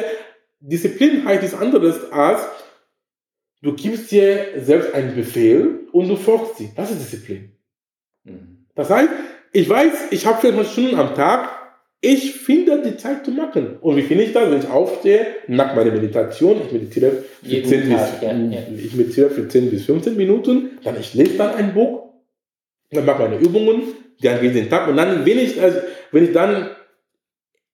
Disziplin 0.60 1.24
heißt 1.24 1.42
nichts 1.42 1.56
anderes 1.56 2.10
als, 2.12 2.40
du 3.62 3.74
gibst 3.74 4.10
dir 4.10 4.46
selbst 4.58 4.94
einen 4.94 5.14
Befehl 5.14 5.88
und 5.92 6.08
du 6.08 6.16
folgst 6.16 6.58
sie. 6.58 6.70
Das 6.76 6.90
ist 6.90 7.00
Disziplin. 7.00 7.52
Mhm. 8.24 8.66
Das 8.74 8.90
heißt, 8.90 9.10
ich 9.52 9.68
weiß, 9.68 10.08
ich 10.10 10.26
habe 10.26 10.40
24 10.40 10.72
Stunden 10.72 10.96
am 10.96 11.14
Tag, 11.14 11.48
ich 12.00 12.34
finde 12.34 12.82
die 12.82 12.96
Zeit 12.96 13.24
zu 13.24 13.30
machen. 13.30 13.78
Und 13.80 13.96
wie 13.96 14.02
finde 14.02 14.24
ich 14.24 14.32
das? 14.32 14.50
Wenn 14.50 14.60
ich 14.60 14.68
aufstehe, 14.68 15.26
nach 15.48 15.74
meiner 15.74 15.90
Meditation, 15.92 16.60
ich 16.64 16.72
meditiere 16.72 17.24
für, 17.42 17.48
Jeden 17.48 17.68
10 17.68 17.88
bis, 17.88 17.98
Tag, 17.98 18.22
ja, 18.22 18.32
ja. 18.32 18.58
Ich 18.76 18.94
meditiere 18.94 19.30
für 19.30 19.48
10 19.48 19.70
bis 19.70 19.86
15 19.86 20.16
Minuten, 20.16 20.78
dann 20.84 21.00
ich 21.00 21.14
lese 21.14 21.38
dann 21.38 21.54
ein 21.54 21.74
Buch, 21.74 22.12
dann 22.90 23.06
mache 23.06 23.22
meine 23.22 23.38
Übungen, 23.38 23.82
dann 24.20 24.40
gehe 24.40 24.50
ich 24.50 24.56
den 24.56 24.70
Tag 24.70 24.88
und 24.88 24.96
dann, 24.96 25.24
wenn 25.24 25.38
ich, 25.38 25.60
also, 25.60 25.78
wenn 26.12 26.24
ich 26.24 26.32
dann 26.32 26.70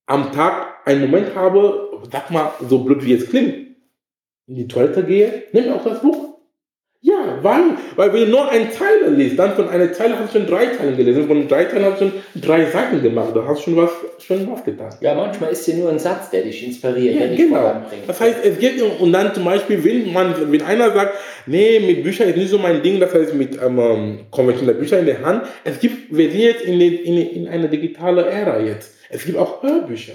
am 0.06 0.32
Tag 0.32 0.86
einen 0.86 1.00
Moment 1.02 1.34
habe, 1.34 1.90
sag 2.10 2.30
mal, 2.30 2.52
so 2.68 2.78
blöd 2.78 3.04
wie 3.04 3.14
es 3.14 3.28
klingt, 3.28 3.71
in 4.46 4.54
die 4.56 4.68
Toilette 4.68 5.02
gehe, 5.04 5.44
nehme 5.52 5.74
auch 5.74 5.84
das 5.84 6.00
Buch. 6.00 6.32
Ja, 7.04 7.40
weil, 7.42 7.62
weil 7.96 8.12
wenn 8.12 8.26
du 8.26 8.30
nur 8.30 8.48
eine 8.48 8.70
Zeile 8.70 9.10
liest, 9.10 9.36
dann 9.36 9.56
von 9.56 9.68
einer 9.68 9.92
Zeile 9.92 10.16
hast 10.16 10.32
du 10.32 10.38
schon 10.38 10.46
drei 10.46 10.66
Zeilen 10.68 10.96
gelesen, 10.96 11.26
von 11.26 11.48
drei 11.48 11.64
Zeilen 11.64 11.84
hast 11.84 12.00
du 12.00 12.10
schon 12.10 12.12
drei 12.40 12.64
Seiten 12.66 13.02
gemacht, 13.02 13.34
du 13.34 13.44
hast 13.44 13.62
schon 13.62 13.76
was, 13.76 13.90
schon 14.20 14.48
was 14.48 14.62
getan. 14.62 14.94
Ja, 15.00 15.12
manchmal 15.16 15.50
ist 15.50 15.66
ja 15.66 15.74
nur 15.74 15.90
ein 15.90 15.98
Satz, 15.98 16.30
der 16.30 16.42
dich 16.42 16.64
inspiriert, 16.64 17.14
Ja, 17.14 17.20
der 17.22 17.28
dich 17.30 17.38
genau. 17.38 17.56
voranbringt. 17.56 18.02
Das 18.06 18.20
heißt, 18.20 18.44
es 18.44 18.56
geht 18.60 18.80
und 18.80 19.12
dann 19.12 19.34
zum 19.34 19.44
Beispiel, 19.44 19.82
wenn 19.82 20.12
man, 20.12 20.52
wenn 20.52 20.62
einer 20.62 20.92
sagt, 20.92 21.14
nee, 21.46 21.80
mit 21.80 22.04
Büchern 22.04 22.28
ist 22.28 22.36
nicht 22.36 22.50
so 22.50 22.58
mein 22.58 22.84
Ding, 22.84 23.00
das 23.00 23.12
heißt 23.12 23.34
mit 23.34 23.58
ähm, 23.60 24.20
konventionellen 24.30 24.78
Büchern 24.78 25.00
in 25.00 25.06
der 25.06 25.22
Hand. 25.22 25.42
Es 25.64 25.80
gibt, 25.80 26.16
wir 26.16 26.30
sind 26.30 26.40
jetzt 26.40 26.62
in, 26.62 26.78
den, 26.78 26.94
in, 27.00 27.16
in 27.16 27.48
einer 27.48 27.66
digitalen 27.66 28.24
Ära 28.24 28.60
jetzt. 28.60 28.94
Es 29.10 29.24
gibt 29.24 29.38
auch 29.38 29.60
Hörbücher. 29.60 30.14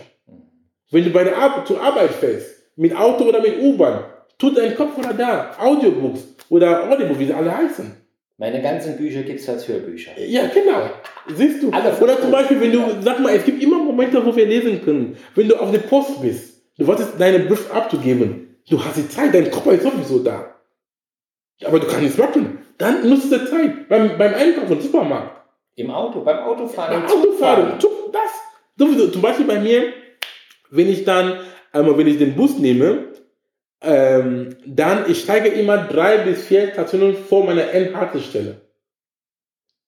Wenn 0.90 1.04
du 1.04 1.10
bei 1.10 1.26
der 1.26 1.38
Ar 1.38 1.66
zur 1.66 1.82
Arbeit 1.82 2.12
fährst, 2.12 2.48
mit 2.78 2.96
Auto 2.96 3.26
oder 3.26 3.42
mit 3.42 3.60
U-Bahn, 3.60 4.06
tut 4.38 4.58
dein 4.58 4.76
Kopfhörer 4.76 5.13
da, 5.13 5.56
Audiobooks 5.60 6.21
oder 6.50 6.89
Audiobooks, 6.89 7.19
wie 7.19 7.26
sie 7.26 7.34
alle 7.34 7.56
heißen. 7.56 7.95
Meine 8.39 8.62
ganzen 8.62 8.97
Bücher 8.97 9.23
gibt 9.23 9.39
es 9.39 9.50
als 9.50 9.67
Hörbücher. 9.67 10.12
Ja, 10.19 10.45
genau. 10.47 10.91
Siehst 11.28 11.63
du? 11.63 11.71
Alle 11.71 11.97
Oder 11.97 12.21
zum. 12.21 12.30
Beispiel, 12.30 12.62
wenn 12.62 12.71
du, 12.71 12.82
sag 13.02 13.19
mal, 13.19 13.34
es 13.36 13.43
gibt 13.43 13.63
immer 13.63 13.80
Momente, 13.80 14.23
wo 14.23 14.36
wir 14.36 14.45
lesen 14.45 14.84
können. 14.86 15.17
Wenn 15.34 15.47
du 15.47 15.56
auf 15.56 15.71
der 15.71 15.80
Post 15.80 16.21
bist, 16.21 16.62
du 16.78 16.86
wartest, 16.86 17.19
deinen 17.19 17.47
Brief 17.47 17.71
abzugeben, 17.73 18.58
du 18.69 18.84
hast 18.84 18.95
die 18.95 19.10
Zeit, 19.10 19.34
dein 19.34 19.50
Kopf 19.50 19.65
ist 19.71 19.82
sowieso 19.82 20.19
da. 20.19 20.54
Aber 21.65 21.80
du 21.80 21.88
kannst 21.88 22.04
nichts 22.04 22.17
machen. 22.19 22.60
Dann 22.78 23.10
nutzt 23.10 23.32
die 23.32 23.43
Zeit. 23.45 23.89
Beim, 23.89 24.19
beim 24.19 24.36
Einkaufen 24.36 24.73
im 24.73 24.82
Supermarkt. 24.82 25.32
Im 25.76 25.89
Auto, 25.89 26.21
beim 26.21 26.38
Autofahren, 26.38 27.02
Beim. 27.02 27.12
Autofahren. 27.12 27.73
Das. 28.12 28.21
Sowieso. 28.78 29.08
Zum 29.08 29.21
Beispiel 29.23 29.47
bei 29.47 29.60
mir, 29.60 29.93
wenn 30.69 30.89
ich 30.89 31.06
dann, 31.06 31.39
einmal 31.71 31.97
wenn 31.97 32.08
ich 32.08 32.19
den 32.19 32.36
Bus 32.36 32.60
nehme, 32.60 33.13
ähm, 33.82 34.58
dann, 34.66 35.10
ich 35.10 35.22
steige 35.22 35.50
immer 35.50 35.78
drei 35.88 36.18
bis 36.20 36.46
vier 36.48 36.72
Stationen 36.72 37.16
vor 37.16 37.46
meiner 37.46 37.70
Endhaltestelle. 37.72 38.62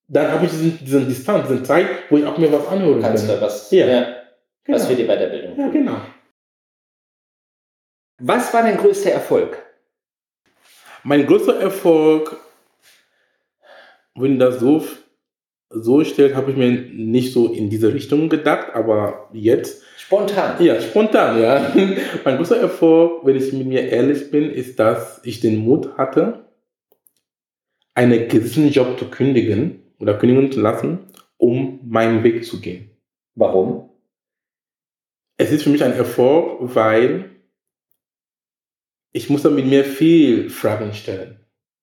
Dann 0.07 0.31
habe 0.31 0.45
ich 0.45 0.51
diesen, 0.51 0.77
diesen 0.79 1.07
Distanz, 1.07 1.47
diese 1.47 1.63
Zeit, 1.63 1.87
wo 2.09 2.17
ich 2.17 2.25
auch 2.25 2.37
mir 2.37 2.51
was 2.51 2.67
anhören 2.67 3.01
Kannst 3.01 3.27
kann. 3.27 3.35
du 3.35 3.41
was, 3.41 3.69
Ja. 3.71 3.85
ja. 3.87 4.01
was 4.67 4.81
Genau. 4.83 4.89
für 4.89 4.95
die 4.95 5.05
Weiterbildung 5.07 5.59
Ja, 5.59 5.67
genau. 5.69 6.01
Was 8.19 8.53
war 8.53 8.63
dein 8.63 8.77
größter 8.77 9.11
Erfolg? 9.11 9.57
Mein 11.03 11.25
größter 11.25 11.59
Erfolg, 11.59 12.35
wenn 14.15 14.37
das 14.39 14.59
so, 14.59 14.83
so 15.69 16.03
stellt, 16.03 16.35
habe 16.35 16.51
ich 16.51 16.57
mir 16.57 16.71
nicht 16.71 17.31
so 17.33 17.53
in 17.53 17.69
diese 17.69 17.93
Richtung 17.93 18.29
gedacht, 18.29 18.73
aber 18.73 19.29
jetzt, 19.33 19.83
Spontan. 19.97 20.63
ja, 20.63 20.81
spontan, 20.81 21.41
ja. 21.41 21.71
Mein 22.23 22.37
größter 22.37 22.57
Erfolg, 22.57 23.25
wenn 23.25 23.35
ich 23.35 23.53
mit 23.53 23.67
mir 23.67 23.87
ehrlich 23.87 24.31
bin, 24.31 24.49
ist, 24.49 24.79
dass 24.79 25.21
ich 25.23 25.39
den 25.39 25.57
Mut 25.57 25.97
hatte, 25.97 26.45
einen 27.93 28.27
gewissen 28.27 28.69
Job 28.69 28.97
zu 28.97 29.09
kündigen 29.09 29.83
oder 29.99 30.17
kündigen 30.17 30.51
zu 30.51 30.61
lassen, 30.61 30.99
um 31.37 31.79
meinen 31.83 32.23
Weg 32.23 32.45
zu 32.45 32.59
gehen. 32.59 32.89
Warum? 33.35 33.89
Es 35.37 35.51
ist 35.51 35.63
für 35.63 35.69
mich 35.69 35.83
ein 35.83 35.93
Erfolg, 35.93 36.75
weil 36.75 37.29
ich 39.11 39.29
muss 39.29 39.43
dann 39.43 39.55
mit 39.55 39.65
mir 39.65 39.83
viel 39.83 40.49
Fragen 40.49 40.93
stellen. 40.93 41.39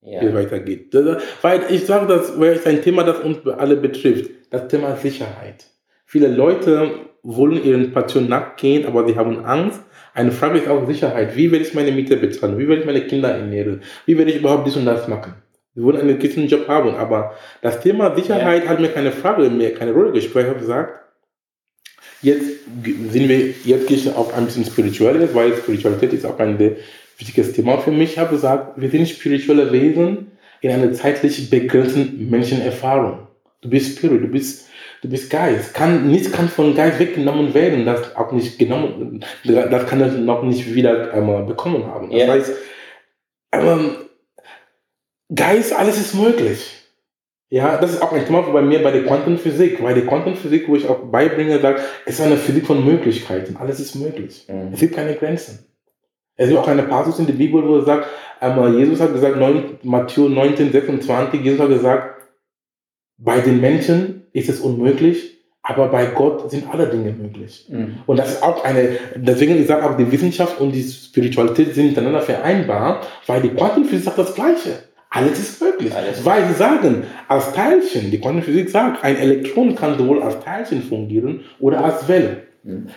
Wie 0.06 0.14
es 0.14 0.22
Ja. 0.22 0.34
weitergeht. 0.34 0.94
Das- 0.94 1.22
Weil 1.42 1.62
ich 1.70 1.84
sage 1.84 2.06
das, 2.06 2.38
weil 2.38 2.52
es 2.52 2.64
ein 2.66 2.80
Thema, 2.82 3.02
das 3.04 3.18
uns 3.20 3.46
alle 3.46 3.76
betrifft, 3.76 4.30
das 4.50 4.68
Thema 4.68 4.96
Sicherheit. 4.96 5.64
Viele 6.06 6.28
Leute 6.28 6.92
wollen 7.22 7.62
ihren 7.64 7.92
Passion 7.92 8.28
nachgehen, 8.28 8.86
aber 8.86 9.06
sie 9.06 9.16
haben 9.16 9.44
Angst, 9.44 9.80
Eine 10.14 10.32
Frage 10.32 10.60
ist 10.60 10.68
auch 10.68 10.86
Sicherheit. 10.86 11.36
Wie 11.36 11.52
werde 11.52 11.62
ich 11.66 11.74
meine 11.74 11.92
Miete 11.92 12.16
bezahlen? 12.16 12.56
Wie 12.56 12.66
werde 12.66 12.80
ich 12.80 12.86
meine 12.86 13.02
Kinder 13.02 13.28
ernähren? 13.32 13.82
Wie 14.06 14.16
werde 14.16 14.30
ich 14.30 14.38
überhaupt 14.38 14.66
dies 14.66 14.74
und 14.74 14.86
das 14.86 15.06
machen? 15.08 15.34
Wir 15.74 15.84
wollen 15.84 15.98
einen 16.00 16.18
gewissen 16.18 16.46
Job 16.48 16.66
haben, 16.68 16.94
aber 16.94 17.34
das 17.60 17.80
Thema 17.80 18.16
Sicherheit 18.16 18.64
ja. 18.64 18.70
hat 18.70 18.80
mir 18.80 18.88
keine 18.88 19.12
Frage 19.12 19.50
mehr, 19.50 19.74
keine 19.74 19.92
Rolle 19.92 20.12
gespielt. 20.12 20.44
Ich 20.46 20.48
habe 20.48 20.58
gesagt, 20.60 21.04
jetzt 22.22 22.46
sind 23.10 23.28
wir, 23.28 23.48
jetzt 23.64 23.86
gehe 23.88 23.96
ich 23.98 24.10
auf 24.14 24.32
ein 24.34 24.46
bisschen 24.46 24.64
spirituelles, 24.64 25.34
weil 25.34 25.54
Spiritualität 25.54 26.14
ist 26.14 26.24
auch 26.24 26.38
ein 26.38 26.56
wichtiges 27.18 27.52
Thema 27.52 27.78
für 27.78 27.90
mich. 27.90 28.12
Ich 28.12 28.18
habe 28.18 28.34
gesagt, 28.34 28.80
wir 28.80 28.90
sind 28.90 29.08
spirituelle 29.08 29.72
Wesen 29.72 30.32
in 30.60 30.70
einer 30.70 30.92
zeitlich 30.92 31.50
begrenzten 31.50 32.28
Menschenerfahrung. 32.30 33.26
Du 33.62 33.70
bist 33.70 33.98
Spirit, 33.98 34.22
du 34.22 34.28
bist, 34.28 34.68
du 35.02 35.08
bist 35.08 35.30
Geist. 35.30 35.74
Kann, 35.74 36.08
nichts 36.08 36.30
kann 36.30 36.48
von 36.48 36.74
Geist 36.74 36.98
weggenommen 36.98 37.54
werden, 37.54 37.84
das 37.84 38.14
auch 38.16 38.32
nicht 38.32 38.58
genommen, 38.58 39.24
das 39.44 39.86
kann 39.86 40.00
er 40.00 40.08
noch 40.08 40.42
nicht 40.42 40.74
wieder 40.74 41.12
einmal 41.12 41.44
bekommen 41.44 41.86
haben. 41.86 42.10
Das 42.10 42.18
yeah. 42.18 42.32
heißt, 42.32 42.52
ähm, 43.52 43.90
Geist, 45.34 45.74
alles 45.74 45.98
ist 45.98 46.14
möglich. 46.14 46.72
Ja, 47.48 47.78
das 47.78 47.92
ist 47.92 48.02
auch 48.02 48.12
ein 48.12 48.24
Thema 48.24 48.42
bei 48.42 48.62
mir 48.62 48.82
bei 48.82 48.90
der 48.90 49.04
Quantenphysik, 49.04 49.82
weil 49.82 49.94
die 49.94 50.06
Quantenphysik, 50.06 50.68
wo 50.68 50.74
ich 50.74 50.88
auch 50.88 50.98
beibringe, 50.98 51.60
sagt, 51.60 51.80
es 52.04 52.18
ist 52.18 52.20
eine 52.20 52.36
Physik 52.36 52.66
von 52.66 52.84
Möglichkeiten. 52.84 53.56
Alles 53.56 53.78
ist 53.78 53.94
möglich. 53.94 54.46
Mhm. 54.48 54.72
Es 54.72 54.80
gibt 54.80 54.96
keine 54.96 55.14
Grenzen. 55.14 55.65
Es 56.36 56.48
gibt 56.48 56.60
auch 56.60 56.68
eine 56.68 56.82
Passus 56.82 57.18
in 57.18 57.26
der 57.26 57.34
Bibel, 57.34 57.66
wo 57.66 57.76
er 57.76 57.84
sagt, 57.84 58.06
einmal 58.40 58.74
Jesus 58.74 59.00
hat 59.00 59.12
gesagt, 59.12 59.36
9, 59.36 59.78
Matthäus 59.82 60.30
19, 60.30 60.72
26, 60.72 61.40
Jesus 61.42 61.60
hat 61.60 61.68
gesagt, 61.68 62.22
bei 63.18 63.40
den 63.40 63.60
Menschen 63.60 64.26
ist 64.32 64.48
es 64.48 64.60
unmöglich, 64.60 65.36
aber 65.62 65.88
bei 65.88 66.06
Gott 66.06 66.50
sind 66.50 66.72
alle 66.72 66.86
Dinge 66.86 67.12
möglich. 67.12 67.66
Mhm. 67.68 67.96
Und 68.06 68.18
das 68.18 68.34
ist 68.34 68.42
auch 68.42 68.62
eine, 68.64 68.98
deswegen 69.16 69.58
ich 69.58 69.66
sage 69.66 69.84
auch, 69.84 69.96
die 69.96 70.12
Wissenschaft 70.12 70.60
und 70.60 70.72
die 70.72 70.82
Spiritualität 70.82 71.74
sind 71.74 71.88
miteinander 71.88 72.20
vereinbar, 72.20 73.00
weil 73.26 73.42
die 73.42 73.48
Quantenphysik 73.48 74.04
sagt 74.04 74.18
das 74.18 74.34
Gleiche. 74.34 74.84
Alles 75.10 75.38
ist 75.38 75.62
möglich. 75.62 75.94
Alles 75.94 76.24
weil 76.24 76.46
sie 76.46 76.54
sagen, 76.54 77.04
als 77.26 77.52
Teilchen, 77.52 78.10
die 78.10 78.20
Quantenphysik 78.20 78.68
sagt, 78.68 79.02
ein 79.02 79.16
Elektron 79.16 79.74
kann 79.74 79.96
sowohl 79.96 80.22
als 80.22 80.38
Teilchen 80.40 80.82
fungieren 80.82 81.44
oder 81.58 81.82
als 81.82 82.06
Welle. 82.06 82.42
Mhm. 82.62 82.88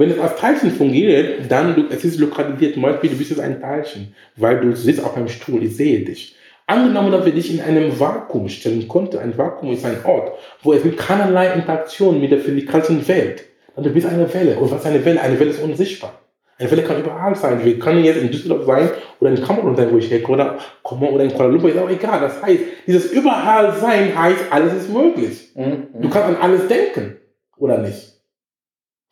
Wenn 0.00 0.10
es 0.10 0.18
als 0.18 0.36
Teilchen 0.36 0.70
fungiert, 0.70 1.50
dann 1.50 1.88
es 1.90 2.02
ist 2.06 2.18
lokalisiert. 2.18 2.72
Zum 2.72 2.82
Beispiel, 2.84 3.10
du 3.10 3.16
bist 3.16 3.28
jetzt 3.28 3.40
ein 3.40 3.60
Teilchen, 3.60 4.14
weil 4.36 4.58
du 4.58 4.74
sitzt 4.74 5.04
auf 5.04 5.14
einem 5.14 5.28
Stuhl, 5.28 5.62
ich 5.62 5.76
sehe 5.76 6.00
dich. 6.00 6.36
Angenommen, 6.66 7.12
dass 7.12 7.26
wir 7.26 7.34
dich 7.34 7.52
in 7.52 7.60
einem 7.60 8.00
Vakuum 8.00 8.48
stellen 8.48 8.88
konnten, 8.88 9.18
ein 9.18 9.36
Vakuum 9.36 9.74
ist 9.74 9.84
ein 9.84 10.02
Ort, 10.04 10.38
wo 10.62 10.72
es 10.72 10.82
gibt 10.82 10.96
keinerlei 10.96 11.52
Interaktion 11.52 12.18
mit 12.18 12.30
der 12.30 12.38
physikalischen 12.38 13.06
Welt. 13.08 13.44
Und 13.76 13.84
du 13.84 13.90
bist 13.90 14.06
eine 14.06 14.32
Welle. 14.32 14.56
Und 14.58 14.70
was 14.70 14.80
ist 14.80 14.86
eine 14.86 15.04
Welle? 15.04 15.20
Eine 15.20 15.38
Welle 15.38 15.50
ist 15.50 15.62
unsichtbar. 15.62 16.18
Eine 16.56 16.70
Welle 16.70 16.82
kann 16.82 17.00
überall 17.00 17.36
sein. 17.36 17.62
Wir 17.62 17.78
können 17.78 18.02
jetzt 18.02 18.22
in 18.22 18.30
Düsseldorf 18.30 18.64
sein 18.64 18.88
oder 19.20 19.32
in 19.32 19.42
Kamerun 19.42 19.76
sein, 19.76 19.92
wo 19.92 19.98
ich 19.98 20.10
herkomme, 20.10 20.56
oder, 20.82 21.12
oder 21.12 21.24
in 21.24 21.34
Kuala 21.34 21.50
Lumpur, 21.50 21.68
ist 21.68 21.78
auch 21.78 21.90
egal. 21.90 22.20
Das 22.20 22.42
heißt, 22.42 22.60
dieses 22.86 23.12
überall 23.12 23.74
sein 23.78 24.18
heißt, 24.18 24.46
alles 24.48 24.72
ist 24.72 24.90
möglich. 24.90 25.50
Mhm. 25.54 25.88
Du 26.00 26.08
kannst 26.08 26.26
an 26.26 26.36
alles 26.40 26.68
denken, 26.68 27.18
oder 27.58 27.76
nicht? 27.76 28.19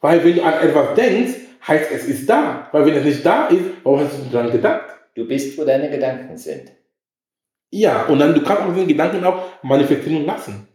Weil 0.01 0.25
wenn 0.25 0.37
du 0.37 0.43
an 0.43 0.55
etwas 0.55 0.95
denkst, 0.95 1.35
heißt 1.67 1.91
es 1.93 2.05
ist 2.07 2.29
da. 2.29 2.69
Weil 2.73 2.87
wenn 2.87 2.95
es 2.95 3.05
nicht 3.05 3.27
da 3.27 3.49
ist, 3.49 3.65
warum 3.83 4.01
hast 4.01 4.19
du 4.19 4.31
daran 4.31 4.53
gedacht? 4.53 4.87
Du 5.15 5.27
bist, 5.27 5.59
wo 5.59 5.65
deine 5.65 5.91
Gedanken 5.91 6.37
sind. 6.37 6.73
Ja, 7.71 8.07
und 8.07 8.19
dann 8.19 8.35
du 8.35 8.43
kannst 8.43 8.63
auch 8.63 8.75
den 8.75 8.89
Gedanken 8.89 9.25
auch 9.25 9.63
manifestieren 9.63 10.25
lassen. 10.25 10.69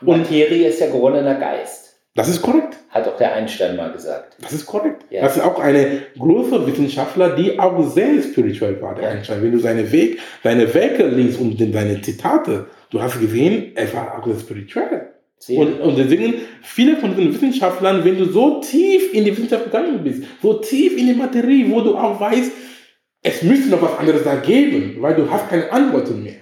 Und 0.00 0.18
Materie 0.18 0.68
ist 0.68 0.80
ja 0.80 0.86
gewonnener 0.86 1.34
Geist. 1.34 1.88
Das 2.14 2.28
ist 2.28 2.42
korrekt. 2.42 2.76
Hat 2.90 3.06
auch 3.06 3.16
der 3.16 3.34
Einstein 3.34 3.76
mal 3.76 3.92
gesagt. 3.92 4.36
Das 4.40 4.52
ist 4.52 4.66
korrekt. 4.66 5.04
Ja. 5.10 5.22
Das 5.22 5.36
ist 5.36 5.42
auch 5.42 5.58
eine 5.60 6.02
große 6.18 6.66
Wissenschaftler, 6.66 7.36
die 7.36 7.58
auch 7.58 7.80
sehr 7.88 8.22
spirituell 8.22 8.80
war, 8.80 8.94
der 8.94 9.04
ja. 9.04 9.10
Einstein. 9.10 9.42
Wenn 9.42 9.52
du 9.52 9.58
seine 9.58 9.90
Weg, 9.92 10.18
seine 10.42 10.72
Werke 10.72 11.06
liest 11.06 11.40
und 11.40 11.58
seine 11.58 12.00
Zitate, 12.00 12.66
du 12.90 13.00
hast 13.00 13.20
gesehen, 13.20 13.72
er 13.74 13.92
war 13.92 14.18
auch 14.18 14.26
sehr 14.26 14.38
spirituell. 14.38 15.07
Und, 15.48 15.80
und 15.80 15.96
deswegen, 15.96 16.34
viele 16.62 16.96
von 16.96 17.16
den 17.16 17.32
Wissenschaftlern, 17.32 18.04
wenn 18.04 18.18
du 18.18 18.26
so 18.26 18.60
tief 18.60 19.14
in 19.14 19.24
die 19.24 19.36
Wissenschaft 19.36 19.64
gegangen 19.64 20.02
bist, 20.02 20.24
so 20.42 20.54
tief 20.54 20.96
in 20.96 21.06
die 21.06 21.14
Materie, 21.14 21.70
wo 21.70 21.80
du 21.80 21.96
auch 21.96 22.20
weißt, 22.20 22.52
es 23.22 23.42
müsste 23.42 23.70
noch 23.70 23.82
was 23.82 23.98
anderes 23.98 24.24
da 24.24 24.36
geben, 24.36 24.96
weil 25.00 25.14
du 25.14 25.30
hast 25.30 25.48
keine 25.48 25.70
Antworten 25.72 26.22
mehr. 26.22 26.34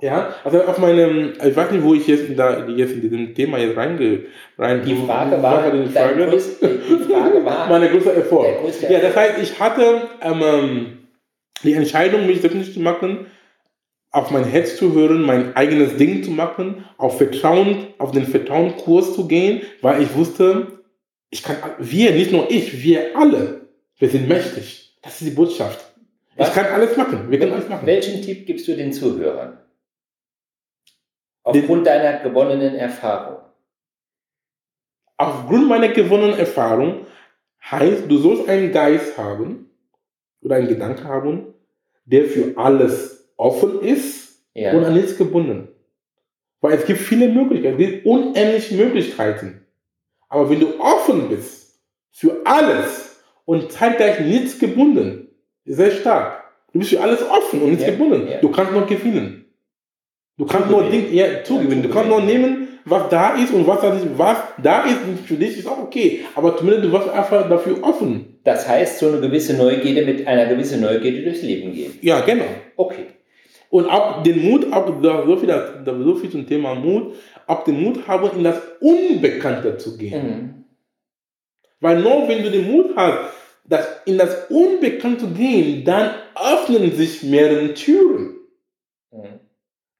Ja, 0.00 0.34
also 0.42 0.60
auf 0.62 0.78
meinem, 0.78 1.32
ich 1.44 1.54
weiß 1.54 1.70
nicht, 1.70 1.84
wo 1.84 1.94
ich 1.94 2.08
jetzt, 2.08 2.24
da, 2.36 2.66
jetzt 2.66 2.92
in 2.94 3.02
diesem 3.02 3.34
Thema 3.36 3.58
jetzt 3.58 3.76
reinge, 3.76 4.24
rein, 4.58 4.82
die 4.84 4.96
Frage 4.96 5.40
war, 5.40 5.70
die 5.70 5.88
Frage, 5.88 6.26
größ, 6.26 6.58
die 6.58 7.04
Frage 7.12 7.44
war 7.44 7.68
meine 7.68 7.88
größte 7.88 8.12
Erfolg. 8.12 8.60
Größte 8.62 8.92
ja, 8.92 8.98
das 8.98 9.14
heißt, 9.14 9.34
ich 9.40 9.60
hatte 9.60 10.08
ähm, 10.20 10.98
die 11.62 11.74
Entscheidung, 11.74 12.26
mich 12.26 12.40
selbstständig 12.40 12.74
zu 12.74 12.80
machen, 12.80 13.26
auf 14.12 14.30
mein 14.30 14.44
Herz 14.44 14.76
zu 14.76 14.92
hören, 14.92 15.22
mein 15.22 15.56
eigenes 15.56 15.96
Ding 15.96 16.22
zu 16.22 16.30
machen, 16.30 16.84
auf 16.98 17.16
Vertrauen, 17.16 17.88
auf 17.98 18.12
den 18.12 18.26
Vertrauenkurs 18.26 19.14
zu 19.14 19.26
gehen, 19.26 19.62
weil 19.80 20.02
ich 20.02 20.14
wusste, 20.14 20.82
ich 21.30 21.42
kann, 21.42 21.56
wir, 21.78 22.12
nicht 22.12 22.30
nur 22.30 22.50
ich, 22.50 22.82
wir 22.82 23.16
alle, 23.16 23.62
wir 23.98 24.10
sind 24.10 24.28
mächtig. 24.28 24.98
Das 25.00 25.20
ist 25.20 25.30
die 25.30 25.34
Botschaft. 25.34 25.92
Was? 26.36 26.48
Ich 26.48 26.54
kann 26.54 26.66
alles 26.66 26.96
machen. 26.96 27.30
Wir 27.30 27.38
können 27.38 27.52
alles 27.52 27.68
machen. 27.68 27.86
Welchen 27.86 28.22
Tipp 28.22 28.46
gibst 28.46 28.68
du 28.68 28.76
den 28.76 28.92
Zuhörern? 28.92 29.58
Aufgrund 31.42 31.68
den, 31.68 31.84
deiner 31.84 32.18
gewonnenen 32.20 32.74
Erfahrung. 32.74 33.38
Aufgrund 35.16 35.68
meiner 35.68 35.88
gewonnenen 35.88 36.38
Erfahrung 36.38 37.06
heißt, 37.64 38.04
du 38.08 38.18
sollst 38.18 38.48
einen 38.48 38.72
Geist 38.72 39.16
haben 39.16 39.70
oder 40.42 40.56
einen 40.56 40.68
Gedanken 40.68 41.04
haben, 41.04 41.54
der 42.04 42.26
für 42.26 42.56
alles 42.56 43.21
offen 43.36 43.80
ist 43.80 44.42
ja. 44.54 44.72
und 44.72 44.84
an 44.84 44.94
nichts 44.94 45.16
gebunden. 45.16 45.68
Weil 46.60 46.74
es 46.74 46.86
gibt 46.86 47.00
viele 47.00 47.28
Möglichkeiten, 47.28 47.80
es 47.80 47.90
gibt 47.90 48.06
unendliche 48.06 48.74
Möglichkeiten. 48.74 49.66
Aber 50.28 50.48
wenn 50.48 50.60
du 50.60 50.80
offen 50.80 51.28
bist 51.28 51.80
für 52.10 52.40
alles 52.44 53.22
und 53.44 53.72
zeitgleich 53.72 54.20
nichts 54.20 54.58
gebunden, 54.58 55.28
ist 55.64 55.76
sehr 55.76 55.90
stark. 55.90 56.44
Du 56.72 56.78
bist 56.78 56.90
für 56.90 57.00
alles 57.00 57.22
offen 57.22 57.62
und 57.62 57.70
nichts 57.70 57.84
ja. 57.84 57.90
gebunden. 57.90 58.28
Ja. 58.28 58.40
Du 58.40 58.50
kannst 58.50 58.72
nur 58.72 58.86
gewinnen. 58.86 59.44
Du 60.38 60.46
kannst 60.46 60.70
nur 60.70 60.88
Dinge 60.88 61.08
ja, 61.10 61.44
zugewinnen. 61.44 61.82
Du 61.82 61.90
kannst 61.90 62.08
nur 62.08 62.22
nehmen, 62.22 62.68
was 62.84 63.08
da 63.10 63.34
ist 63.34 63.52
und 63.52 63.66
was 63.66 63.80
da, 63.80 63.94
ist, 63.94 64.06
was 64.16 64.36
da 64.62 64.84
ist 64.84 64.98
für 65.26 65.34
dich 65.34 65.58
ist 65.58 65.66
auch 65.66 65.78
okay. 65.78 66.20
Aber 66.34 66.56
zumindest 66.56 66.86
du 66.86 66.92
warst 66.92 67.08
einfach 67.10 67.48
dafür 67.48 67.82
offen. 67.82 68.38
Das 68.44 68.66
heißt, 68.66 68.98
so 68.98 69.08
eine 69.08 69.20
gewisse 69.20 69.54
Neugierde 69.54 70.04
mit 70.04 70.26
einer 70.26 70.46
gewissen 70.46 70.80
Neugierde 70.80 71.22
durchs 71.22 71.42
Leben 71.42 71.72
gehen. 71.72 71.98
Ja, 72.00 72.20
genau. 72.20 72.46
Okay. 72.76 73.06
Und 73.72 73.86
auch 73.88 74.22
den 74.22 74.50
Mut, 74.50 74.70
auch 74.70 74.86
so 74.86 75.36
viel, 75.38 75.82
so 75.86 76.14
viel 76.16 76.30
zum 76.30 76.46
Thema 76.46 76.74
Mut, 76.74 77.14
auch 77.46 77.64
den 77.64 77.82
Mut 77.82 78.06
haben, 78.06 78.30
in 78.36 78.44
das 78.44 78.60
Unbekannte 78.80 79.78
zu 79.78 79.96
gehen. 79.96 80.26
Mhm. 80.26 80.64
Weil 81.80 82.02
nur 82.02 82.28
wenn 82.28 82.42
du 82.42 82.50
den 82.50 82.70
Mut 82.70 82.94
hast, 82.94 83.32
das, 83.64 83.88
in 84.04 84.18
das 84.18 84.50
Unbekannte 84.50 85.20
zu 85.20 85.28
gehen, 85.30 85.86
dann 85.86 86.10
öffnen 86.34 86.92
sich 86.92 87.22
mehrere 87.22 87.72
Türen, 87.72 88.40
mhm. 89.10 89.40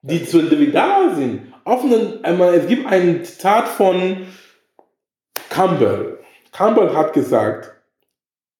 die 0.03 0.23
zu 0.23 0.43
da 0.43 1.15
sind. 1.15 1.51
Öffnen, 1.65 2.23
einmal, 2.23 2.53
es 2.53 2.67
gibt 2.67 2.85
ein 2.85 3.25
Zitat 3.25 3.67
von 3.67 4.27
Campbell. 5.49 6.19
Campbell 6.51 6.93
hat 6.93 7.13
gesagt, 7.13 7.73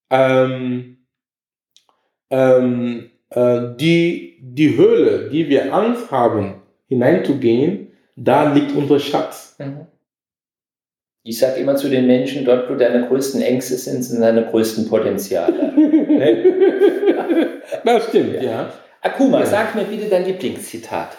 ähm, 0.10 1.06
ähm, 2.32 3.12
äh, 3.12 3.13
die, 3.36 4.38
die 4.42 4.78
Höhle, 4.78 5.30
die 5.30 5.50
wir 5.50 5.74
Angst 5.74 6.12
haben, 6.12 6.56
hineinzugehen, 6.88 7.88
da 8.16 8.54
liegt 8.54 8.76
unser 8.76 9.00
Schatz. 9.00 9.56
Mhm. 9.58 9.88
Ich 11.26 11.40
sage 11.40 11.62
immer 11.62 11.76
zu 11.76 11.90
den 11.90 12.06
Menschen, 12.06 12.44
dort, 12.44 12.70
wo 12.70 12.76
deine 12.76 13.08
größten 13.08 13.42
Ängste 13.42 13.76
sind, 13.76 14.04
sind 14.04 14.22
deine 14.22 14.46
größten 14.46 14.90
Potenziale. 14.90 15.74
das 17.86 18.10
stimmt, 18.10 18.34
ja. 18.36 18.44
ja. 18.44 18.74
Akuma, 19.02 19.40
ja. 19.40 19.46
sag 19.46 19.74
mir 19.74 19.86
bitte 19.86 20.10
dein 20.10 20.26
Lieblingszitat. 20.26 21.18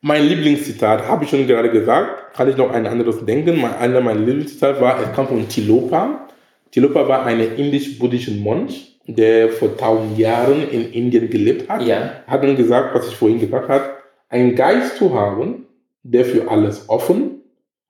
Mein 0.00 0.24
Lieblingszitat 0.24 1.08
habe 1.08 1.24
ich 1.24 1.30
schon 1.30 1.46
gerade 1.46 1.70
gesagt. 1.70 2.34
Kann 2.34 2.48
ich 2.48 2.56
noch 2.56 2.70
ein 2.70 2.86
anderes 2.86 3.24
denken? 3.24 3.60
Mein, 3.60 3.74
einer 3.74 4.00
meiner 4.00 4.20
Lieblingszitate 4.20 4.80
war, 4.80 5.02
es 5.02 5.12
kam 5.12 5.26
von 5.26 5.48
Tilopa. 5.48 6.28
Tilopa 6.70 7.08
war 7.08 7.26
ein 7.26 7.40
indisch-buddhischer 7.40 8.32
Mönch 8.32 8.93
der 9.06 9.50
vor 9.50 9.76
tausend 9.76 10.18
Jahren 10.18 10.68
in 10.68 10.92
Indien 10.92 11.30
gelebt 11.30 11.68
hat, 11.68 11.82
ja. 11.82 12.22
hat 12.26 12.42
dann 12.42 12.56
gesagt, 12.56 12.94
was 12.94 13.08
ich 13.08 13.16
vorhin 13.16 13.40
gesagt 13.40 13.68
habe, 13.68 13.90
einen 14.28 14.54
Geist 14.54 14.96
zu 14.96 15.14
haben, 15.14 15.66
der 16.02 16.24
für 16.24 16.50
alles 16.50 16.88
offen 16.88 17.42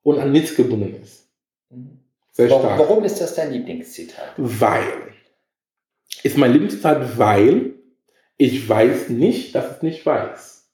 und 0.03 0.19
an 0.19 0.33
nichts 0.33 0.55
gebunden 0.57 0.97
ist. 1.03 1.29
Sehr 2.33 2.51
warum, 2.51 2.63
stark. 2.63 2.79
Warum 2.81 3.05
ist 3.05 3.21
das 3.21 3.35
dein 3.35 3.53
Lieblingszitat? 3.53 4.33
Weil. 4.37 4.83
Ist 6.23 6.37
mein 6.37 6.53
Lieblingszitat, 6.53 7.19
weil 7.19 7.75
ich 8.37 8.69
weiß 8.69 9.11
nicht, 9.11 9.55
dass 9.55 9.77
ich 9.77 9.83
nicht 9.83 10.07
weiß. 10.07 10.69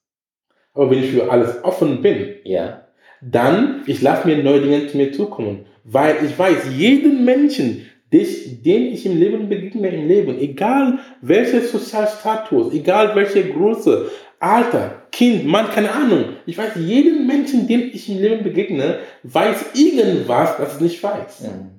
Aber 0.72 0.90
wenn 0.90 1.02
ich 1.02 1.10
für 1.10 1.30
alles 1.30 1.62
offen 1.64 2.00
bin, 2.00 2.36
ja. 2.44 2.86
dann, 3.20 3.82
ich 3.86 4.00
lasse 4.00 4.26
mir 4.26 4.42
neue 4.42 4.62
Dinge 4.62 4.86
zu 4.86 4.96
mir 4.96 5.12
zukommen. 5.12 5.66
Weil 5.84 6.24
ich 6.24 6.38
weiß, 6.38 6.68
jeden 6.76 7.24
Menschen, 7.24 7.89
dich, 8.12 8.62
den 8.62 8.86
ich 8.86 9.06
im 9.06 9.18
Leben 9.18 9.48
begegne, 9.48 9.88
im 9.88 10.08
Leben, 10.08 10.38
egal 10.38 10.98
welcher 11.20 11.60
Sozialstatus, 11.60 12.72
egal 12.72 13.14
welche 13.14 13.48
Größe, 13.50 14.10
Alter, 14.40 15.02
Kind, 15.12 15.46
Mann, 15.46 15.68
keine 15.68 15.92
Ahnung. 15.92 16.36
Ich 16.46 16.56
weiß, 16.56 16.72
jeden 16.76 17.26
Menschen, 17.26 17.68
dem 17.68 17.90
ich 17.92 18.08
im 18.08 18.18
Leben 18.18 18.42
begegne, 18.42 19.00
weiß 19.22 19.74
irgendwas, 19.74 20.56
das 20.56 20.76
ich 20.76 20.80
nicht 20.80 21.02
weiß. 21.02 21.42
Mhm. 21.42 21.70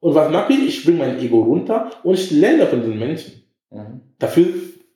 Und 0.00 0.14
was 0.14 0.30
mache 0.30 0.52
ich? 0.52 0.68
Ich 0.68 0.84
bringe 0.84 0.98
mein 0.98 1.18
Ego 1.18 1.42
runter 1.42 1.90
und 2.02 2.14
ich 2.14 2.30
lerne 2.30 2.66
von 2.66 2.82
den 2.82 2.98
Menschen. 2.98 3.44
Mhm. 3.70 4.02
Dafür, 4.18 4.46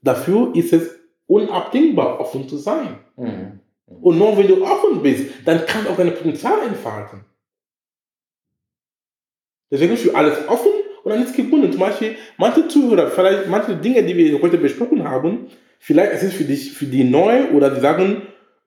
dafür 0.02 0.54
ist 0.54 0.74
es 0.74 0.90
unabdingbar, 1.26 2.20
offen 2.20 2.48
zu 2.48 2.58
sein. 2.58 2.98
Mhm. 3.16 3.60
Und 3.86 4.18
nur 4.18 4.36
wenn 4.36 4.48
du 4.48 4.62
offen 4.64 5.02
bist, 5.02 5.30
dann 5.44 5.64
kannst 5.64 5.86
du 5.86 5.92
auch 5.92 5.96
dein 5.96 6.14
Potenzial 6.14 6.66
entfalten. 6.66 7.24
Deswegen 9.70 9.94
ist 9.94 10.02
für 10.02 10.14
alles 10.14 10.46
offen 10.48 10.72
und 11.06 11.12
dann 11.12 11.22
ist 11.22 11.36
gebunden. 11.36 11.70
Zum 11.70 11.80
Beispiel, 11.80 12.16
manche 12.36 12.66
Zuhörer, 12.66 13.06
vielleicht 13.06 13.46
manche 13.46 13.76
Dinge, 13.76 14.02
die 14.02 14.16
wir 14.16 14.42
heute 14.42 14.58
besprochen 14.58 15.08
haben, 15.08 15.46
vielleicht 15.78 16.14
ist 16.14 16.24
es 16.24 16.34
für 16.34 16.42
dich, 16.42 16.72
für 16.72 16.86
die 16.86 17.04
neu 17.04 17.50
oder 17.54 17.70
die 17.70 17.80
sagen, 17.80 18.22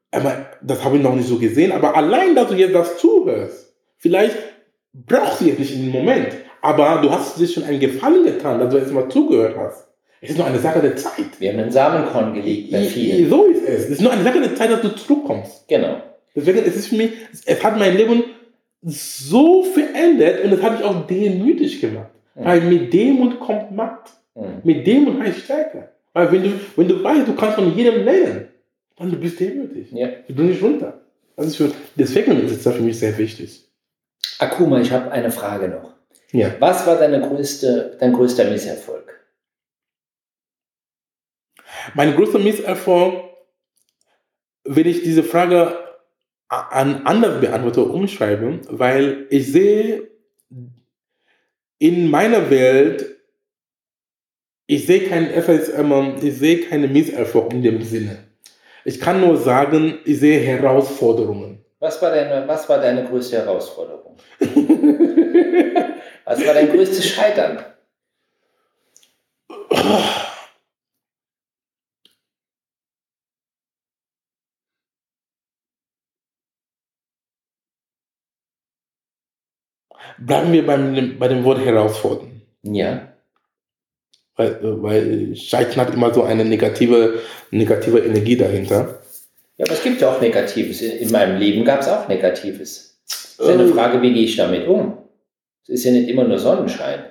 aber 0.10 0.46
das 0.62 0.82
habe 0.86 0.96
ich 0.96 1.04
noch 1.04 1.14
nicht 1.16 1.28
so 1.28 1.38
gesehen, 1.38 1.74
aber 1.74 1.98
allein, 1.98 2.36
dass 2.36 2.48
du 2.48 2.56
jetzt 2.56 2.74
das 2.74 2.98
zuhörst, 2.98 3.74
vielleicht 3.98 4.38
brauchst 4.94 5.42
du 5.42 5.48
jetzt 5.48 5.60
nicht 5.60 5.76
in 5.76 5.82
dem 5.82 5.92
Moment, 5.92 6.30
aber 6.62 7.02
du 7.02 7.12
hast 7.12 7.38
dir 7.38 7.46
schon 7.46 7.64
einen 7.64 7.82
Gefallen 7.82 8.24
getan, 8.24 8.58
dass 8.58 8.70
du 8.74 8.78
jetzt 8.78 8.94
mal 8.94 9.10
zugehört 9.10 9.58
hast. 9.58 9.90
Es 10.22 10.30
ist 10.30 10.38
nur 10.38 10.48
eine 10.48 10.60
Sache 10.60 10.80
der 10.80 10.96
Zeit. 10.96 11.40
Wir 11.40 11.52
haben 11.52 11.60
einen 11.60 11.72
Samenkorn 11.72 12.34
gelegt 12.36 12.72
bei 12.72 12.84
vielen. 12.84 13.30
So 13.30 13.48
ist 13.48 13.68
es. 13.68 13.84
Es 13.84 13.90
ist 13.90 14.02
nur 14.02 14.14
eine 14.14 14.24
Sache 14.24 14.40
der 14.40 14.56
Zeit, 14.56 14.72
dass 14.72 14.82
du 14.82 14.96
zurückkommst. 14.96 15.68
Genau. 15.68 16.02
Deswegen 16.34 16.60
ist 16.60 16.78
es 16.78 16.88
für 16.88 16.96
mich, 16.96 17.12
es 17.46 17.62
hat 17.62 17.78
mein 17.78 17.98
Leben 17.98 18.24
so 18.82 19.64
verändert 19.64 20.46
und 20.46 20.54
es 20.54 20.62
hat 20.62 20.78
mich 20.78 20.84
auch 20.86 21.06
demütig 21.06 21.82
gemacht. 21.82 22.12
Mhm. 22.40 22.46
Weil 22.46 22.62
mit 22.62 22.94
Demut 22.94 23.40
kommt 23.40 23.72
Macht. 23.72 24.12
Mhm. 24.36 24.62
Mit 24.64 24.88
Demut 24.88 25.20
heißt 25.20 25.40
Stärke. 25.40 25.90
Weil 26.14 26.32
wenn 26.32 26.44
du, 26.44 26.52
wenn 26.76 26.88
du 26.88 27.04
weißt, 27.04 27.28
du 27.28 27.36
kannst 27.36 27.56
von 27.56 27.76
jedem 27.76 28.04
lernen, 28.04 28.48
dann 28.98 29.12
du 29.12 29.18
bist 29.18 29.40
demütig. 29.40 29.92
Ja. 29.92 30.08
Du 30.28 30.36
bist 30.36 30.50
nicht 30.50 30.64
runter. 30.64 31.02
Das 31.36 31.48
ist 31.48 31.58
für, 31.58 31.72
deswegen 31.96 32.46
ist 32.46 32.66
das 32.66 32.76
für 32.76 32.82
mich 32.82 33.00
sehr 33.00 33.18
wichtig. 33.18 33.66
Akuma, 34.40 34.80
ich 34.82 34.92
habe 34.92 35.12
eine 35.12 35.32
Frage 35.32 35.70
noch. 35.70 35.94
Ja. 36.32 36.54
Was 36.60 36.86
war 36.86 36.98
deine 36.98 37.22
größte, 37.22 37.98
dein 38.00 38.14
größter 38.14 38.50
Misserfolg? 38.50 39.20
Mein 41.94 42.16
größter 42.16 42.40
Misserfolg, 42.40 43.24
wenn 44.64 44.88
ich 44.88 45.02
diese 45.02 45.24
Frage 45.24 45.78
an 46.50 47.04
anders 47.06 47.40
beantworte, 47.40 47.84
umschreibe, 47.84 48.60
weil 48.70 49.28
ich 49.30 49.52
sehe 49.52 50.10
in 51.80 52.10
meiner 52.10 52.50
Welt, 52.50 53.18
ich 54.68 54.86
sehe 54.86 55.08
keinen 55.08 55.30
FSM, 55.30 56.18
ich 56.22 56.38
sehe 56.38 56.62
keine 56.68 56.88
Misserfolg 56.88 57.54
in 57.54 57.64
dem 57.64 57.82
Sinne. 57.82 58.26
Ich 58.86 59.00
kann 59.00 59.20
nur 59.22 59.38
sagen, 59.38 60.00
ich 60.06 60.20
sehe 60.20 60.40
Herausforderungen. 60.40 61.66
Was 61.80 62.02
war 62.02 62.12
deine, 62.12 62.48
was 62.48 62.68
war 62.70 62.80
deine 62.80 63.06
größte 63.06 63.38
Herausforderung? 63.38 64.18
Was 66.26 66.46
war 66.46 66.54
dein 66.54 66.70
größtes 66.70 67.08
Scheitern? 67.08 67.66
Bleiben 80.22 80.52
wir 80.52 80.66
beim, 80.66 81.18
bei 81.18 81.28
dem 81.28 81.44
Wort 81.44 81.60
herausfordern. 81.60 82.42
Ja. 82.64 83.14
Weil, 84.36 84.60
weil 84.82 85.36
Scheitern 85.36 85.86
hat 85.86 85.94
immer 85.94 86.14
so 86.14 86.24
eine 86.24 86.46
negative, 86.46 87.20
negative 87.52 88.00
Energie 88.00 88.38
dahinter. 88.38 89.02
Ja, 89.58 89.66
aber 89.66 89.74
es 89.74 89.84
gibt 89.84 90.00
ja 90.02 90.10
auch 90.10 90.22
Negatives. 90.22 90.82
In 90.82 90.98
in 90.98 91.12
meinem 91.12 91.38
Leben 91.38 91.66
gab 91.66 91.82
es 91.82 91.88
auch 91.88 92.08
Negatives. 92.08 92.98
Es 93.06 93.36
ist 93.38 93.48
ja 93.48 93.54
eine 93.54 93.64
Äh. 93.64 93.68
Frage, 93.74 94.02
wie 94.02 94.14
gehe 94.14 94.24
ich 94.24 94.36
damit 94.36 94.68
um? 94.68 94.98
Es 95.64 95.70
ist 95.70 95.84
ja 95.86 95.92
nicht 95.92 96.10
immer 96.10 96.24
nur 96.24 96.40
Sonnenschein. 96.40 97.06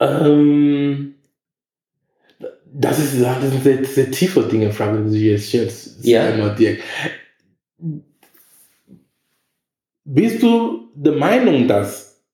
Ähm, 0.00 1.14
das, 2.72 2.98
ist, 2.98 3.20
das 3.22 3.40
sind 3.42 3.62
sehr, 3.62 3.84
sehr 3.84 4.10
tiefe 4.10 4.42
Dinge, 4.42 4.72
Frage, 4.72 5.04
die 5.04 5.10
du 5.10 5.24
jetzt 5.32 5.48
stellst. 5.48 6.04
Ja. 6.04 6.24
Einmal 6.24 6.54
direkt. 6.54 6.82
Bist 10.10 10.42
du 10.42 10.88
der 10.94 11.12
Meinung, 11.12 11.68
dass 11.68 12.24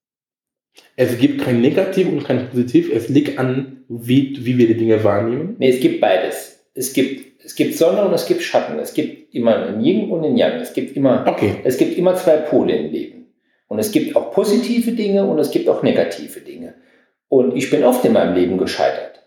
es 0.94 1.18
gibt 1.18 1.40
kein 1.40 1.60
Negativ 1.60 2.06
und 2.06 2.22
kein 2.22 2.48
Positiv, 2.48 2.88
es 2.94 3.08
liegt 3.08 3.36
an, 3.36 3.84
wie, 3.88 4.36
wie 4.46 4.58
wir 4.58 4.68
die 4.68 4.76
Dinge 4.76 5.02
wahrnehmen? 5.02 5.56
Nee, 5.58 5.70
es 5.70 5.80
gibt 5.80 6.00
beides. 6.00 6.64
Es 6.74 6.92
gibt, 6.92 7.44
es 7.44 7.56
gibt 7.56 7.74
Sonne 7.76 8.04
und 8.04 8.12
es 8.12 8.26
gibt 8.26 8.42
Schatten. 8.42 8.78
Es 8.78 8.94
gibt 8.94 9.34
immer 9.34 9.56
ein 9.66 9.84
Yin 9.84 10.08
und 10.08 10.24
ein 10.24 10.36
Yang. 10.36 10.60
Es 10.60 10.72
gibt 10.72 10.96
immer, 10.96 11.24
Okay. 11.26 11.56
es 11.64 11.76
gibt 11.76 11.98
immer 11.98 12.14
zwei 12.14 12.36
Pole 12.36 12.76
im 12.76 12.92
Leben. 12.92 13.26
Und 13.66 13.80
es 13.80 13.90
gibt 13.90 14.14
auch 14.14 14.30
positive 14.30 14.92
Dinge 14.92 15.24
und 15.24 15.40
es 15.40 15.50
gibt 15.50 15.68
auch 15.68 15.82
negative 15.82 16.40
Dinge. 16.40 16.74
Und 17.28 17.56
ich 17.56 17.70
bin 17.70 17.82
oft 17.82 18.04
in 18.04 18.12
meinem 18.12 18.36
Leben 18.36 18.56
gescheitert. 18.56 19.20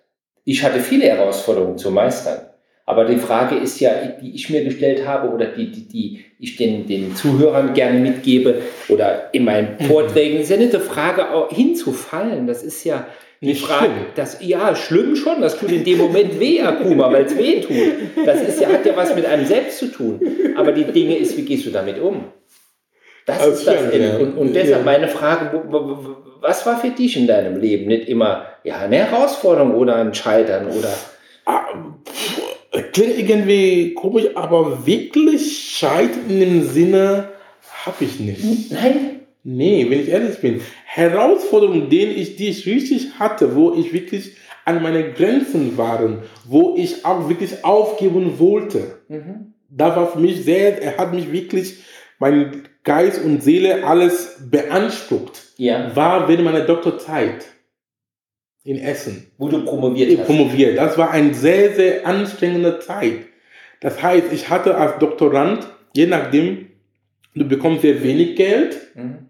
Ich 0.45 0.63
hatte 0.63 0.79
viele 0.79 1.07
Herausforderungen 1.07 1.77
zu 1.77 1.91
meistern. 1.91 2.47
Aber 2.85 3.03
die 3.03 3.17
Frage 3.17 3.57
ist 3.57 3.81
ja, 3.81 3.91
die 4.21 4.33
ich 4.33 4.49
mir 4.49 4.63
gestellt 4.63 5.05
habe 5.05 5.33
oder 5.33 5.47
die, 5.47 5.69
die, 5.69 5.89
die 5.89 6.25
ich 6.39 6.55
den, 6.55 6.85
den 6.87 7.15
Zuhörern 7.15 7.73
gerne 7.73 7.99
mitgebe 7.99 8.61
oder 8.89 9.29
in 9.33 9.43
meinen 9.45 9.75
Mhm. 9.79 9.85
Vorträgen, 9.85 10.39
ist 10.39 10.49
ja 10.49 10.57
nicht 10.57 10.73
die 10.73 10.77
Frage, 10.79 11.31
auch 11.31 11.49
hinzufallen. 11.49 12.45
Das 12.47 12.61
ist 12.63 12.83
ja 12.83 13.07
die 13.41 13.47
Nicht 13.47 13.63
Frage, 13.65 13.85
schlimm. 13.85 14.05
das, 14.15 14.37
ja, 14.41 14.75
schlimm 14.75 15.15
schon, 15.15 15.41
das 15.41 15.57
tut 15.59 15.71
in 15.71 15.83
dem 15.83 15.97
Moment 15.99 16.39
weh, 16.39 16.61
Akuma, 16.61 17.11
weil 17.11 17.25
es 17.25 17.37
weh 17.37 17.61
tut. 17.61 18.25
Das 18.25 18.41
ist 18.41 18.59
ja, 18.61 18.69
hat 18.69 18.85
ja 18.85 18.95
was 18.95 19.15
mit 19.15 19.25
einem 19.25 19.45
selbst 19.45 19.79
zu 19.79 19.87
tun. 19.91 20.19
Aber 20.55 20.71
die 20.71 20.83
Dinge 20.85 21.17
ist, 21.17 21.37
wie 21.37 21.43
gehst 21.43 21.65
du 21.65 21.69
damit 21.71 21.99
um? 21.99 22.25
Das 23.25 23.39
Das 23.39 23.47
ist 23.59 23.67
das. 23.67 23.75
ja. 23.93 24.17
Und, 24.17 24.37
und 24.37 24.53
deshalb 24.53 24.79
Ja. 24.79 24.85
meine 24.85 25.07
Frage, 25.07 25.51
was 26.41 26.65
war 26.65 26.79
für 26.79 26.89
dich 26.89 27.17
in 27.17 27.27
deinem 27.27 27.59
Leben? 27.59 27.87
Nicht 27.87 28.07
immer 28.07 28.45
ja, 28.63 28.77
eine 28.77 28.97
Herausforderung 28.97 29.73
oder 29.75 29.95
ein 29.95 30.13
Scheitern 30.13 30.67
oder 30.67 30.93
Ah, 31.45 31.65
Klingt 32.93 33.17
irgendwie 33.17 33.93
komisch, 33.93 34.25
aber 34.35 34.85
wirklich 34.85 35.66
Scheitern 35.77 36.29
in 36.29 36.39
dem 36.39 36.67
Sinne 36.67 37.29
habe 37.85 38.03
ich 38.03 38.19
nicht. 38.19 38.71
nein? 38.71 39.19
Nee, 39.43 39.85
wenn 39.89 40.01
ich 40.01 40.09
ehrlich 40.09 40.39
bin. 40.39 40.61
Herausforderungen, 40.85 41.89
denen 41.89 42.17
ich, 42.17 42.35
die 42.35 42.49
ich 42.49 42.65
richtig 42.65 43.19
hatte, 43.19 43.55
wo 43.55 43.73
ich 43.75 43.93
wirklich 43.93 44.35
an 44.65 44.81
meine 44.81 45.13
Grenzen 45.13 45.77
waren, 45.77 46.23
wo 46.45 46.75
ich 46.77 47.05
auch 47.05 47.29
wirklich 47.29 47.63
aufgeben 47.63 48.39
wollte. 48.39 48.99
Mhm. 49.07 49.53
Da 49.69 49.95
war 49.95 50.11
für 50.11 50.19
mich 50.19 50.43
sehr, 50.43 50.81
er 50.81 50.97
hat 50.97 51.13
mich 51.13 51.31
wirklich, 51.31 51.75
mein 52.19 52.63
Geist 52.83 53.23
und 53.23 53.43
Seele 53.43 53.85
alles 53.85 54.37
beansprucht. 54.49 55.43
Ja, 55.57 55.95
War 55.95 56.27
während 56.27 56.43
meiner 56.45 56.61
Doktorzeit 56.65 57.45
in 58.63 58.79
Essen. 58.79 59.27
wo 59.37 59.47
du 59.47 59.63
promoviert 59.63 60.17
hast. 60.17 60.25
promoviert. 60.25 60.77
Das 60.77 60.97
war 60.97 61.11
eine 61.11 61.33
sehr, 61.33 61.73
sehr 61.75 62.05
anstrengende 62.07 62.79
Zeit. 62.79 63.27
Das 63.81 64.01
heißt, 64.01 64.31
ich 64.31 64.49
hatte 64.49 64.75
als 64.75 64.99
Doktorand, 64.99 65.67
je 65.93 66.07
nachdem, 66.07 66.67
du 67.35 67.45
bekommst 67.45 67.81
sehr 67.81 68.03
wenig 68.03 68.35
Geld. 68.35 68.77
Mhm. 68.95 69.27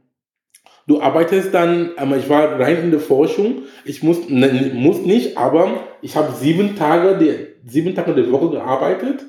Du 0.88 1.02
arbeitest 1.02 1.54
dann, 1.54 1.92
aber 1.98 2.16
ich 2.16 2.30
war 2.30 2.58
rein 2.60 2.84
in 2.84 2.92
der 2.92 3.02
Forschung. 3.02 3.64
Ich 3.84 4.04
muss, 4.04 4.30
ne, 4.30 4.72
muss 4.74 5.02
nicht, 5.02 5.38
aber 5.38 5.84
ich 6.02 6.16
habe 6.16 6.34
sieben 6.34 6.78
Tage, 6.78 7.18
die, 7.18 7.70
sieben 7.70 7.94
Tage 7.94 8.16
der 8.16 8.32
Woche 8.32 8.52
gearbeitet. 8.52 9.26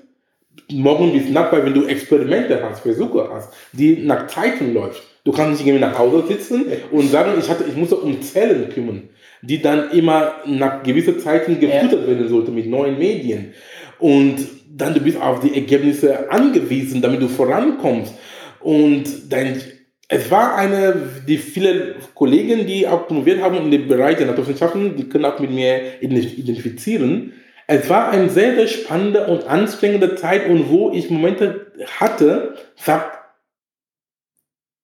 Morgen 0.70 1.12
bis 1.12 1.28
Nacht, 1.30 1.52
weil 1.52 1.64
wenn 1.64 1.74
du 1.74 1.86
Experimente 1.86 2.62
hast, 2.62 2.80
Versuche 2.80 3.28
hast, 3.32 3.52
die 3.72 3.96
nach 4.04 4.28
Zeiten 4.28 4.72
läuft. 4.72 5.02
Du 5.24 5.32
kannst 5.32 5.58
nicht 5.58 5.66
irgendwie 5.66 5.84
nach 5.84 5.98
Hause 5.98 6.26
sitzen 6.28 6.66
und 6.90 7.10
sagen, 7.10 7.32
ich, 7.38 7.48
hatte, 7.48 7.64
ich 7.68 7.76
musste 7.76 7.96
um 7.96 8.22
Zellen 8.22 8.68
kümmern, 8.70 9.08
die 9.42 9.60
dann 9.60 9.90
immer 9.90 10.34
nach 10.46 10.82
gewissen 10.82 11.18
Zeiten 11.18 11.58
gefüttert 11.58 12.06
werden 12.06 12.28
sollten 12.28 12.54
mit 12.54 12.66
neuen 12.66 12.98
Medien. 12.98 13.52
Und 13.98 14.38
dann 14.78 14.94
du 14.94 15.00
bist 15.00 15.20
auf 15.20 15.40
die 15.40 15.54
Ergebnisse 15.54 16.30
angewiesen, 16.30 17.02
damit 17.02 17.20
du 17.20 17.28
vorankommst. 17.28 18.14
Und 18.60 19.32
dein, 19.32 19.60
es 20.08 20.30
war 20.30 20.56
eine, 20.56 20.94
die 21.26 21.38
viele 21.38 21.96
Kollegen, 22.14 22.66
die 22.66 22.86
auch 22.86 23.06
promoviert 23.06 23.42
haben 23.42 23.56
in 23.56 23.70
dem 23.70 23.88
Bereich 23.88 24.16
der 24.16 24.26
Naturwissenschaften, 24.26 24.96
die 24.96 25.08
können 25.08 25.24
auch 25.24 25.38
mit 25.38 25.50
mir 25.50 26.00
identifizieren. 26.00 27.32
Es 27.66 27.88
war 27.90 28.10
eine 28.10 28.30
sehr, 28.30 28.54
sehr 28.54 28.68
spannende 28.68 29.26
und 29.26 29.46
anstrengende 29.46 30.16
Zeit 30.16 30.48
und 30.48 30.70
wo 30.70 30.90
ich 30.92 31.10
Momente 31.10 31.72
hatte, 31.98 32.56
sagt, 32.76 33.18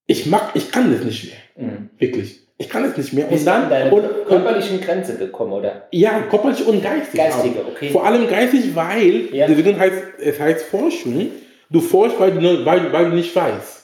ich 0.07 0.27
mag, 0.27 0.51
ich 0.53 0.71
kann 0.71 0.93
das 0.93 1.03
nicht 1.03 1.31
mehr. 1.55 1.67
Mhm. 1.67 1.89
Wirklich. 1.97 2.44
Ich 2.57 2.69
kann 2.69 2.85
es 2.85 2.95
nicht 2.95 3.11
mehr. 3.11 3.29
Und 3.29 3.45
dann, 3.45 3.91
und, 3.91 4.25
körperlichen 4.27 4.79
Grenze 4.79 5.17
gekommen, 5.17 5.51
oder? 5.53 5.87
ja, 5.91 6.21
körperlich 6.29 6.65
und 6.65 6.81
geistig. 6.81 7.19
Geistige, 7.19 7.59
auch. 7.59 7.67
okay. 7.67 7.89
Vor 7.89 8.05
allem 8.05 8.29
geistig, 8.29 8.73
weil, 8.75 9.27
Ja. 9.33 9.47
deswegen 9.47 9.77
heißt, 9.77 9.95
es 10.19 10.39
heißt 10.39 10.65
Forschung, 10.65 11.31
du 11.69 11.81
forschst, 11.81 12.17
weil 12.19 12.31
du, 12.31 12.65
weil, 12.65 12.93
weil 12.93 13.09
du 13.09 13.15
nicht 13.15 13.35
weißt. 13.35 13.83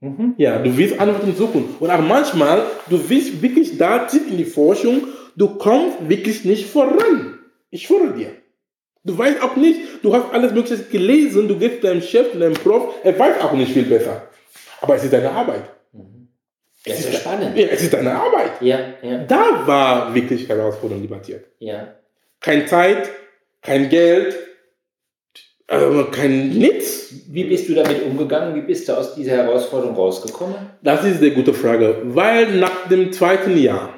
Mhm. 0.00 0.34
Ja, 0.38 0.58
du 0.58 0.76
willst 0.76 0.98
Antworten 0.98 1.34
suchen. 1.36 1.76
Und 1.78 1.90
auch 1.90 2.00
manchmal, 2.00 2.64
du 2.90 3.08
willst 3.08 3.40
wirklich 3.40 3.78
da 3.78 4.00
tief 4.00 4.28
in 4.28 4.36
die 4.38 4.44
Forschung, 4.44 5.04
du 5.36 5.56
kommst 5.56 5.96
wirklich 6.08 6.44
nicht 6.44 6.66
voran. 6.66 7.38
Ich 7.70 7.86
schwöre 7.86 8.12
dir. 8.12 8.30
Du 9.04 9.16
weißt 9.16 9.40
auch 9.40 9.54
nicht, 9.54 9.78
du 10.02 10.12
hast 10.12 10.32
alles 10.32 10.52
Mögliche 10.52 10.82
gelesen, 10.82 11.46
du 11.46 11.56
gehst 11.56 11.76
zu 11.76 11.86
deinem 11.86 12.02
Chef, 12.02 12.32
zu 12.32 12.38
deinem 12.38 12.54
Prof, 12.54 12.92
er 13.04 13.16
weiß 13.16 13.40
auch 13.40 13.52
nicht 13.52 13.70
viel 13.72 13.84
besser. 13.84 14.22
Aber 14.80 14.96
es 14.96 15.04
ist 15.04 15.12
deine 15.12 15.30
Arbeit. 15.30 15.62
Das 16.86 17.00
ist 17.00 17.12
ja 17.12 17.18
spannend. 17.20 17.56
Ja, 17.58 17.66
es 17.66 17.82
ist 17.82 17.92
deine 17.92 18.14
Arbeit. 18.14 18.52
Ja, 18.60 18.78
ja, 19.02 19.18
Da 19.24 19.66
war 19.66 20.14
wirklich 20.14 20.48
Herausforderung 20.48 21.02
debattiert. 21.02 21.46
ja. 21.58 21.94
Kein 22.40 22.68
Zeit, 22.68 23.08
kein 23.62 23.88
Geld, 23.88 24.36
äh, 25.68 26.04
kein 26.12 26.50
nichts. 26.50 27.14
Wie 27.28 27.44
bist 27.44 27.68
du 27.68 27.74
damit 27.74 28.02
umgegangen? 28.04 28.54
Wie 28.54 28.60
bist 28.60 28.88
du 28.88 28.92
aus 28.96 29.14
dieser 29.14 29.32
Herausforderung 29.38 29.96
rausgekommen? 29.96 30.54
Das 30.82 31.02
ist 31.04 31.20
eine 31.20 31.32
gute 31.32 31.54
Frage, 31.54 32.02
weil 32.04 32.52
nach 32.56 32.88
dem 32.88 33.10
zweiten 33.10 33.56
Jahr, 33.56 33.94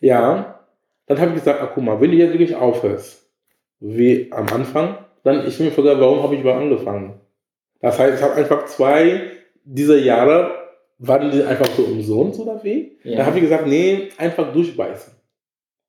ja, 0.00 0.60
dann 1.06 1.20
habe 1.20 1.30
ich 1.32 1.36
gesagt, 1.36 1.60
ach, 1.62 1.70
guck 1.74 1.84
mal, 1.84 2.00
wenn 2.00 2.10
du 2.10 2.16
jetzt 2.16 2.32
wirklich 2.32 2.56
aufhörst, 2.56 3.28
wie 3.78 4.32
am 4.32 4.48
Anfang, 4.48 4.98
dann 5.22 5.46
ich 5.46 5.60
mir 5.60 5.70
frage, 5.70 6.00
warum 6.00 6.22
habe 6.22 6.34
ich 6.34 6.40
überhaupt 6.40 6.62
angefangen? 6.62 7.20
Das 7.80 7.98
heißt, 7.98 8.16
ich 8.16 8.22
habe 8.22 8.34
einfach 8.34 8.64
zwei 8.64 9.30
dieser 9.62 9.98
Jahre, 9.98 10.65
waren 10.98 11.30
die 11.30 11.42
einfach 11.42 11.66
so 11.76 11.82
umsonst 11.82 12.40
oder 12.40 12.62
wie? 12.62 12.98
Ja. 13.02 13.18
Dann 13.18 13.26
habe 13.26 13.36
ich 13.36 13.44
gesagt, 13.44 13.66
nee, 13.66 14.08
einfach 14.16 14.52
durchbeißen. 14.52 15.12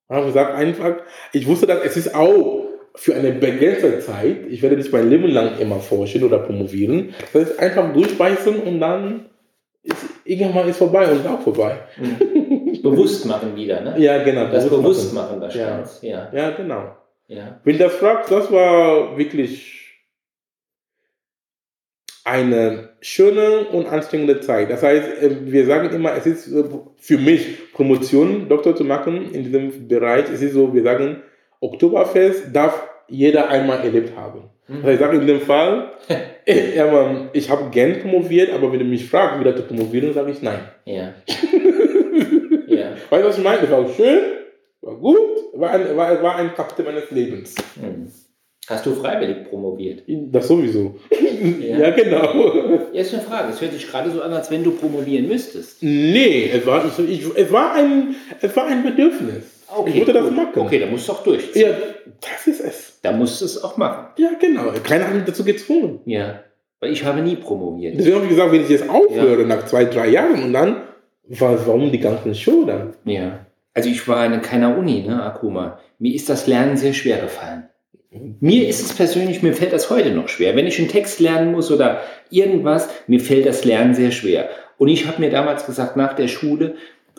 Dann 0.08 0.18
habe 0.18 0.28
ich 0.28 0.34
gesagt, 0.34 0.56
einfach, 0.56 0.96
ich 1.34 1.48
wusste, 1.48 1.68
dass 1.68 1.84
es 1.84 1.98
ist 1.98 2.16
auch 2.16 2.66
für 2.96 3.16
eine 3.16 3.32
begrenzte 3.32 4.00
Zeit, 4.00 4.48
ich 4.50 4.62
werde 4.62 4.76
nicht 4.76 4.92
mein 4.92 5.10
Leben 5.10 5.28
lang 5.28 5.60
immer 5.60 5.80
forschen 5.80 6.24
oder 6.24 6.40
promovieren, 6.40 7.14
das 7.32 7.50
heißt, 7.50 7.60
einfach 7.60 7.94
durchbeißen 7.94 8.60
und 8.62 8.80
dann 8.80 9.26
ist 9.84 10.06
irgendwann 10.26 10.68
ist 10.68 10.78
vorbei 10.78 11.10
und 11.10 11.20
ist 11.20 11.28
auch 11.28 11.42
vorbei. 11.42 11.78
Bewusst 12.84 13.26
machen 13.26 13.56
wieder, 13.56 13.82
ne? 13.82 13.96
Ja, 13.98 14.24
genau. 14.24 14.50
Das 14.50 14.70
bewusst 14.70 15.14
machen. 15.14 15.40
machen 15.40 15.42
wahrscheinlich. 15.42 15.90
Ja. 16.02 16.30
Ja, 16.32 16.52
genau. 16.52 16.96
ja. 17.28 17.60
Wenn 17.64 17.78
du 17.78 17.84
das 17.84 17.94
fragst, 17.94 18.32
das 18.32 18.52
war 18.52 19.18
wirklich 19.18 19.87
eine 22.28 22.90
schöne 23.00 23.68
und 23.72 23.88
anstrengende 23.88 24.42
Zeit. 24.42 24.70
Das 24.70 24.84
heißt, 24.84 25.22
äh, 25.22 25.30
wir 25.46 25.66
sagen 25.66 25.90
immer, 25.96 26.14
es 26.16 26.26
ist 26.26 26.52
äh, 26.52 26.64
für 26.98 27.18
mich 27.18 27.72
Promotion, 27.72 28.50
Doktor 28.50 28.76
zu 28.76 28.84
machen 28.84 29.32
in 29.32 29.46
diesem 29.46 29.88
Bereich. 29.88 30.26
Es 30.32 30.42
ist 30.42 30.54
so, 30.54 30.74
wir 30.74 30.84
sagen, 30.84 31.24
Oktoberfest 31.62 32.54
darf 32.54 32.88
jeder 33.08 33.50
einmal 33.50 33.80
erlebt 33.80 34.16
haben. 34.18 34.50
Mhm. 34.68 34.76
Also 34.78 34.90
ich 34.90 35.00
sage 35.00 35.18
in 35.18 35.28
dem 35.28 35.40
Fall, 35.40 35.94
äh, 36.46 36.76
ja, 36.76 36.92
Mann, 36.92 37.30
ich 37.32 37.50
habe 37.50 37.70
gern 37.72 38.00
promoviert, 38.02 38.54
aber 38.54 38.72
wenn 38.74 38.80
du 38.80 38.86
mich 38.86 39.10
fragst, 39.10 39.40
wieder 39.40 39.56
zu 39.56 39.64
promovieren, 39.64 40.14
sage 40.14 40.32
ich 40.32 40.42
nein. 40.42 40.60
Ja. 40.84 41.14
ja. 42.68 42.90
Weißt 43.10 43.24
du, 43.24 43.28
was 43.30 43.38
ich 43.38 43.44
meine? 43.44 43.62
Es 43.62 43.72
war 43.72 43.88
schön, 43.88 44.20
war 44.82 44.96
gut, 44.96 45.18
war 45.54 45.72
ein, 45.72 45.96
war, 45.96 46.22
war 46.22 46.36
ein 46.36 46.54
Kapitel 46.54 46.84
meines 46.84 47.10
Lebens. 47.10 47.56
Hm. 47.80 48.12
Hast 48.68 48.86
du 48.86 48.94
freiwillig 48.96 49.50
promoviert? 49.50 50.04
Das 50.08 50.48
sowieso. 50.48 50.96
Ja. 51.62 51.78
ja 51.78 51.90
genau. 51.92 52.80
Jetzt 52.92 53.14
eine 53.14 53.24
Frage. 53.24 53.50
Es 53.54 53.62
hört 53.62 53.72
sich 53.74 53.88
gerade 53.90 54.12
so 54.12 54.22
an, 54.22 54.34
als 54.34 54.52
wenn 54.52 54.64
du 54.64 54.72
promovieren 54.72 55.28
müsstest. 55.28 55.82
Nee, 55.82 56.50
es 56.54 56.66
war, 56.66 56.84
ich, 57.08 57.24
es 57.36 57.52
war, 57.52 57.74
ein, 57.76 58.16
es 58.42 58.56
war 58.56 58.68
ein 58.68 58.84
Bedürfnis. 58.84 59.44
ich 59.86 59.96
wollte 59.98 60.14
das 60.14 60.32
machen. 60.32 60.50
Okay, 60.56 60.80
dann 60.80 60.92
musst 60.92 61.08
du 61.08 61.14
auch 61.14 61.24
durchziehen. 61.24 61.62
Ja, 61.70 61.78
das 62.20 62.48
ist 62.48 62.60
es. 62.60 63.00
Da 63.02 63.12
musst 63.14 63.40
du 63.42 63.46
es 63.46 63.64
auch 63.64 63.78
machen. 63.78 64.08
Ja, 64.18 64.32
genau. 64.40 64.72
Keiner 64.84 65.08
hat 65.08 65.16
mich 65.16 65.24
dazu 65.24 65.46
gezwungen. 65.46 66.00
Ja. 66.06 66.42
Weil 66.80 66.92
ich 66.92 67.06
habe 67.06 67.22
nie 67.22 67.36
promoviert. 67.38 67.96
Deswegen 67.98 68.16
habe 68.16 68.26
ich 68.26 68.32
gesagt, 68.32 68.52
wenn 68.52 68.62
ich 68.64 68.70
jetzt 68.70 68.90
aufhöre 68.90 69.46
nach 69.46 69.66
zwei, 69.66 69.86
drei 69.86 70.10
Jahren 70.10 70.44
und 70.44 70.54
dann, 70.54 70.78
wa- 71.30 71.58
warum 71.66 71.92
die 71.92 72.00
ganzen 72.00 72.36
Show 72.36 72.66
dann? 72.66 72.94
Ja. 73.06 73.46
Also 73.74 73.90
ich 73.90 74.06
war 74.08 74.26
in 74.26 74.42
keiner 74.42 74.78
Uni, 74.78 75.04
ne, 75.08 75.24
Akuma. 75.24 75.80
Mir 76.00 76.14
ist 76.14 76.30
das 76.30 76.48
Lernen 76.48 76.76
sehr 76.78 76.94
schwer 76.94 77.18
gefallen. 77.20 77.70
Mir 78.12 78.68
ist 78.68 78.82
es 78.82 78.94
persönlich, 78.94 79.44
mir 79.44 79.54
fällt 79.54 79.74
das 79.74 79.90
heute 79.90 80.12
noch 80.12 80.30
schwer. 80.30 80.56
Wenn 80.56 80.68
ich 80.68 80.80
einen 80.80 80.88
Text 80.88 81.20
lernen 81.20 81.52
muss 81.52 81.72
oder 81.72 82.02
irgendwas, 82.30 82.90
mir 83.08 83.20
fällt 83.20 83.46
das 83.46 83.66
Lernen 83.66 83.96
sehr 83.96 84.12
schwer. 84.12 84.50
Und 84.78 84.88
ich 84.88 85.08
habe 85.08 85.20
mir 85.20 85.30
damals 85.30 85.66
gesagt, 85.66 85.98
nach 85.98 86.14
der 86.14 86.28
Schule, 86.28 86.76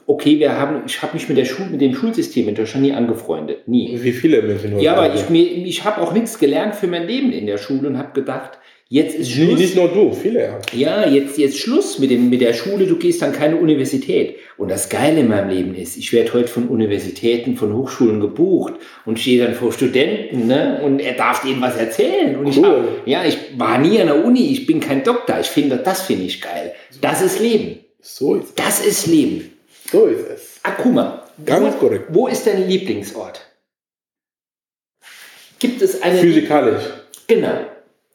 okay, 0.06 0.38
wir 0.38 0.58
haben, 0.58 0.82
ich 0.86 1.02
habe 1.02 1.14
mich 1.14 1.28
mit 1.28 1.36
der 1.36 1.44
Schule, 1.44 1.68
mit 1.68 1.82
dem 1.82 1.94
Schulsystem 1.94 2.48
in 2.48 2.54
Deutschland 2.54 2.86
nie 2.86 2.92
angefreundet. 2.92 3.68
Nie. 3.68 3.98
Wie 4.00 4.12
viele 4.12 4.40
Menschen? 4.40 4.80
Ja, 4.80 4.94
aber 4.94 5.14
ich, 5.14 5.28
mir, 5.28 5.42
ich 5.42 5.84
habe 5.84 6.00
auch 6.00 6.12
nichts 6.12 6.38
gelernt 6.38 6.74
für 6.74 6.86
mein 6.86 7.06
Leben 7.06 7.32
in 7.32 7.46
der 7.46 7.58
Schule 7.58 7.86
und 7.86 7.98
habe 7.98 8.12
gedacht, 8.12 8.58
jetzt 8.88 9.14
ist 9.14 9.28
Nicht, 9.28 9.46
Schluss. 9.46 9.58
nicht 9.58 9.76
nur 9.76 9.88
du, 9.88 10.12
viele. 10.12 10.40
ja. 10.72 11.04
Ja, 11.04 11.08
jetzt, 11.08 11.36
jetzt 11.38 11.58
Schluss 11.58 11.98
mit, 11.98 12.10
dem, 12.10 12.30
mit 12.30 12.40
der 12.40 12.52
Schule, 12.54 12.86
du 12.86 12.96
gehst 12.96 13.22
an 13.22 13.32
keine 13.32 13.56
Universität. 13.56 14.36
Und 14.56 14.70
das 14.70 14.88
Geile 14.88 15.20
in 15.20 15.28
meinem 15.28 15.50
Leben 15.50 15.74
ist, 15.74 15.96
ich 15.96 16.12
werde 16.12 16.32
heute 16.32 16.48
von 16.48 16.68
Universitäten, 16.68 17.56
von 17.56 17.74
Hochschulen 17.74 18.20
gebucht 18.20 18.74
und 19.04 19.18
stehe 19.18 19.44
dann 19.44 19.54
vor 19.54 19.72
Studenten 19.72 20.46
ne? 20.46 20.80
und 20.82 20.98
er 21.00 21.14
darf 21.14 21.42
denen 21.42 21.60
was 21.60 21.76
erzählen. 21.76 22.36
Und 22.36 22.46
ich 22.48 22.56
Cool. 22.58 22.66
hab, 22.98 23.06
ja, 23.06 23.24
ich 23.24 23.36
war 23.56 23.78
nie 23.78 24.00
an 24.00 24.08
der 24.08 24.24
Uni, 24.24 24.50
ich 24.50 24.66
bin 24.66 24.80
kein 24.80 25.04
Doktor. 25.04 25.38
Ich 25.40 25.46
finde, 25.48 25.76
das 25.76 26.02
finde 26.02 26.24
ich 26.24 26.40
geil. 26.40 26.72
Das 27.00 27.20
ist 27.22 27.38
Leben. 27.40 27.78
So 28.00 28.36
ist 28.36 28.44
es. 28.48 28.54
Das 28.54 28.84
ist 28.84 29.06
Leben. 29.06 29.52
So 29.90 30.06
ist 30.06 30.26
es. 30.28 30.60
Akuma, 30.62 31.24
Ganz 31.46 31.74
wo, 31.74 31.78
korrekt. 31.78 32.06
wo 32.08 32.26
ist 32.28 32.46
dein 32.46 32.68
Lieblingsort? 32.68 33.40
Gibt 35.58 35.82
es 35.82 36.02
einen... 36.02 36.18
Physikalisch. 36.18 36.82
Genau. 37.26 37.60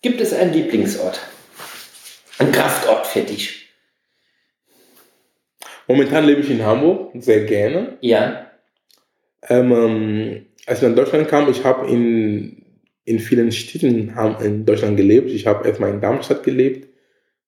Gibt 0.03 0.19
es 0.19 0.33
einen 0.33 0.51
Lieblingsort? 0.51 1.21
Ein 2.37 2.51
Kraftort 2.51 3.07
für 3.07 3.21
dich? 3.21 3.69
Momentan 5.87 6.25
lebe 6.25 6.41
ich 6.41 6.49
in 6.49 6.65
Hamburg, 6.65 7.11
sehr 7.19 7.45
gerne. 7.45 7.97
Ja. 8.01 8.51
Ähm, 9.47 9.71
ähm, 9.71 10.45
als 10.65 10.81
ich 10.81 10.89
nach 10.89 10.95
Deutschland 10.95 11.29
kam, 11.29 11.49
ich 11.49 11.63
habe 11.63 11.87
in, 11.87 12.65
in 13.05 13.19
vielen 13.19 13.53
Städten 13.53 14.13
in 14.41 14.65
Deutschland 14.65 14.97
gelebt. 14.97 15.31
Ich 15.31 15.47
habe 15.47 15.65
erstmal 15.65 15.91
in 15.91 16.01
Darmstadt 16.01 16.43
gelebt, 16.43 16.89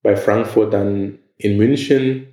bei 0.01 0.15
Frankfurt, 0.15 0.73
dann 0.73 1.19
in 1.37 1.57
München, 1.57 2.27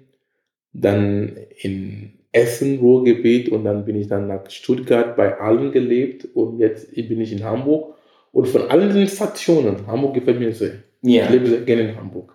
dann 0.73 1.37
in 1.59 2.13
Essen, 2.31 2.79
Ruhrgebiet 2.79 3.49
und 3.49 3.65
dann 3.65 3.85
bin 3.85 3.97
ich 3.97 4.07
dann 4.07 4.29
nach 4.29 4.49
Stuttgart 4.49 5.17
bei 5.17 5.41
Allen 5.41 5.73
gelebt 5.73 6.29
und 6.33 6.61
jetzt 6.61 6.95
bin 6.95 7.21
ich 7.21 7.33
in 7.33 7.43
Hamburg. 7.43 7.92
Und 8.33 8.49
von 8.49 8.71
allen 8.71 8.93
den 8.93 9.07
Stationen, 9.07 9.87
Hamburg 9.87 10.15
gefällt 10.15 10.39
mir 10.39 10.53
sehr. 10.53 10.83
Ja. 11.03 11.25
Ich 11.25 11.31
lebe 11.31 11.47
sehr 11.47 11.61
gerne 11.61 11.91
in 11.91 11.97
Hamburg. 11.97 12.35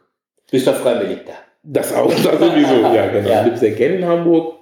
Bist 0.49 0.67
doch 0.67 0.75
freiwillig 0.75 1.19
da. 1.25 1.33
Das 1.63 1.93
auch, 1.93 2.09
das 2.23 2.39
sowieso, 2.39 2.81
ja 2.93 3.07
genau. 3.07 3.29
Ja. 3.29 3.39
Ich 3.41 3.45
lebe 3.45 3.57
sehr 3.57 3.71
gerne 3.71 3.95
in 3.95 4.05
Hamburg, 4.05 4.55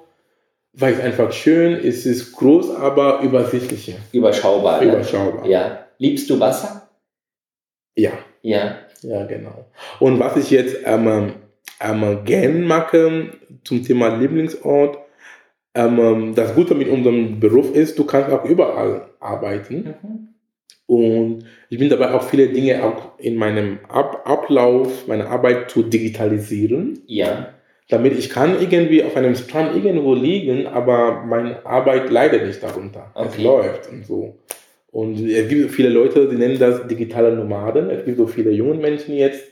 weil 0.73 0.93
es 0.93 0.99
einfach 0.99 1.31
schön 1.31 1.73
ist, 1.73 2.05
es 2.05 2.05
ist 2.05 2.33
groß, 2.33 2.75
aber 2.75 3.19
übersichtlicher. 3.21 3.93
Überschaubar. 4.11 4.81
Ne? 4.81 4.91
Überschaubar. 4.91 5.45
Ja. 5.45 5.85
Liebst 5.97 6.29
du 6.29 6.39
Wasser? 6.39 6.89
Ja, 7.95 8.11
Ja. 8.41 8.77
ja, 9.01 9.25
genau. 9.25 9.65
Und 9.99 10.19
was 10.19 10.35
ich 10.37 10.51
jetzt 10.51 10.77
ähm, 10.83 11.33
ähm, 11.79 12.19
gern 12.25 12.63
mache 12.63 13.29
zum 13.63 13.83
Thema 13.83 14.15
Lieblingsort, 14.17 14.97
ähm, 15.73 16.33
das 16.35 16.55
Gute 16.55 16.75
mit 16.75 16.89
unserem 16.89 17.39
Beruf 17.39 17.73
ist, 17.73 17.97
du 17.97 18.05
kannst 18.05 18.31
auch 18.31 18.43
überall 18.45 19.09
arbeiten. 19.19 19.95
Mhm. 20.01 20.34
Und 20.87 21.45
ich 21.69 21.79
bin 21.79 21.89
dabei 21.89 22.11
auch 22.13 22.23
viele 22.23 22.47
Dinge 22.47 22.83
auch 22.83 23.17
in 23.17 23.35
meinem 23.35 23.79
Ab 23.89 24.21
Ablauf, 24.25 25.07
meiner 25.07 25.29
Arbeit 25.29 25.71
zu 25.71 25.83
digitalisieren. 25.83 26.99
Ja. 27.07 27.49
damit 27.89 28.17
ich 28.17 28.31
kann 28.31 28.59
irgendwie 28.59 29.03
auf 29.03 29.15
einem 29.15 29.35
Strand 29.35 29.75
irgendwo 29.75 30.15
liegen, 30.15 30.65
aber 30.65 31.23
meine 31.23 31.63
Arbeit 31.67 32.09
leidet 32.09 32.45
nicht 32.47 32.63
darunter. 32.63 33.11
Es 33.13 33.33
Okay. 33.33 33.43
läuft 33.43 33.91
und 33.91 34.05
so. 34.07 34.35
Und 34.91 35.29
es 35.29 35.47
gibt 35.49 35.69
viele 35.71 35.89
Leute, 35.89 36.27
die 36.27 36.35
nennen 36.35 36.57
das 36.57 36.87
digitale 36.87 37.35
Nomaden. 37.35 37.91
Es 37.91 38.03
gibt 38.05 38.17
so 38.17 38.25
viele 38.25 38.49
junge 38.51 38.73
Menschen 38.75 39.13
jetzt 39.15 39.43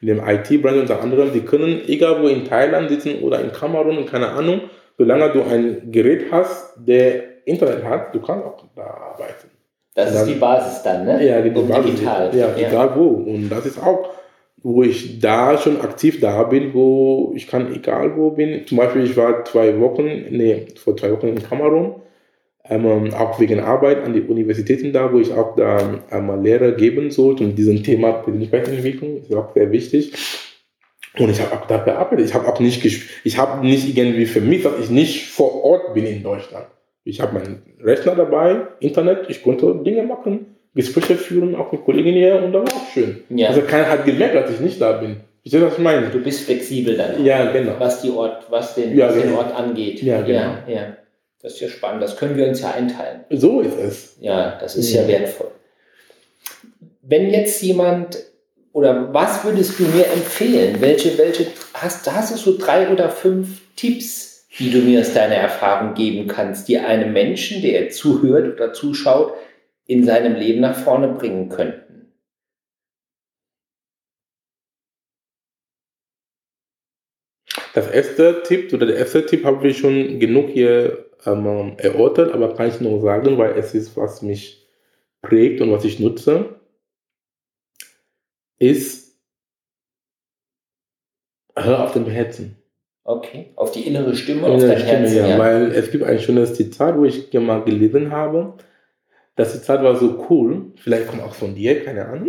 in 0.00 0.08
dem 0.08 0.20
IT-Branche 0.26 0.80
unter 0.80 1.02
anderem, 1.02 1.32
die 1.34 1.40
können 1.40 1.82
egal 1.86 2.22
wo 2.22 2.28
in 2.28 2.44
Thailand 2.46 2.88
sitzen 2.88 3.20
oder 3.20 3.40
in 3.40 3.52
Kamerun, 3.52 4.06
keine 4.06 4.28
Ahnung, 4.28 4.62
solange 4.96 5.30
du 5.30 5.42
ein 5.42 5.90
Gerät 5.92 6.26
hast, 6.30 6.74
der 6.76 7.46
Internet 7.46 7.84
hat, 7.84 8.14
du 8.14 8.20
kannst 8.20 8.44
auch 8.46 8.64
da 8.76 8.82
arbeiten. 8.82 9.43
Das 9.94 10.12
Dann- 10.12 10.22
ist 10.22 10.34
die 10.34 10.38
Basis 10.40 10.82
dann, 10.82 11.04
ne? 11.04 11.24
Ja, 11.24 11.40
genau. 11.40 11.60
Und 11.60 11.86
digital. 11.86 12.36
Ja, 12.36 12.54
egal 12.56 12.90
wo. 12.96 13.06
Und 13.06 13.48
das 13.48 13.64
ist 13.64 13.80
auch, 13.80 14.10
wo 14.62 14.82
ich 14.82 15.20
da 15.20 15.56
schon 15.56 15.80
aktiv 15.80 16.20
da 16.20 16.42
bin, 16.44 16.74
wo 16.74 17.32
ich 17.36 17.46
kann 17.46 17.72
egal 17.72 18.16
wo 18.16 18.30
bin. 18.30 18.66
Zum 18.66 18.78
Beispiel, 18.78 19.04
ich 19.04 19.16
war 19.16 19.44
zwei 19.44 19.78
Wochen, 19.78 20.04
nee, 20.30 20.66
vor 20.82 20.96
zwei 20.96 21.12
Wochen 21.12 21.28
in 21.28 21.42
Kamerun, 21.42 21.96
ähm, 22.68 23.14
auch 23.14 23.38
wegen 23.38 23.60
Arbeit 23.60 24.02
an 24.04 24.14
die 24.14 24.22
Universitäten 24.22 24.92
da, 24.92 25.12
wo 25.12 25.18
ich 25.18 25.32
auch 25.32 25.54
da 25.54 26.00
einmal 26.10 26.40
Lehre 26.42 26.74
geben 26.74 27.10
sollte. 27.10 27.44
Und 27.44 27.56
diesem 27.56 27.84
Thema 27.84 28.12
Persönlichkeitsentwicklung 28.14 29.18
ist 29.18 29.34
auch 29.34 29.54
sehr 29.54 29.70
wichtig. 29.70 30.12
Und 31.18 31.30
ich 31.30 31.40
habe 31.40 31.52
auch 31.52 31.66
da 31.66 31.78
gearbeitet. 31.78 32.26
Ich 32.26 32.34
habe 32.34 32.48
auch 32.48 32.58
nicht, 32.58 32.84
ich 32.84 33.38
habe 33.38 33.64
nicht 33.64 33.96
irgendwie 33.96 34.26
vermisst, 34.26 34.64
dass 34.64 34.80
ich 34.80 34.90
nicht 34.90 35.28
vor 35.28 35.62
Ort 35.62 35.94
bin 35.94 36.06
in 36.06 36.22
Deutschland. 36.24 36.66
Ich 37.04 37.20
habe 37.20 37.34
meinen 37.34 37.62
Rechner 37.82 38.14
dabei, 38.14 38.62
Internet, 38.80 39.26
ich 39.28 39.42
konnte 39.42 39.74
Dinge 39.84 40.02
machen, 40.04 40.56
Gespräche 40.74 41.16
führen, 41.16 41.54
auch 41.54 41.70
mit 41.70 41.84
Kollegen 41.84 42.12
hier 42.14 42.42
und 42.42 42.52
das 42.52 42.62
war 42.72 42.80
auch 42.80 42.88
schön. 42.92 43.22
Ja. 43.28 43.48
Also 43.48 43.62
keiner 43.62 43.88
hat 43.90 44.04
gemerkt, 44.06 44.34
dass 44.34 44.50
ich 44.50 44.60
nicht 44.60 44.80
da 44.80 44.92
bin. 44.92 45.16
Verstehst 45.42 45.62
du, 45.62 45.66
was 45.66 45.72
ich 45.74 45.84
meine? 45.84 46.08
Du 46.08 46.20
bist 46.22 46.44
flexibel 46.46 46.96
dann, 46.96 47.22
Ja, 47.24 47.52
genau. 47.52 47.72
was, 47.78 48.00
die 48.00 48.10
Ort, 48.10 48.46
was, 48.50 48.74
den, 48.74 48.96
Ja, 48.96 49.08
was 49.08 49.14
den 49.14 49.24
genau. 49.24 49.38
Ort 49.38 49.54
angeht. 49.54 50.02
Ja, 50.02 50.22
genau. 50.22 50.40
ja, 50.40 50.62
ja. 50.66 50.96
Das 51.42 51.52
ist 51.54 51.60
ja 51.60 51.68
spannend. 51.68 52.02
Das 52.02 52.16
können 52.16 52.38
wir 52.38 52.48
uns 52.48 52.62
ja 52.62 52.70
einteilen. 52.70 53.20
So 53.28 53.60
ist 53.60 53.78
es. 53.78 54.16
Ja, 54.20 54.56
das 54.58 54.76
ist 54.76 54.90
Ja. 54.94 55.02
ja 55.02 55.08
wertvoll. 55.08 55.50
Wenn 57.02 57.28
jetzt 57.30 57.60
jemand 57.60 58.18
oder 58.72 59.12
was 59.12 59.44
würdest 59.44 59.78
du 59.78 59.82
mir 59.84 60.06
empfehlen? 60.06 60.76
Welche, 60.80 61.16
welche 61.18 61.46
hast, 61.74 62.10
hast 62.10 62.32
du 62.32 62.38
so 62.38 62.56
drei 62.58 62.88
oder 62.90 63.10
fünf 63.10 63.60
Tipps, 63.76 64.33
die 64.58 64.70
du 64.70 64.78
mir 64.78 65.00
aus 65.00 65.14
deiner 65.14 65.34
Erfahrung 65.34 65.94
geben 65.94 66.28
kannst, 66.28 66.68
die 66.68 66.78
einem 66.78 67.12
Menschen, 67.12 67.62
der 67.62 67.90
zuhört 67.90 68.52
oder 68.54 68.72
zuschaut, 68.72 69.34
in 69.86 70.04
seinem 70.04 70.34
Leben 70.34 70.60
nach 70.60 70.76
vorne 70.76 71.08
bringen 71.08 71.48
könnten? 71.48 72.12
Das 77.74 77.90
erste 77.90 78.42
Tipp 78.44 78.72
oder 78.72 78.86
der 78.86 78.96
erste 78.96 79.26
Tipp 79.26 79.44
habe 79.44 79.66
ich 79.66 79.78
schon 79.78 80.20
genug 80.20 80.50
hier 80.50 81.10
ähm, 81.26 81.74
erörtert, 81.78 82.32
aber 82.32 82.54
kann 82.54 82.68
ich 82.68 82.80
noch 82.80 83.00
sagen, 83.00 83.36
weil 83.36 83.58
es 83.58 83.74
ist, 83.74 83.96
was 83.96 84.22
mich 84.22 84.68
prägt 85.22 85.60
und 85.60 85.72
was 85.72 85.84
ich 85.84 85.98
nutze, 85.98 86.60
ist, 88.58 89.18
hör 91.56 91.82
auf 91.82 91.92
dem 91.92 92.06
Herzen. 92.06 92.63
Okay, 93.06 93.50
auf 93.56 93.70
die 93.72 93.86
innere 93.86 94.16
Stimme, 94.16 94.46
auf 94.46 94.62
Ja, 94.62 94.68
dein 94.68 94.78
Stimme, 94.78 94.92
Herz. 95.00 95.14
ja, 95.14 95.26
Ja. 95.28 95.38
Weil 95.38 95.72
es 95.72 95.90
gibt 95.90 96.04
ein 96.04 96.18
schönes 96.18 96.54
Zitat, 96.54 96.96
wo 96.96 97.04
ich 97.04 97.30
mal 97.34 97.62
gelesen 97.62 98.10
habe. 98.10 98.54
Das 99.36 99.52
Zitat 99.52 99.82
war 99.82 99.96
so 99.96 100.26
cool. 100.30 100.72
Vielleicht 100.76 101.08
kommt 101.08 101.22
auch 101.22 101.34
von 101.34 101.54
dir, 101.54 101.84
keine 101.84 102.06
Ahnung. 102.06 102.28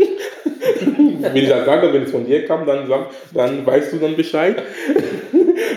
wenn 1.22 1.36
ich 1.36 1.48
das 1.48 1.66
sage, 1.66 1.94
wenn 1.94 2.04
es 2.04 2.12
von 2.12 2.26
dir 2.26 2.46
kam, 2.46 2.66
dann, 2.66 2.90
dann 3.34 3.66
weißt 3.66 3.94
du 3.94 3.98
dann 3.98 4.16
Bescheid. 4.16 4.62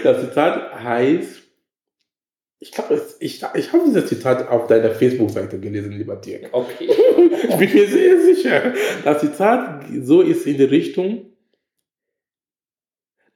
Das 0.05 0.21
Zitat 0.21 0.83
heißt, 0.85 1.43
ich 2.61 2.73
glaube, 2.73 3.01
ich, 3.21 3.43
ich 3.55 3.73
habe 3.73 3.83
dieses 3.87 4.07
Zitat 4.07 4.49
auf 4.49 4.69
deiner 4.69 4.91
Facebook-Seite 4.91 5.59
gelesen, 5.59 5.93
lieber 5.93 6.17
Dirk. 6.17 6.49
Okay. 6.53 6.89
Ich 7.49 7.57
bin 7.57 7.73
mir 7.73 7.87
sehr 7.87 8.21
sicher. 8.21 8.73
Das 9.05 9.21
Zitat 9.21 9.85
so 10.03 10.23
ist 10.23 10.47
in 10.47 10.57
die 10.57 10.65
Richtung, 10.65 11.27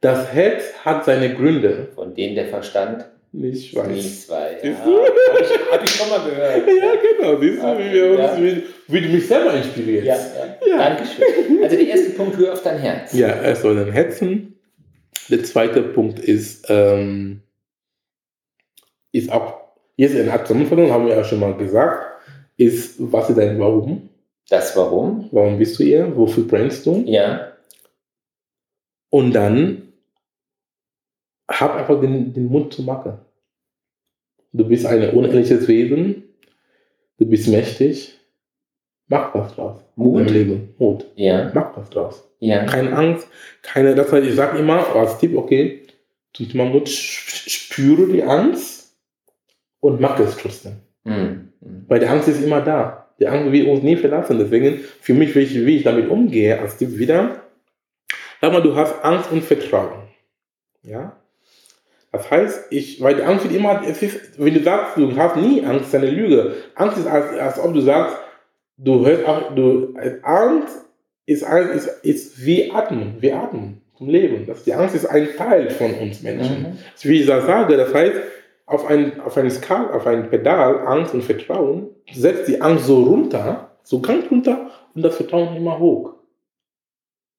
das 0.03 0.33
Herz 0.35 0.65
hat 0.85 1.05
seine 1.07 1.35
Gründe. 1.35 1.89
Von 1.95 2.15
denen 2.15 2.35
der 2.35 2.49
Verstand 2.49 3.07
Nicht 3.33 3.75
weiß. 3.75 3.87
nichts 3.89 4.29
weiß. 4.29 4.63
Ja, 4.63 4.69
Siehst 4.71 4.81
habe 4.81 4.91
du? 4.91 5.43
ich, 5.43 5.73
hab 5.73 5.83
ich 5.85 5.91
schon 5.91 6.09
mal 6.11 6.29
gehört. 6.29 6.67
Ja, 6.67 6.93
genau. 7.17 7.41
Siehst 7.41 7.63
du, 7.63 7.79
wie, 7.79 7.93
wir 7.93 8.15
Ja. 8.19 8.29
uns, 8.33 8.41
wie, 8.43 8.63
wie 8.89 9.01
du 9.01 9.09
mich 9.09 9.27
selber 9.27 9.55
inspirierst. 9.55 10.07
Ja, 10.07 10.15
ja. 10.17 10.57
Ja. 10.69 10.89
Dankeschön. 10.91 11.25
Also 11.63 11.77
der 11.77 11.87
erste 11.87 12.11
Punkt, 12.11 12.37
hör 12.37 12.53
auf 12.53 12.63
dein 12.63 12.79
Herz. 12.79 13.13
Ja, 13.15 13.29
erst 13.43 13.63
soll 13.63 13.77
dein 13.77 13.93
Herzen. 13.93 14.59
Der 15.31 15.43
zweite 15.45 15.83
Punkt 15.83 16.19
ist, 16.19 16.67
ähm, 16.69 17.41
ist 19.13 19.31
auch, 19.31 19.55
jetzt 19.97 20.15
in 20.15 20.27
der 20.27 20.45
Zusammenfassung 20.45 20.91
haben 20.91 21.07
wir 21.07 21.15
ja 21.17 21.25
schon 21.25 21.39
mal 21.41 21.55
gesagt, 21.57 22.07
ist, 22.57 22.97
was 22.99 23.31
ist 23.31 23.39
dein 23.39 23.59
Warum? 23.59 24.09
Das 24.49 24.77
Warum? 24.77 25.29
Warum 25.31 25.59
bist 25.59 25.79
du 25.79 25.85
hier? 25.85 26.15
Wofür 26.17 26.45
brennst 26.47 26.85
du? 26.87 27.03
Ja, 27.07 27.53
Und 29.11 29.33
dann 29.33 29.92
hab 31.61 31.75
einfach 31.77 32.01
den, 32.01 32.33
den 32.35 32.47
Mut 32.47 32.73
zu 32.73 32.83
machen. 32.83 33.19
Du 34.53 34.67
bist 34.69 34.85
ein 34.87 35.11
unendliches 35.11 35.67
Wesen. 35.69 36.25
Du 37.19 37.27
bist 37.27 37.49
mächtig. 37.49 38.19
Mach 39.09 39.35
was 39.35 39.55
draus. 39.55 39.81
Mut? 39.97 40.23
Im 40.29 40.33
Leben. 40.33 40.75
Mut. 40.79 41.07
ja, 41.17 41.51
Mach 41.55 41.77
was 41.77 41.91
draus. 41.91 42.25
ja. 42.41 42.65
Keine 42.65 42.97
Angst. 42.97 43.29
Keine, 43.63 43.95
das 43.95 44.11
heißt, 44.13 44.27
ich 44.27 44.35
sage 44.35 44.59
immer 44.59 44.95
als 44.95 45.19
Tipp, 45.19 45.37
okay, 45.37 45.83
zum 46.35 46.49
Thema 46.49 46.65
Mut, 46.65 46.89
sp- 46.89 47.49
spüre 47.51 48.07
die 48.11 48.23
Angst 48.23 48.97
und 49.81 50.01
mach 50.01 50.19
es 50.19 50.37
trotzdem. 50.37 50.77
Hm. 51.05 51.49
hm. 51.61 51.85
Weil 51.89 52.01
die 52.01 52.07
Angst 52.07 52.29
ist 52.29 52.43
immer 52.43 52.61
da. 52.63 53.15
Die 53.19 53.27
Angst 53.27 53.53
will 53.53 53.69
uns 53.69 53.83
nie 53.83 53.97
verlassen. 53.97 54.39
Deswegen, 54.39 54.79
für 55.01 55.15
mich, 55.15 55.35
wie 55.35 55.41
ich, 55.41 55.55
wie 55.55 55.77
ich 55.77 55.83
damit 55.85 56.09
umgehe, 56.09 56.59
als 56.59 56.79
Tipp 56.79 56.97
wieder, 56.99 57.43
sag 58.41 58.53
mal, 58.53 58.63
du 58.63 58.75
hast 58.75 59.05
Angst 59.05 59.31
und 59.31 59.43
Vertrauen. 59.45 60.09
Ja? 60.83 61.17
Das 62.13 62.31
heißt, 62.31 62.67
ich, 62.71 63.01
weil 63.01 63.17
die 63.17 63.23
Angst 63.23 63.45
wird 63.45 63.55
immer, 63.55 63.83
es 63.89 64.03
ist, 64.03 64.39
wenn 64.39 64.53
du 64.53 64.63
sagst, 64.63 64.99
du 64.99 65.17
hast 65.17 65.37
nie 65.37 65.65
Angst, 65.65 65.87
ist 65.87 65.95
eine 65.95 66.11
Lüge. 66.11 66.55
Angst 66.75 66.99
ist, 66.99 67.07
als, 67.07 67.39
als 67.39 67.59
ob 67.59 67.73
du 67.73 67.81
sagst, 67.81 68.17
du 68.77 69.05
hörst 69.05 69.27
auch, 69.27 69.55
du, 69.55 69.95
Angst 70.23 70.85
ist, 71.25 71.43
ist, 71.43 72.05
ist 72.05 72.45
wie 72.45 72.71
Atmen, 72.71 73.17
wir 73.21 73.37
atmen 73.37 73.81
zum 73.97 74.11
Leben. 74.11 74.47
Das, 74.47 74.65
die 74.65 74.75
Angst 74.75 74.95
ist 74.95 75.07
ein 75.07 75.29
Teil 75.37 75.71
von 75.71 75.95
uns 75.95 76.23
Menschen. 76.23 76.63
Mhm. 76.63 76.79
Wie 77.01 77.21
ich 77.21 77.27
das 77.27 77.47
sage, 77.47 77.79
das 77.79 77.95
heißt, 77.95 78.17
auf 78.67 78.87
ein, 78.87 79.19
auf 79.21 79.37
ein 79.39 79.51
Skal, 79.51 79.91
auf 79.91 80.07
ein 80.07 80.29
Pedal, 80.29 80.87
Angst 80.87 81.15
und 81.15 81.23
Vertrauen, 81.23 81.89
setzt 82.13 82.47
die 82.47 82.61
Angst 82.61 82.87
so 82.87 83.05
runter, 83.05 83.71
so 83.85 84.01
ganz 84.01 84.31
runter 84.31 84.71
und 84.95 85.03
das 85.03 85.17
Vertrauen 85.17 85.57
immer 85.57 85.79
hoch. 85.79 86.15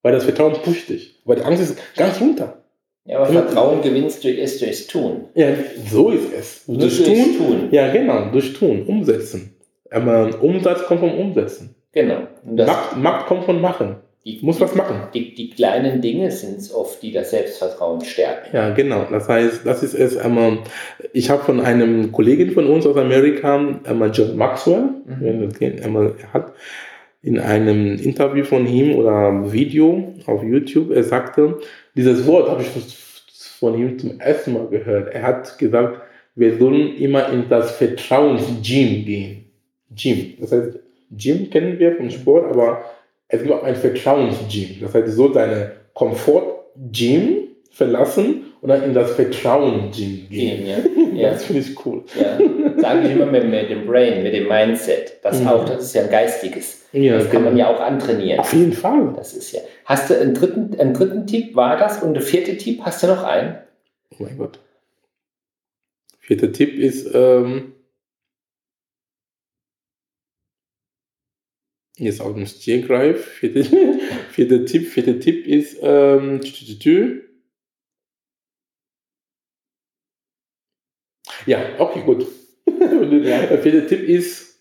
Weil 0.01 0.13
das 0.13 0.26
Vertrauen 0.26 0.53
pusht 0.63 0.89
dich. 0.89 1.21
Weil 1.26 1.38
die 1.38 1.43
Angst 1.43 1.61
ist 1.61 1.78
ganz 1.95 2.19
runter. 2.19 2.62
Ja, 3.06 3.18
aber 3.20 3.26
Vertrauen 3.28 3.82
gewinnst 3.82 4.24
du 4.24 4.30
erst 4.30 4.62
durchs 4.62 4.88
Tun. 4.88 5.26
Ja, 5.36 5.47
so 5.91 6.10
ist 6.12 6.32
es. 6.38 6.68
Nur 6.68 6.78
Durch 6.80 7.04
durchs 7.04 7.38
Tun, 7.38 7.38
Tun. 7.38 7.68
Ja, 7.72 7.91
genau, 7.91 8.30
durch 8.32 8.54
Tun, 8.54 8.84
umsetzen. 8.84 9.56
Aber 9.91 10.30
Umsatz 10.41 10.86
kommt 10.86 11.01
vom 11.01 11.14
Umsetzen. 11.18 11.76
Genau. 11.91 12.20
Macht, 12.45 12.97
Macht 12.97 13.26
kommt 13.28 13.43
von 13.43 13.60
Machen. 13.62 13.97
die, 14.26 14.39
Muss 14.41 14.60
was 14.62 14.74
machen. 14.74 15.10
Die, 15.14 15.36
die 15.36 15.49
kleinen 15.51 16.01
Dinge 16.01 16.32
sind 16.32 16.58
es 16.60 16.74
oft, 16.74 17.04
die 17.04 17.12
das 17.12 17.30
Selbstvertrauen 17.32 18.01
stärken. 18.06 18.56
Ja, 18.56 18.70
genau. 18.74 19.06
Das 19.12 19.28
heißt, 19.30 19.62
das 19.66 19.84
ist 19.84 19.93
es 19.93 20.18
einmal. 20.18 20.60
Ich 21.12 21.30
habe 21.30 21.43
von 21.43 21.60
einem 21.60 22.12
Kollegen 22.12 22.51
von 22.51 22.66
uns 22.68 22.88
aus 22.88 22.95
Amerika, 22.97 23.80
einmal 23.84 24.12
John 24.12 24.36
Maxwell, 24.38 24.86
Mhm. 25.06 25.51
einmal 25.84 26.14
er 26.22 26.34
hat 26.34 26.54
in 27.24 27.39
einem 27.39 27.97
Interview 27.97 28.43
von 28.43 28.67
ihm 28.67 28.95
oder 28.95 29.51
Video 29.51 30.13
auf 30.26 30.43
YouTube, 30.43 30.91
er 30.91 31.03
sagte, 31.03 31.57
dieses 31.95 32.28
Wort 32.28 32.49
habe 32.49 32.61
ich 32.61 32.67
von 33.59 33.80
ihm 33.80 33.97
zum 33.97 34.19
ersten 34.19 34.53
Mal 34.53 34.67
gehört. 34.67 35.13
Er 35.13 35.24
hat 35.24 35.57
gesagt, 35.57 36.01
wir 36.36 36.57
sollen 36.57 36.97
immer 36.97 37.30
in 37.30 37.47
das 37.47 37.71
Vertrauens-Gym 37.78 39.05
gehen. 39.05 39.45
Gym. 39.95 40.34
Das 40.41 40.51
heißt, 40.51 40.80
Gym 41.11 41.49
kennen 41.49 41.80
wir 41.80 41.95
vom 41.95 42.09
Sport, 42.09 42.51
aber 42.51 42.84
es 43.30 43.41
gibt 43.41 43.53
auch 43.53 43.63
ein 43.63 43.76
Vertrauens-Gym. 43.76 44.82
Das 44.82 44.93
heißt, 44.93 45.07
du 45.07 45.11
sollst 45.11 45.38
deine 45.38 45.71
Komfort-Gym 45.93 47.47
verlassen 47.71 48.53
und 48.59 48.69
dann 48.69 48.84
in 48.84 48.93
das 48.93 49.11
Vertrauen-Gym 49.15 50.28
gehen. 50.30 50.67
Ja. 50.67 50.78
Das 51.13 51.45
finde 51.45 51.61
ich 51.61 51.86
cool. 51.86 52.03
ja. 52.19 52.39
Sage 52.84 53.07
ich 53.07 53.13
immer 53.13 53.25
mit, 53.25 53.45
mit 53.49 53.69
dem 53.69 53.86
Brain, 53.86 54.23
mit 54.23 54.34
dem 54.34 54.47
Mindset. 54.47 55.19
Das 55.23 55.39
Mhm. 55.39 55.47
auch, 55.47 55.63
das 55.65 55.84
ist 55.86 55.95
ja 55.95 56.03
ein 56.03 56.09
geistiges. 56.11 56.86
Ja, 56.91 57.17
Das 57.17 57.29
kann 57.29 57.43
man 57.45 57.55
genau. 57.55 57.69
ja 57.69 57.75
auch 57.75 57.79
antrainieren. 57.79 58.39
Auf 58.41 58.51
jeden 58.53 58.73
Fall. 58.73 59.13
Das 59.15 59.34
ist 59.34 59.53
ja. 59.53 59.61
Hast 59.86 60.09
du 60.09 60.19
einen 60.19 60.34
dritten, 60.34 60.77
einen 60.79 60.93
dritten 60.93 61.25
Tipp, 61.25 61.55
war 61.55 61.77
das? 61.77 62.03
Und 62.03 62.13
der 62.13 62.21
vierte 62.21 62.57
Tipp, 62.57 62.81
hast 62.84 63.01
du 63.01 63.07
noch 63.07 63.23
einen? 63.23 63.57
Oh 64.11 64.15
mein 64.19 64.38
Gott. 64.38 64.59
Vierter 66.19 66.51
Tipp 66.51 66.77
ist, 66.77 67.09
ähm, 67.13 67.73
jetzt 71.97 72.19
aus 72.21 72.34
dem 72.36 72.45
Stegreif. 72.45 73.25
Vierter, 73.25 73.63
vierter 74.31 74.65
Tipp, 74.65 74.88
vierter 74.89 75.19
Tipp 75.19 75.47
ist, 75.47 75.77
ähm, 75.81 76.41
tü, 76.41 76.51
tü, 76.51 76.79
tü. 76.79 77.19
ja, 81.45 81.59
okay, 81.79 82.01
gut. 82.03 82.25
Der 83.23 83.59
vierte 83.59 83.88
Tipp 83.88 84.07
ist, 84.07 84.59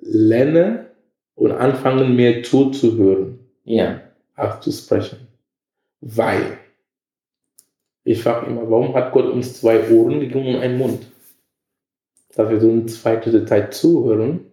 lerne 0.00 0.90
und 1.34 1.52
anfangen 1.52 2.16
mehr 2.16 2.42
zuzuhören 2.42 3.38
Ja. 3.64 4.00
als 4.34 4.64
zu 4.64 4.72
sprechen. 4.72 5.28
Weil, 6.00 6.58
ich 8.04 8.22
frage 8.22 8.46
immer, 8.46 8.70
warum 8.70 8.94
hat 8.94 9.12
Gott 9.12 9.26
uns 9.26 9.60
zwei 9.60 9.90
Ohren 9.90 10.20
gegeben 10.20 10.54
und 10.54 10.60
einen 10.60 10.78
Mund? 10.78 11.06
Dass 12.34 12.48
wir 12.48 12.60
so 12.60 12.70
eine 12.70 12.86
zweite 12.86 13.44
Zeit 13.44 13.74
zuhören 13.74 14.46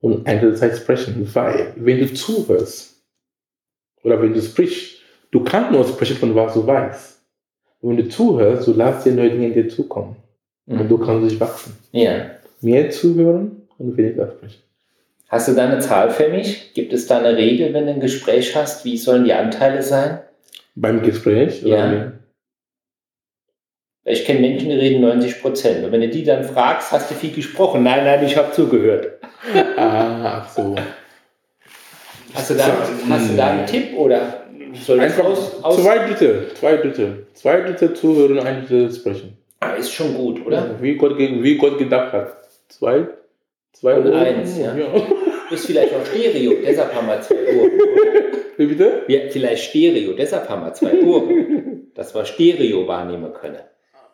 und 0.00 0.26
eine 0.26 0.54
Zeit 0.54 0.76
sprechen. 0.76 1.28
Weil, 1.34 1.74
wenn 1.76 1.98
du 1.98 2.12
zuhörst 2.12 3.02
oder 4.02 4.20
wenn 4.22 4.32
du 4.32 4.40
sprichst, 4.40 5.00
du 5.30 5.44
kannst 5.44 5.72
nur 5.72 5.86
sprechen 5.86 6.16
von 6.16 6.34
was 6.34 6.54
du 6.54 6.66
weißt. 6.66 7.20
Und 7.80 7.90
wenn 7.90 7.96
du 7.98 8.08
zuhörst, 8.08 8.66
du 8.66 8.72
lässt 8.72 9.04
dir 9.04 9.12
neue 9.12 9.30
Dinge 9.30 9.48
in 9.48 9.52
dir 9.54 9.68
zukommen. 9.68 10.16
Und 10.66 10.88
du 10.88 10.98
kannst 10.98 11.30
dich 11.30 11.40
wachsen. 11.40 11.76
Ja. 11.92 12.30
Mehr 12.60 12.90
zuhören 12.90 13.62
und 13.78 13.96
weniger 13.96 14.28
sprechen. 14.28 14.62
Hast 15.28 15.48
du 15.48 15.52
da 15.52 15.64
eine 15.64 15.80
Zahl 15.80 16.10
für 16.10 16.28
mich? 16.28 16.72
Gibt 16.74 16.92
es 16.92 17.06
da 17.06 17.18
eine 17.18 17.36
Regel, 17.36 17.74
wenn 17.74 17.86
du 17.86 17.92
ein 17.92 18.00
Gespräch 18.00 18.54
hast? 18.54 18.84
Wie 18.84 18.96
sollen 18.96 19.24
die 19.24 19.32
Anteile 19.32 19.82
sein? 19.82 20.20
Beim 20.74 21.02
Gespräch? 21.02 21.62
Ja. 21.62 22.12
Ich 24.04 24.24
kenne 24.24 24.40
Menschen, 24.40 24.68
die 24.68 24.74
reden 24.74 25.00
90 25.00 25.40
Prozent. 25.40 25.84
Und 25.84 25.92
wenn 25.92 26.02
du 26.02 26.08
die 26.08 26.24
dann 26.24 26.44
fragst, 26.44 26.92
hast 26.92 27.10
du 27.10 27.14
viel 27.14 27.32
gesprochen? 27.32 27.82
Nein, 27.82 28.04
nein, 28.04 28.24
ich 28.24 28.36
habe 28.36 28.52
zugehört. 28.52 29.08
Ah, 29.76 30.40
ach 30.40 30.50
so. 30.50 30.74
Hast 32.32 32.50
du 32.50 32.54
da, 32.54 32.64
hast 33.10 33.30
du 33.30 33.36
da 33.36 33.50
einen 33.50 33.66
Tipp 33.66 33.94
oder 33.94 34.44
soll 34.72 34.98
Einfach 35.00 35.24
aus, 35.24 35.62
aus 35.62 35.82
zwei 35.82 35.98
Drittel, 35.98 36.50
zwei 36.54 36.76
Drittel, 36.78 37.26
zwei 37.34 37.60
Drittel 37.60 37.92
zuhören, 37.92 38.38
ein 38.38 38.62
Drittel 38.62 38.90
sprechen. 38.90 39.36
Ah, 39.72 39.74
ist 39.76 39.92
schon 39.92 40.14
gut, 40.14 40.44
oder? 40.46 40.76
Wie 40.80 40.94
Gott, 40.96 41.16
wie 41.18 41.56
Gott 41.56 41.78
gedacht 41.78 42.12
hat. 42.12 42.36
Zwei, 42.68 43.06
zwei 43.72 43.94
Und 43.94 44.06
Ohren. 44.08 44.14
eins, 44.18 44.58
ja. 44.58 44.74
Ist 45.50 45.66
vielleicht 45.66 45.94
auch 45.94 46.04
Stereo, 46.06 46.54
deshalb 46.66 46.94
haben 46.94 47.06
wir 47.06 47.20
zwei 47.20 47.34
Ohren. 47.56 47.70
Wie 48.56 48.66
bitte? 48.66 49.02
Wir, 49.08 49.30
vielleicht 49.30 49.64
Stereo, 49.64 50.12
deshalb 50.14 50.48
haben 50.48 50.62
wir 50.64 50.72
zwei 50.72 51.02
Ohren. 51.02 51.90
Dass 51.94 52.14
wir 52.14 52.24
Stereo 52.24 52.86
wahrnehmen 52.88 53.32
können. 53.32 53.58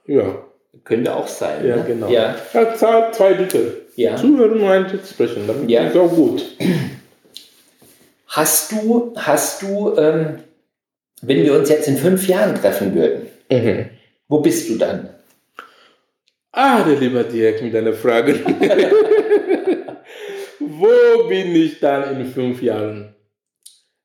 Ja, 0.06 0.42
Könnte 0.84 1.14
auch 1.14 1.28
sein. 1.28 1.66
ja 1.66 1.76
ne? 1.76 1.84
genau. 1.86 2.08
Ja, 2.08 2.34
Ja, 2.52 2.74
zwei, 2.74 3.10
zwei 3.12 3.34
Drittel. 3.34 3.82
ja. 3.96 4.16
Zuhören 4.16 4.52
und 4.60 4.64
ein 4.64 5.00
sprechen. 5.08 5.46
Dann 5.46 5.68
Ja. 5.68 5.84
ist 5.86 5.96
auch 5.96 6.10
gut. 6.10 6.44
Hast 8.26 8.72
du, 8.72 9.12
hast 9.16 9.62
du, 9.62 9.94
ähm, 9.96 10.38
wenn 11.22 11.42
wir 11.44 11.54
uns 11.54 11.68
jetzt 11.68 11.88
in 11.88 11.96
fünf 11.96 12.26
Jahren 12.28 12.54
treffen 12.54 12.94
würden, 12.94 13.26
Mhm. 13.50 13.86
wo 14.28 14.40
bist 14.40 14.68
du 14.68 14.76
dann? 14.78 15.10
Ah, 16.52 16.82
der 16.82 16.96
lieber 16.96 17.24
Dirk 17.24 17.62
mit 17.62 17.74
deiner 17.74 17.92
Frage. 17.92 18.34
Wo 20.58 21.28
bin 21.28 21.54
ich 21.54 21.78
dann 21.78 22.20
in 22.20 22.26
fünf 22.26 22.60
Jahren? 22.62 23.14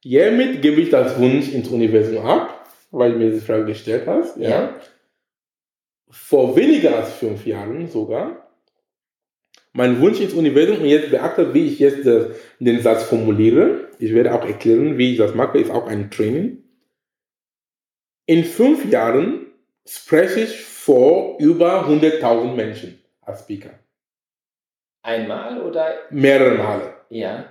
Hiermit 0.04 0.62
gebe 0.62 0.82
ich 0.82 0.91
das 0.91 1.18
Wunsch 1.20 1.52
ins 1.52 1.70
Universum 1.70 2.24
ab, 2.26 2.70
weil 2.91 3.14
du 3.14 3.18
mir 3.18 3.32
diese 3.32 3.46
Frage 3.46 3.66
gestellt 3.66 4.06
hast. 4.06 4.38
Ja. 4.38 4.80
Vor 6.10 6.56
weniger 6.56 6.96
als 6.98 7.14
fünf 7.14 7.46
Jahren 7.48 7.88
sogar. 7.88 8.52
Mein 9.74 10.00
Wunsch 10.00 10.22
ins 10.22 10.34
Universum, 10.34 10.78
und 10.78 10.86
jetzt 10.86 11.10
beachte, 11.10 11.54
wie 11.54 11.66
ich 11.66 11.80
jetzt 11.80 12.06
äh, 12.06 12.30
den 12.60 12.82
Satz 12.82 13.04
formuliere. 13.04 13.89
Ich 13.98 14.14
werde 14.14 14.34
auch 14.34 14.46
erklären, 14.46 14.98
wie 15.00 15.14
ich 15.14 15.18
das 15.18 15.34
mache, 15.34 15.58
ist 15.58 15.72
auch 15.72 15.88
ein 15.88 16.12
Training. 16.12 16.64
In 18.28 18.43
fünf 18.43 18.89
Jahren 18.89 19.48
spreche 19.86 20.41
ich 20.41 20.75
vor 20.86 21.38
über 21.40 21.88
100.000 21.88 22.54
Menschen 22.54 23.00
als 23.22 23.42
Speaker. 23.42 23.72
Einmal 25.02 25.62
oder? 25.62 25.96
Mehrere 26.12 26.56
Male. 26.56 26.94
Ja. 27.10 27.46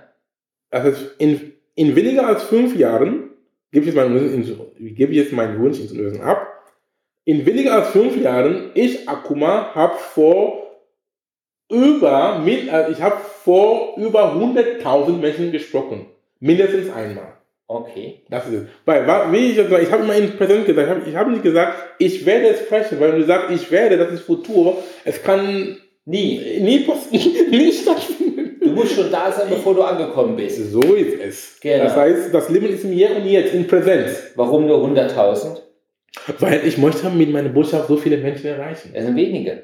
Also 0.69 1.05
in, 1.17 1.53
in 1.75 1.95
weniger 1.95 2.27
als 2.27 2.43
fünf 2.43 2.75
Jahren 2.75 3.31
gebe 3.71 3.85
ich, 3.85 3.93
jetzt 3.93 3.95
meinen 3.95 4.15
Wunsch 4.15 4.33
ins- 4.33 4.95
gebe 4.95 5.11
ich 5.11 5.17
jetzt 5.17 5.33
meinen 5.33 5.59
Wunsch 5.59 5.79
ins 5.79 5.91
Universum 5.91 6.21
ab. 6.21 6.47
In 7.25 7.45
weniger 7.45 7.73
als 7.73 7.89
fünf 7.89 8.15
Jahren, 8.15 8.71
ich, 8.73 9.09
Akuma, 9.09 9.73
habe 9.75 9.95
vor 9.95 10.81
über, 11.69 12.41
äh, 12.45 12.91
ich 12.91 13.01
habe 13.01 13.17
vor 13.17 13.95
über 13.97 14.33
100.000 14.33 15.17
Menschen 15.17 15.51
gesprochen. 15.51 16.07
Mindestens 16.39 16.89
einmal. 16.89 17.34
Okay. 17.67 18.21
Das 18.29 18.47
ist 18.47 18.53
es. 18.53 18.63
Weil, 18.85 19.07
wie 19.31 19.51
ich, 19.51 19.57
ich 19.57 19.91
habe 19.91 20.03
immer 20.03 20.15
in 20.15 20.37
Präsent 20.37 20.65
gesagt, 20.65 20.87
ich 20.87 20.95
habe 20.95 21.09
ich 21.09 21.15
hab 21.15 21.27
nicht 21.29 21.43
gesagt, 21.43 21.73
ich 21.97 22.25
werde 22.25 22.49
es 22.49 22.59
sprechen, 22.59 22.99
weil 22.99 23.13
wenn 23.13 23.19
du 23.21 23.25
sagst, 23.25 23.49
ich 23.51 23.71
werde, 23.71 23.97
das 23.97 24.11
ist 24.11 24.21
Futur, 24.21 24.77
es 25.03 25.21
kann 25.23 25.77
Nie. 26.05 26.59
nie 26.61 26.79
passieren, 26.81 27.49
nie 27.49 27.71
stattfinden. 27.71 28.59
Du 28.61 28.69
musst 28.69 28.93
schon 28.95 29.11
da 29.11 29.31
sein, 29.31 29.47
bevor 29.49 29.73
du 29.73 29.81
angekommen 29.81 30.35
bist. 30.35 30.71
So 30.71 30.81
ist 30.93 31.19
es. 31.19 31.57
Genau. 31.59 31.83
Das 31.85 31.95
heißt, 31.95 32.33
das 32.33 32.49
Leben 32.49 32.67
ist 32.67 32.83
im 32.83 32.91
Hier 32.91 33.15
und 33.15 33.25
Jetzt, 33.25 33.53
in 33.53 33.65
Präsenz. 33.65 34.31
Warum 34.35 34.67
nur 34.67 34.85
100.000? 34.87 35.57
Weil 36.39 36.61
ich 36.65 36.77
möchte 36.77 37.09
mit 37.09 37.31
meiner 37.31 37.49
Botschaft 37.49 37.87
so 37.87 37.97
viele 37.97 38.17
Menschen 38.17 38.45
erreichen. 38.47 38.91
Das 38.93 39.03
sind 39.05 39.15
wenige. 39.15 39.63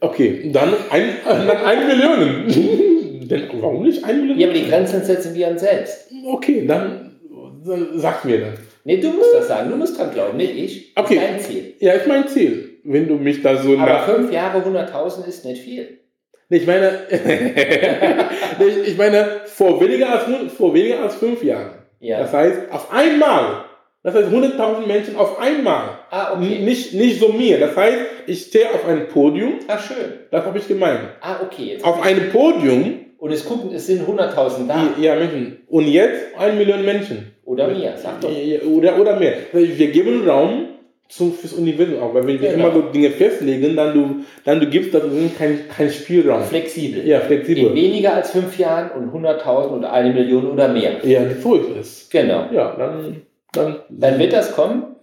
Okay, 0.00 0.50
dann 0.52 0.74
ein, 0.90 1.16
dann 1.24 1.50
eine 1.50 1.86
Million. 1.86 2.91
Denn 3.32 3.48
warum 3.62 3.82
nicht 3.84 4.06
Million? 4.06 4.38
Ja, 4.38 4.48
aber 4.48 4.56
die 4.58 4.68
Grenzen 4.68 5.02
setzen 5.04 5.34
wir 5.34 5.48
uns 5.48 5.60
selbst. 5.60 6.10
Okay, 6.26 6.64
dann, 6.66 7.20
dann 7.66 7.88
sag 7.98 8.24
mir 8.24 8.40
dann. 8.40 8.54
Nee, 8.84 8.96
du 8.98 9.10
musst 9.10 9.34
das 9.34 9.48
sagen. 9.48 9.70
Du 9.70 9.76
musst 9.76 9.98
dran 9.98 10.10
glauben, 10.12 10.36
nicht 10.36 10.56
ich. 10.56 10.94
Das 10.94 11.04
Okay. 11.04 11.14
ist 11.16 11.22
dein 11.22 11.40
Ziel. 11.40 11.74
Ja, 11.80 11.92
ist 11.92 12.06
mein 12.08 12.28
Ziel. 12.28 12.68
Wenn 12.84 13.06
du 13.08 13.14
mich 13.14 13.42
da 13.42 13.56
so 13.56 13.74
Aber 13.78 13.86
nach. 13.86 14.04
fünf 14.08 14.32
Jahre 14.32 14.58
100.000 14.58 15.26
ist 15.28 15.44
nicht 15.44 15.62
viel. 15.62 16.00
Nee, 16.48 16.58
ich 16.58 16.66
meine, 16.66 16.98
ich 18.86 18.96
meine 18.98 19.40
vor, 19.46 19.80
weniger 19.80 20.10
als, 20.10 20.52
vor 20.52 20.74
weniger 20.74 21.00
als 21.02 21.14
fünf 21.14 21.42
Jahren. 21.42 21.70
Ja. 22.00 22.18
Das 22.18 22.32
heißt, 22.32 22.70
auf 22.70 22.92
einmal. 22.92 23.64
Das 24.02 24.16
heißt, 24.16 24.30
100.000 24.30 24.86
Menschen 24.86 25.14
auf 25.16 25.38
einmal. 25.38 25.90
Ah, 26.10 26.32
okay. 26.36 26.58
Nicht, 26.58 26.92
nicht 26.92 27.20
so 27.20 27.28
mir. 27.28 27.60
Das 27.60 27.76
heißt, 27.76 27.98
ich 28.26 28.42
stehe 28.46 28.68
auf 28.70 28.84
einem 28.84 29.06
Podium. 29.06 29.60
Ah, 29.68 29.78
schön. 29.78 30.12
Das 30.32 30.44
habe 30.44 30.58
ich 30.58 30.66
gemeint. 30.66 31.00
Ah, 31.20 31.36
okay. 31.42 31.66
Jetzt. 31.74 31.84
Auf 31.84 32.02
einem 32.02 32.30
Podium. 32.30 33.01
Und 33.22 33.30
es 33.30 33.44
gucken, 33.44 33.70
es 33.72 33.86
sind 33.86 34.02
100.000 34.04 34.66
da. 34.66 34.88
Ja, 35.00 35.14
Menschen. 35.14 35.58
Und 35.68 35.86
jetzt 35.86 36.36
eine 36.36 36.54
Million 36.56 36.84
Menschen. 36.84 37.30
Oder 37.44 37.68
mehr, 37.68 37.96
sag 37.96 38.20
doch. 38.20 38.28
Oder, 38.68 38.98
oder 39.00 39.16
mehr. 39.16 39.34
Wir 39.52 39.92
geben 39.92 40.28
Raum 40.28 40.64
zum, 41.08 41.32
fürs 41.32 41.52
Universum 41.52 42.00
auch. 42.02 42.12
Weil 42.14 42.26
wenn 42.26 42.40
wir 42.40 42.50
Genau. 42.50 42.66
immer 42.70 42.74
so 42.74 42.82
Dinge 42.90 43.10
festlegen, 43.10 43.76
dann 43.76 43.94
du, 43.94 44.24
dann 44.44 44.58
du 44.58 44.66
gibst 44.66 44.92
da 44.92 44.98
drin 44.98 45.30
keinen 45.38 45.68
kein 45.68 45.88
Spielraum. 45.88 46.42
Flexibel. 46.42 47.06
Ja, 47.06 47.20
In 47.20 47.26
flexibel. 47.26 47.72
weniger 47.76 48.14
als 48.14 48.32
fünf 48.32 48.58
Jahren 48.58 48.90
und 48.90 49.12
100.000 49.24 49.68
und 49.68 49.84
eine 49.84 50.12
Million 50.12 50.50
oder 50.50 50.66
mehr. 50.66 50.94
Ja, 51.04 51.22
so 51.40 51.54
ist 51.54 51.76
es. 51.80 52.10
Genau. 52.10 52.46
Ja, 52.52 52.74
dann, 52.76 53.22
dann, 53.52 53.76
Dann 53.88 54.18
wird 54.18 54.32
das 54.32 54.50
kommen. 54.52 54.96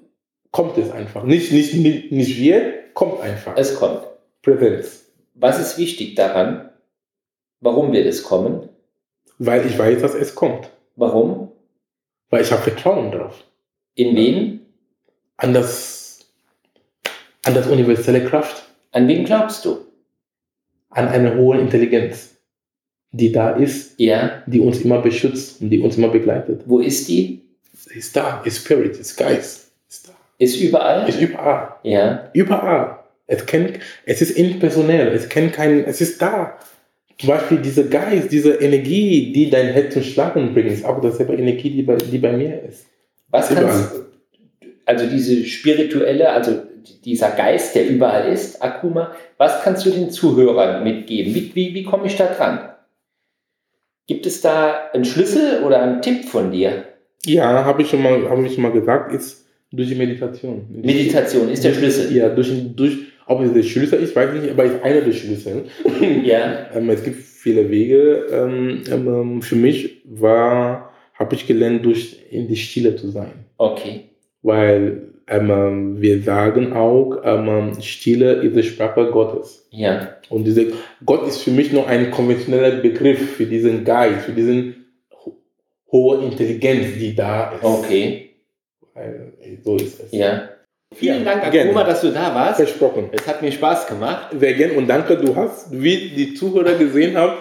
kommt 0.52 0.78
es 0.78 0.92
einfach. 0.92 1.24
Nicht, 1.24 1.54
nicht, 1.54 1.74
nicht, 1.76 2.12
nicht 2.12 2.38
wir, 2.38 2.74
kommt 2.94 3.22
einfach. 3.22 3.54
Es 3.56 3.76
kommt. 3.80 4.02
Präsenz. 4.42 5.06
Was 5.36 5.58
ist 5.58 5.78
wichtig 5.78 6.16
daran? 6.16 6.69
Warum 7.62 7.92
wird 7.92 8.06
es 8.06 8.24
kommen? 8.24 8.70
Weil 9.38 9.66
ich 9.66 9.78
weiß, 9.78 10.02
dass 10.02 10.14
es 10.14 10.36
kommt. 10.36 10.70
Warum? 10.96 11.52
Weil 12.30 12.42
ich 12.44 12.52
habe 12.52 12.62
Vertrauen 12.62 13.12
drauf. 13.12 13.44
In 13.96 14.16
wen? 14.16 14.62
An 15.38 15.54
das, 15.54 16.20
an 17.46 17.54
das 17.54 17.68
universelle 17.68 18.26
Kraft. 18.26 18.64
An 18.92 19.08
wen 19.08 19.26
glaubst 19.26 19.66
du? 19.66 19.78
An 20.90 21.08
eine 21.08 21.36
hohe 21.36 21.58
Intelligenz, 21.60 22.36
die 23.12 23.32
da 23.32 23.52
ist, 23.52 24.00
Ja. 24.00 24.44
die 24.48 24.60
uns 24.60 24.82
immer 24.82 25.02
beschützt 25.02 25.62
und 25.62 25.70
die 25.70 25.80
uns 25.80 25.98
immer 25.98 26.10
begleitet. 26.10 26.64
Wo 26.66 26.80
ist 26.80 27.08
die? 27.08 27.42
Sie 27.74 27.98
ist 28.00 28.16
da, 28.16 28.42
ist 28.44 28.58
Spirit, 28.66 28.98
ist 28.98 29.16
Geist. 29.16 29.72
Ist 29.88 30.08
da. 30.10 30.14
Ist 30.38 30.60
überall? 30.60 31.08
Ist 31.08 31.22
überall. 31.22 31.76
Ja. 31.84 32.30
Überall. 32.34 33.00
Es, 33.28 33.46
kennt, 33.46 33.80
es 34.06 34.22
ist 34.22 34.32
impersonell, 34.32 35.10
es 35.14 35.30
kennt 35.30 35.54
keinen, 35.54 35.84
es 35.86 36.02
ist 36.02 36.22
da. 36.22 36.58
Zum 37.20 37.30
Beispiel 37.30 37.58
dieser 37.58 37.84
Geist, 37.84 38.32
diese 38.32 38.54
Energie, 38.54 39.34
die 39.34 39.50
dein 39.50 39.68
Herz 39.68 39.94
zum 39.94 40.04
Schlagen 40.04 40.54
bringt, 40.54 40.72
ist 40.72 40.86
auch 40.86 41.02
dasselbe 41.02 41.34
Energie, 41.36 41.70
die 41.70 41.84
bei, 41.84 41.96
die 41.96 42.18
bei 42.18 42.32
mir 42.32 42.64
ist. 42.64 42.86
Was 43.30 43.52
Überall. 43.52 43.68
kannst 43.68 43.96
also 44.86 45.06
diese 45.06 45.46
spirituelle, 45.46 46.30
also 46.32 46.62
dieser 47.06 47.32
Geist, 47.32 47.76
der 47.76 47.88
überall 47.88 48.32
ist, 48.32 48.64
Akuma, 48.64 49.14
was 49.38 49.62
kannst 49.64 49.86
du 49.86 49.92
den 49.92 50.10
Zuhörern 50.10 50.84
mitgeben? 50.84 51.36
Wie, 51.36 51.52
wie, 51.54 51.74
wie 51.76 51.84
komme 51.84 52.08
ich 52.08 52.16
da 52.16 52.26
dran? 52.26 52.70
Gibt 54.08 54.26
es 54.26 54.42
da 54.42 54.90
einen 54.94 55.06
Schlüssel 55.06 55.62
oder 55.64 55.84
einen 55.84 56.02
Tipp 56.02 56.26
von 56.26 56.52
dir? 56.52 56.86
Ja, 57.26 57.66
habe 57.66 57.84
ich, 57.84 57.90
schon 57.90 58.02
mal- 58.02 58.28
habe 58.30 58.46
ich 58.48 58.54
schon 58.54 58.64
mal 58.64 58.72
gesagt, 58.72 59.14
ist 59.14 59.46
durch 59.72 59.90
die 59.90 59.96
Meditation. 59.96 60.66
Meditation 60.70 61.50
ist 61.50 61.64
der 61.64 61.74
Schlüssel. 61.74 62.16
Ja, 62.16 62.30
durch, 62.30 62.52
durch 62.76 62.98
ob 63.30 63.42
es 63.42 63.54
der 63.54 63.64
Schlüssel 63.64 64.00
ist, 64.00 64.16
weiß 64.16 64.34
ich 64.34 64.42
nicht, 64.42 64.52
aber 64.52 64.66
ist 64.66 64.84
einer 64.84 65.02
der 65.02 65.14
Schlüssel. 65.14 65.66
Ja. 66.24 66.68
Ähm, 66.74 66.90
es 66.90 67.04
gibt 67.04 67.22
viele 67.22 67.70
Wege. 67.70 68.26
Ähm, 68.32 68.82
ähm, 68.92 69.42
für 69.42 69.56
mich 69.56 70.02
war, 70.06 70.92
habe 71.14 71.36
ich 71.36 71.46
gelernt, 71.46 71.86
durch 71.86 72.26
in 72.32 72.48
die 72.48 72.56
Stille 72.56 72.96
zu 72.96 73.10
sein. 73.10 73.46
Okay. 73.58 74.06
Weil 74.42 75.14
ähm, 75.28 76.02
wir 76.02 76.24
sagen 76.24 76.74
auch, 76.74 77.22
ähm, 77.24 77.80
Stille 77.82 78.34
ist 78.34 78.56
die 78.56 78.64
Sprache 78.64 79.12
Gottes. 79.12 79.68
Ja. 79.70 80.16
Und 80.30 80.46
diese, 80.46 80.74
Gott 81.06 81.28
ist 81.28 81.44
für 81.44 81.52
mich 81.52 81.72
nur 81.72 81.88
ein 81.88 82.10
konventioneller 82.10 82.78
Begriff 82.78 83.36
für 83.36 83.46
diesen 83.46 83.84
Geist, 83.84 84.26
für 84.26 84.32
diesen 84.32 84.86
ho 85.24 85.38
hohe 85.92 86.26
Intelligenz, 86.26 86.98
die 86.98 87.16
da 87.16 87.52
ist. 87.52 87.64
Okay. 87.64 88.32
So 89.64 89.76
ist 89.76 90.00
es. 90.00 90.12
Ja. 90.12 90.50
Vielen 90.96 91.24
Ja, 91.24 91.36
Dank. 91.36 91.54
Akuma, 91.56 91.84
dass 91.84 92.02
du 92.02 92.10
da 92.12 92.34
warst. 92.34 92.58
Versprochen. 92.58 93.10
Es 93.12 93.28
hat 93.28 93.42
mir 93.44 93.52
Spaß 93.52 93.88
gemacht. 93.88 94.30
Sehr 94.40 94.54
gern 94.54 94.72
und 94.72 94.88
danke, 94.88 95.18
du 95.18 95.36
hast, 95.36 95.68
wie 95.72 96.10
die 96.10 96.34
Zuhörer 96.34 96.74
gesehen 96.74 97.16
haben, 97.16 97.34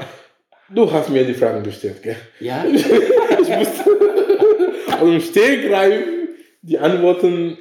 du 0.69 0.91
hast 0.93 1.09
mir 1.09 1.25
die 1.25 1.33
Fragen 1.35 1.63
gestellt. 1.63 2.03
Gell? 2.03 2.17
Ja. 2.41 2.65
Ich 3.41 3.57
musste 3.57 3.85
aus 5.01 5.09
dem 5.09 5.21
Stegreif 5.21 6.03
die 6.61 6.79
Antworten 6.79 7.57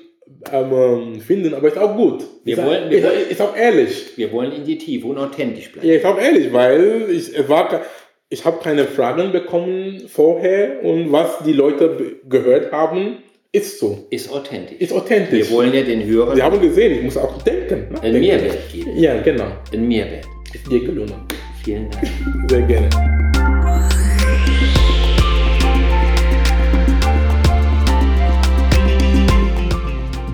ähm, 0.52 1.22
finden, 1.22 1.54
aber 1.54 1.70
ist 1.70 1.78
auch 1.78 1.96
gut. 1.96 2.26
Wir 2.44 2.58
ist, 2.58 2.66
wollen- 2.66 2.90
wir 2.90 2.98
ist, 2.98 3.04
wollen- 3.06 3.30
ist 3.30 3.42
auch 3.42 3.56
ehrlich. 3.56 4.18
Wir 4.18 4.32
wollen 4.34 4.52
in 4.52 4.66
die 4.66 4.78
Tiefe 4.78 5.08
und 5.08 5.18
authentisch 5.18 5.72
bleiben. 5.72 5.88
Ja, 5.88 5.94
ist 5.96 6.06
auch 6.06 6.20
ehrlich, 6.20 6.52
weil 6.52 7.06
ich, 7.10 7.34
es 7.38 7.48
war, 7.48 7.82
ich 8.28 8.44
habe 8.44 8.58
keine 8.62 8.84
Fragen 8.86 9.32
bekommen 9.32 10.02
vorher 10.10 10.84
und 10.84 11.12
was 11.14 11.40
die 11.46 11.54
Leute 11.54 12.18
gehört 12.28 12.74
haben, 12.74 13.20
ist 13.58 13.80
so. 13.80 14.06
Ist 14.12 14.32
authentisch. 14.32 14.78
Ist 14.80 14.94
authentisch. 14.94 15.50
Wir 15.50 15.50
wollen 15.50 15.74
ja 15.74 15.82
den 15.82 16.06
Hörer. 16.06 16.36
Sie 16.36 16.44
haben 16.44 16.62
gesehen, 16.62 16.92
ich 16.92 17.02
muss 17.02 17.18
auch 17.18 17.42
denken. 17.42 17.92
Ne? 17.92 18.02
Einen 18.04 18.20
Mehrwert 18.20 18.72
geben. 18.72 18.92
Ja, 18.96 19.20
genau. 19.20 19.48
Einen 19.74 19.88
Mehrwert. 19.88 20.26
Ist 20.54 20.72
dir 20.72 20.86
gelungen. 20.86 21.16
Vielen 21.64 21.90
Dank. 21.90 22.08
Sehr 22.48 22.62
gerne. 22.62 22.88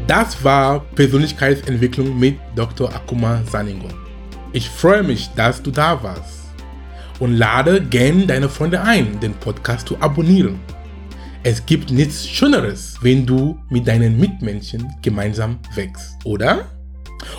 Das 0.06 0.44
war 0.44 0.84
Persönlichkeitsentwicklung 0.94 2.20
mit 2.20 2.36
Dr. 2.58 2.94
Akuma 2.94 3.42
Saningo. 3.50 3.88
Ich 4.52 4.70
freue 4.70 5.04
mich, 5.04 5.30
dass 5.38 5.64
du 5.64 5.72
da 5.72 6.04
warst 6.04 6.50
und 7.22 7.38
lade 7.38 7.80
gerne 7.80 8.28
deine 8.28 8.50
Freunde 8.50 8.82
ein, 8.82 9.18
den 9.22 9.34
Podcast 9.36 9.88
zu 9.88 9.96
abonnieren. 10.02 10.60
Es 11.46 11.66
gibt 11.66 11.92
nichts 11.92 12.26
Schöneres, 12.26 12.96
wenn 13.02 13.26
du 13.26 13.60
mit 13.70 13.86
deinen 13.86 14.18
Mitmenschen 14.18 14.90
gemeinsam 15.02 15.60
wächst, 15.76 16.14
oder? 16.24 16.70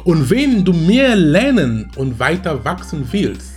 Und 0.04 0.28
wenn 0.28 0.62
du 0.62 0.74
mehr 0.74 1.16
lernen 1.16 1.90
und 1.96 2.18
weiter 2.18 2.62
wachsen 2.66 3.08
willst, 3.10 3.54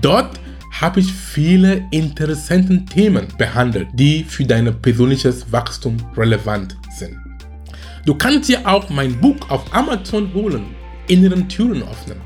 Dort 0.00 0.40
habe 0.80 1.00
ich 1.00 1.12
viele 1.12 1.86
interessante 1.90 2.84
Themen 2.84 3.28
behandelt, 3.38 3.88
die 3.92 4.24
für 4.24 4.44
dein 4.44 4.74
persönliches 4.80 5.50
Wachstum 5.52 5.96
relevant 6.16 6.76
sind. 6.96 7.16
Du 8.04 8.14
kannst 8.14 8.48
dir 8.48 8.66
auch 8.68 8.90
mein 8.90 9.18
Buch 9.20 9.36
auf 9.48 9.72
Amazon 9.72 10.34
holen, 10.34 10.66
Inneren 11.06 11.48
Türen 11.48 11.82
öffnen. 11.82 12.18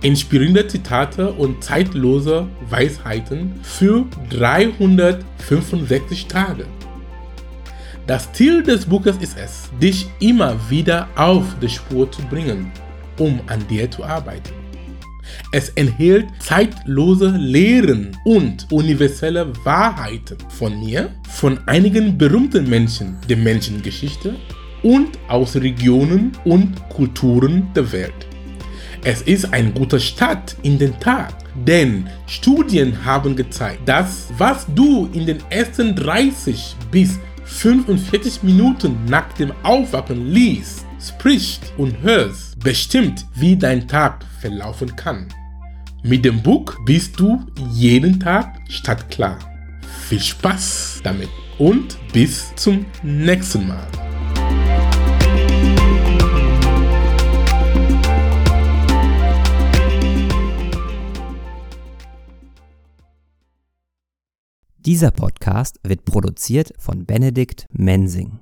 Inspirierende 0.00 0.66
Zitate 0.68 1.32
und 1.32 1.64
zeitlose 1.64 2.46
Weisheiten 2.70 3.52
für 3.62 4.04
365 4.30 6.26
Tage. 6.26 6.66
Das 8.06 8.32
Ziel 8.32 8.62
des 8.62 8.86
Buches 8.86 9.16
ist 9.16 9.36
es, 9.36 9.70
dich 9.82 10.06
immer 10.20 10.56
wieder 10.70 11.08
auf 11.16 11.44
die 11.60 11.68
Spur 11.68 12.10
zu 12.10 12.22
bringen, 12.22 12.70
um 13.18 13.40
an 13.48 13.66
dir 13.66 13.90
zu 13.90 14.04
arbeiten. 14.04 14.67
Es 15.52 15.70
enthält 15.70 16.26
zeitlose 16.40 17.28
Lehren 17.30 18.16
und 18.24 18.66
universelle 18.70 19.52
Wahrheiten 19.64 20.38
von 20.48 20.78
mir, 20.80 21.10
von 21.28 21.58
einigen 21.66 22.18
berühmten 22.18 22.68
Menschen 22.68 23.16
der 23.28 23.36
Menschengeschichte 23.36 24.34
und 24.82 25.18
aus 25.28 25.56
Regionen 25.56 26.32
und 26.44 26.76
Kulturen 26.88 27.68
der 27.74 27.90
Welt. 27.92 28.26
Es 29.04 29.22
ist 29.22 29.52
ein 29.52 29.72
guter 29.74 30.00
Start 30.00 30.56
in 30.62 30.78
den 30.78 30.98
Tag, 30.98 31.32
denn 31.66 32.08
Studien 32.26 33.04
haben 33.04 33.36
gezeigt, 33.36 33.88
dass 33.88 34.28
was 34.36 34.66
du 34.74 35.08
in 35.12 35.24
den 35.24 35.38
ersten 35.50 35.94
30 35.94 36.74
bis 36.90 37.18
45 37.44 38.42
Minuten 38.42 38.96
nach 39.08 39.32
dem 39.34 39.52
Aufwachen 39.62 40.30
liest, 40.30 40.84
sprichst 41.00 41.72
und 41.78 42.00
hörst, 42.02 42.47
bestimmt, 42.58 43.26
wie 43.34 43.56
dein 43.56 43.86
Tag 43.86 44.24
verlaufen 44.40 44.94
kann. 44.96 45.28
Mit 46.02 46.24
dem 46.24 46.42
Buch 46.42 46.74
bist 46.84 47.18
du 47.18 47.44
jeden 47.72 48.20
Tag 48.20 48.60
stadtklar. 48.68 49.38
Viel 50.08 50.20
Spaß 50.20 51.00
damit 51.02 51.28
und 51.58 51.98
bis 52.12 52.54
zum 52.54 52.86
nächsten 53.02 53.66
Mal. 53.66 53.86
Dieser 64.88 65.10
Podcast 65.10 65.78
wird 65.82 66.06
produziert 66.06 66.72
von 66.78 67.04
Benedikt 67.04 67.66
Mensing. 67.72 68.38